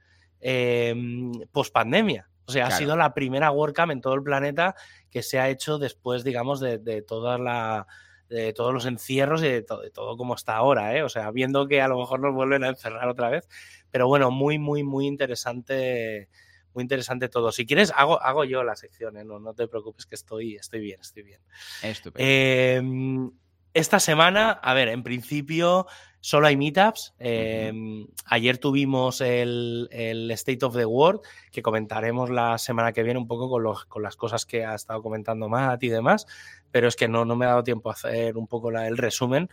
post 1.53 1.75
pandemia. 1.75 2.30
O 2.51 2.53
sea, 2.53 2.67
ha 2.67 2.71
sido 2.73 2.97
la 2.97 3.15
primera 3.15 3.51
WordCamp 3.51 3.93
en 3.93 4.01
todo 4.01 4.15
el 4.15 4.23
planeta 4.23 4.75
que 5.11 5.23
se 5.23 5.39
ha 5.39 5.49
hecho 5.49 5.79
después, 5.79 6.25
digamos, 6.25 6.61
de, 6.61 6.79
de 6.79 7.03
toda 7.03 7.39
la 7.39 7.87
de 8.31 8.53
todos 8.53 8.73
los 8.73 8.87
encierros 8.87 9.43
y 9.43 9.49
de, 9.49 9.63
todo 9.63 10.17
como 10.17 10.35
está 10.35 10.57
ahora, 10.57 10.97
¿eh? 10.97 11.03
O 11.03 11.09
sea, 11.09 11.31
viendo 11.33 11.67
que 11.67 11.81
a 11.83 11.89
lo 11.89 11.99
mejor 11.99 12.21
nos 12.21 12.33
vuelven 12.33 12.63
a 12.63 12.69
encerrar 12.69 13.09
otra 13.09 13.29
vez. 13.29 13.49
Pero 13.91 14.07
bueno, 14.07 14.31
muy, 14.31 14.59
muy, 14.59 14.85
muy 14.85 15.07
interesante, 15.07 16.29
muy 16.73 16.83
interesante 16.83 17.29
todo. 17.29 17.51
Si 17.51 17.67
quieres, 17.67 17.93
hago, 17.97 18.23
hago 18.23 18.45
yo 18.45 18.63
la 18.63 18.77
sección, 18.77 19.17
¿eh? 19.17 19.25
no, 19.25 19.41
no 19.41 19.53
te 19.53 19.67
preocupes 19.67 20.07
que 20.07 20.15
estoy, 20.15 20.55
estoy 20.55 20.81
bien, 20.81 21.01
estoy 21.01 21.25
bien. 21.25 21.41
Estupendo. 21.83 22.25
Em, 22.25 23.33
esta 23.75 24.01
semana, 24.01 24.51
a 24.51 24.75
ver, 24.75 24.89
en 24.89 25.03
principio 25.03 25.87
Solo 26.23 26.49
hay 26.49 26.57
meetups. 26.57 27.15
Em, 27.19 28.07
ayer 28.27 28.59
tuvimos 28.59 29.23
el, 29.23 29.89
State 30.33 30.65
of 30.67 30.77
the 30.77 30.85
World, 30.85 31.23
que 31.51 31.63
comentaremos 31.63 32.29
la 32.29 32.59
semana 32.59 32.93
que 32.93 33.03
viene 33.03 33.19
un 33.19 33.27
poco 33.27 33.49
con, 33.49 34.03
las 34.03 34.17
cosas 34.17 34.45
que 34.45 34.67
ha 34.67 34.75
estado 34.75 35.03
comentando 35.03 35.49
Matt 35.49 35.83
y 35.83 35.89
demás, 35.89 36.27
pero 36.71 36.89
es 36.89 36.97
que 36.97 37.09
no, 37.09 37.25
no 37.25 37.37
me 37.37 37.47
ha 37.47 37.51
dado 37.51 37.65
tiempo 37.65 37.89
a 37.89 37.95
hacer 37.95 38.37
un 38.37 38.47
poco 38.47 38.71
el 38.71 38.99
resumen. 38.99 39.49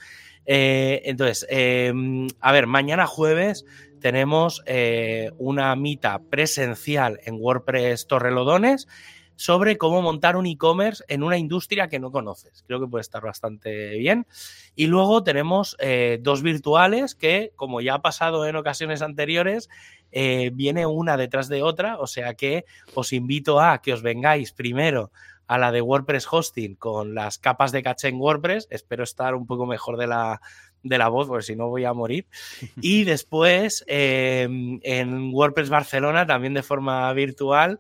Eh, 0.46 1.04
entonces, 1.06 1.48
em, 1.50 2.28
a 2.42 2.52
ver, 2.52 2.68
mañana 2.68 3.08
jueves 3.08 3.66
tenemos 4.02 4.62
eh, 4.66 5.32
una 5.38 5.74
meetup 5.78 6.30
presencial 6.30 7.22
en 7.24 7.36
WordPress 7.40 8.08
Torrelodones 8.08 8.90
sobre 9.38 9.78
cómo 9.78 10.02
montar 10.02 10.36
un 10.36 10.48
e-commerce 10.48 11.04
en 11.08 11.24
una 11.24 11.38
industria 11.38 11.88
que 11.88 12.00
no 12.00 12.12
conoces. 12.12 12.64
Creo 12.68 12.82
que 12.82 12.88
puede 12.88 13.02
estar 13.02 13.24
bastante 13.24 13.98
bien. 13.98 14.28
Y 14.76 14.88
luego 14.88 15.24
tenemos 15.24 15.78
eh, 15.80 16.20
dos 16.22 16.42
virtuales 16.42 17.16
que, 17.16 17.54
como 17.56 17.80
ya 17.80 17.94
ha 17.94 18.02
pasado 18.02 18.46
en 18.46 18.56
ocasiones 18.56 19.02
anteriores, 19.02 19.70
eh, 20.12 20.52
viene 20.54 20.86
una 20.86 21.18
detrás 21.18 21.48
de 21.50 21.62
otra, 21.62 22.00
o 22.00 22.08
sea 22.08 22.34
que 22.34 22.66
os 22.96 23.14
invito 23.14 23.62
a 23.62 23.82
que 23.82 23.94
os 23.94 24.02
vengáis 24.02 24.52
primero 24.54 25.12
a 25.46 25.58
la 25.58 25.72
de 25.72 25.82
WordPress 25.82 26.28
Hosting 26.30 26.76
con 26.76 27.14
las 27.14 27.38
capas 27.38 27.72
de 27.72 27.84
caché 27.84 28.10
en 28.10 28.20
WordPress. 28.20 28.68
Espero 28.72 29.04
estar 29.04 29.36
un 29.36 29.46
poco 29.46 29.66
mejor 29.66 29.98
de 29.98 30.08
la, 30.08 30.42
de 30.84 30.98
la 30.98 31.10
voz, 31.10 31.28
porque 31.28 31.44
si 31.44 31.56
no 31.56 31.70
voy 31.70 31.86
a 31.86 31.94
morir. 31.94 32.26
Y 32.82 33.04
después 33.04 33.86
eh, 33.88 34.48
en 34.82 35.34
WordPress 35.34 35.70
Barcelona, 35.70 36.26
también 36.26 36.54
de 36.54 36.64
forma 36.64 37.14
virtual, 37.14 37.80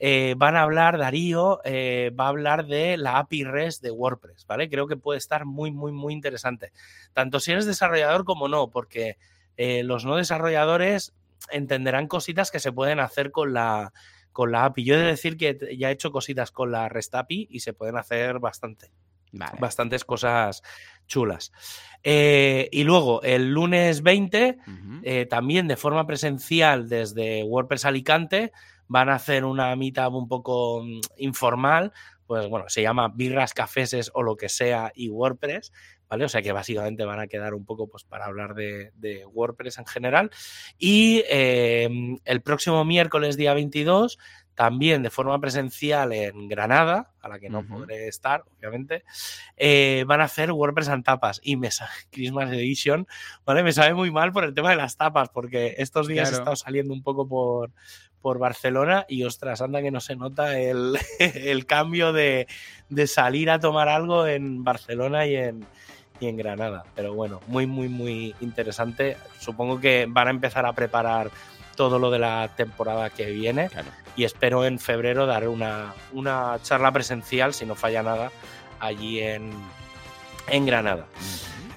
eh, 0.00 0.34
van 0.36 0.56
a 0.56 0.62
hablar, 0.62 0.96
Darío 0.96 1.60
eh, 1.64 2.12
va 2.18 2.26
a 2.26 2.28
hablar 2.28 2.66
de 2.66 2.96
la 2.96 3.18
API 3.18 3.44
REST 3.44 3.82
de 3.82 3.90
WordPress, 3.90 4.46
¿vale? 4.46 4.70
Creo 4.70 4.86
que 4.86 4.96
puede 4.96 5.18
estar 5.18 5.44
muy, 5.44 5.72
muy, 5.72 5.90
muy 5.90 6.12
interesante. 6.12 6.72
Tanto 7.12 7.40
si 7.40 7.52
eres 7.52 7.66
desarrollador 7.66 8.24
como 8.24 8.48
no, 8.48 8.70
porque 8.70 9.18
eh, 9.56 9.82
los 9.82 10.04
no 10.04 10.16
desarrolladores 10.16 11.14
entenderán 11.50 12.06
cositas 12.06 12.50
que 12.50 12.60
se 12.60 12.72
pueden 12.72 13.00
hacer 13.00 13.32
con 13.32 13.52
la, 13.52 13.92
con 14.32 14.52
la 14.52 14.66
API. 14.66 14.84
Yo 14.84 14.94
he 14.94 14.98
de 14.98 15.06
decir 15.06 15.36
que 15.36 15.76
ya 15.76 15.90
he 15.90 15.92
hecho 15.92 16.12
cositas 16.12 16.52
con 16.52 16.70
la 16.70 16.88
REST 16.88 17.14
API 17.16 17.48
y 17.50 17.60
se 17.60 17.72
pueden 17.72 17.96
hacer 17.96 18.38
bastante. 18.38 18.92
Bastantes 19.60 20.06
cosas 20.06 20.62
chulas. 21.06 21.52
y 22.02 22.82
luego, 22.84 23.20
el 23.22 23.52
lunes 23.52 24.02
20, 24.02 24.56
también 25.28 25.68
de 25.68 25.76
forma 25.76 26.06
presencial 26.06 26.88
desde 26.88 27.44
WordPress 27.44 27.84
Alicante, 27.84 28.52
van 28.88 29.08
a 29.08 29.14
hacer 29.14 29.44
una 29.44 29.74
meetup 29.76 30.14
un 30.14 30.28
poco 30.28 30.82
mm, 30.82 31.00
informal, 31.18 31.92
pues 32.26 32.46
bueno, 32.48 32.68
se 32.68 32.82
llama 32.82 33.08
birras, 33.08 33.54
cafeses 33.54 34.10
o 34.12 34.22
lo 34.22 34.36
que 34.36 34.50
sea 34.50 34.92
y 34.94 35.08
WordPress, 35.08 35.72
¿vale? 36.08 36.24
O 36.24 36.28
sea 36.28 36.42
que 36.42 36.52
básicamente 36.52 37.04
van 37.04 37.20
a 37.20 37.26
quedar 37.26 37.54
un 37.54 37.64
poco 37.64 37.88
pues 37.88 38.04
para 38.04 38.26
hablar 38.26 38.54
de, 38.54 39.24
WordPress 39.32 39.78
en 39.78 39.86
general. 39.86 40.30
Y 40.78 41.22
em, 41.28 42.18
el 42.24 42.42
próximo 42.42 42.84
miércoles, 42.84 43.38
día 43.38 43.54
22, 43.54 44.18
también 44.54 45.02
de 45.02 45.10
forma 45.10 45.40
presencial 45.40 46.12
en 46.12 46.48
Granada, 46.48 47.12
a 47.20 47.28
la 47.28 47.38
que 47.38 47.48
no 47.48 47.64
podré 47.64 48.08
estar, 48.08 48.42
obviamente, 48.58 49.04
eh, 49.56 50.04
van 50.06 50.20
a 50.20 50.24
hacer 50.24 50.50
WordPress 50.50 50.88
and 50.88 51.04
tapas 51.04 51.40
y 51.44 51.56
me 51.56 51.70
sabe, 51.70 51.92
Christmas 52.10 52.50
Edition, 52.52 53.06
¿vale? 53.46 53.62
Me 53.62 53.72
sabe 53.72 53.94
muy 53.94 54.10
mal 54.10 54.32
por 54.32 54.44
el 54.44 54.54
tema 54.54 54.70
de 54.70 54.76
las 54.76 54.96
tapas, 54.96 55.28
porque 55.28 55.76
estos 55.78 56.08
días 56.08 56.32
he 56.32 56.34
estado 56.34 56.56
saliendo 56.56 56.92
un 56.92 57.02
poco 57.02 57.28
por, 57.28 57.70
por 58.20 58.38
Barcelona 58.38 59.06
y 59.08 59.24
ostras, 59.24 59.60
anda 59.60 59.82
que 59.82 59.90
no 59.90 60.00
se 60.00 60.16
nota 60.16 60.58
el, 60.58 60.98
cambio 61.66 62.12
de, 62.12 62.46
salir 63.06 63.50
a 63.50 63.60
tomar 63.60 63.88
algo 63.88 64.26
en 64.26 64.64
Barcelona 64.64 65.26
y 65.26 65.36
en, 65.36 65.66
en 66.20 66.36
Granada. 66.36 66.84
Pero 66.94 67.14
bueno, 67.14 67.40
muy, 67.46 67.66
muy, 67.66 67.88
muy 67.88 68.34
interesante. 68.40 69.16
Supongo 69.38 69.80
que 69.80 70.06
van 70.08 70.28
a 70.28 70.30
empezar 70.30 70.66
a 70.66 70.72
preparar 70.72 71.30
todo 71.76 71.98
lo 71.98 72.10
de 72.10 72.18
la 72.18 72.50
temporada 72.56 73.08
que 73.10 73.30
viene 73.30 73.70
y 74.16 74.24
espero 74.24 74.64
en 74.64 74.80
febrero 74.80 75.26
dar 75.26 75.46
una, 75.46 75.94
una 76.12 76.58
charla 76.62 76.90
presencial, 76.90 77.54
si 77.54 77.64
no 77.64 77.76
falla 77.76 78.02
nada, 78.02 78.32
allí 78.80 79.20
en, 79.20 79.52
en 80.48 80.66
Granada. 80.66 81.06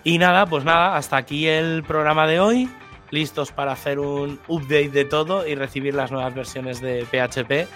Y 0.03 0.17
nada, 0.17 0.47
pues 0.47 0.63
nada, 0.63 0.97
hasta 0.97 1.17
aquí 1.17 1.47
el 1.47 1.83
programa 1.83 2.25
de 2.25 2.39
hoy. 2.39 2.69
Listos 3.12 3.51
para 3.51 3.74
hacer 3.74 3.99
un 3.99 4.39
update 4.47 4.89
de 4.89 5.05
todo 5.05 5.45
y 5.45 5.55
recibir 5.55 5.93
las 5.93 6.12
nuevas 6.12 6.34
versiones 6.34 6.82
de 6.82 7.05
PHP. 7.05 7.68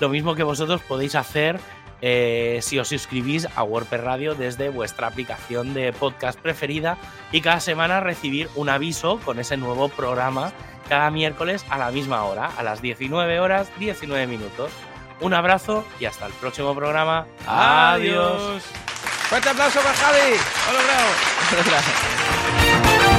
Lo 0.00 0.08
mismo 0.08 0.34
que 0.34 0.44
vosotros 0.44 0.80
podéis 0.82 1.14
hacer 1.14 1.58
eh, 2.00 2.58
si 2.62 2.78
os 2.78 2.88
suscribís 2.88 3.48
a 3.56 3.62
WordPress 3.62 4.04
Radio 4.04 4.34
desde 4.34 4.68
vuestra 4.68 5.06
aplicación 5.06 5.72
de 5.72 5.92
podcast 5.92 6.38
preferida 6.38 6.98
y 7.32 7.40
cada 7.40 7.60
semana 7.60 8.00
recibir 8.00 8.48
un 8.56 8.68
aviso 8.68 9.18
con 9.24 9.38
ese 9.38 9.56
nuevo 9.56 9.88
programa 9.88 10.52
cada 10.88 11.10
miércoles 11.10 11.64
a 11.70 11.78
la 11.78 11.90
misma 11.90 12.24
hora, 12.24 12.50
a 12.56 12.62
las 12.62 12.82
19 12.82 13.40
horas 13.40 13.70
19 13.78 14.26
minutos. 14.26 14.70
Un 15.20 15.32
abrazo 15.32 15.84
y 16.00 16.04
hasta 16.04 16.26
el 16.26 16.32
próximo 16.34 16.74
programa. 16.74 17.26
Adiós. 17.46 18.62
Fuerte 19.28 19.48
aplauso 19.48 19.80
para 19.80 19.94
Javi. 19.94 20.36
Hola, 20.68 20.80
bravo. 21.66 23.13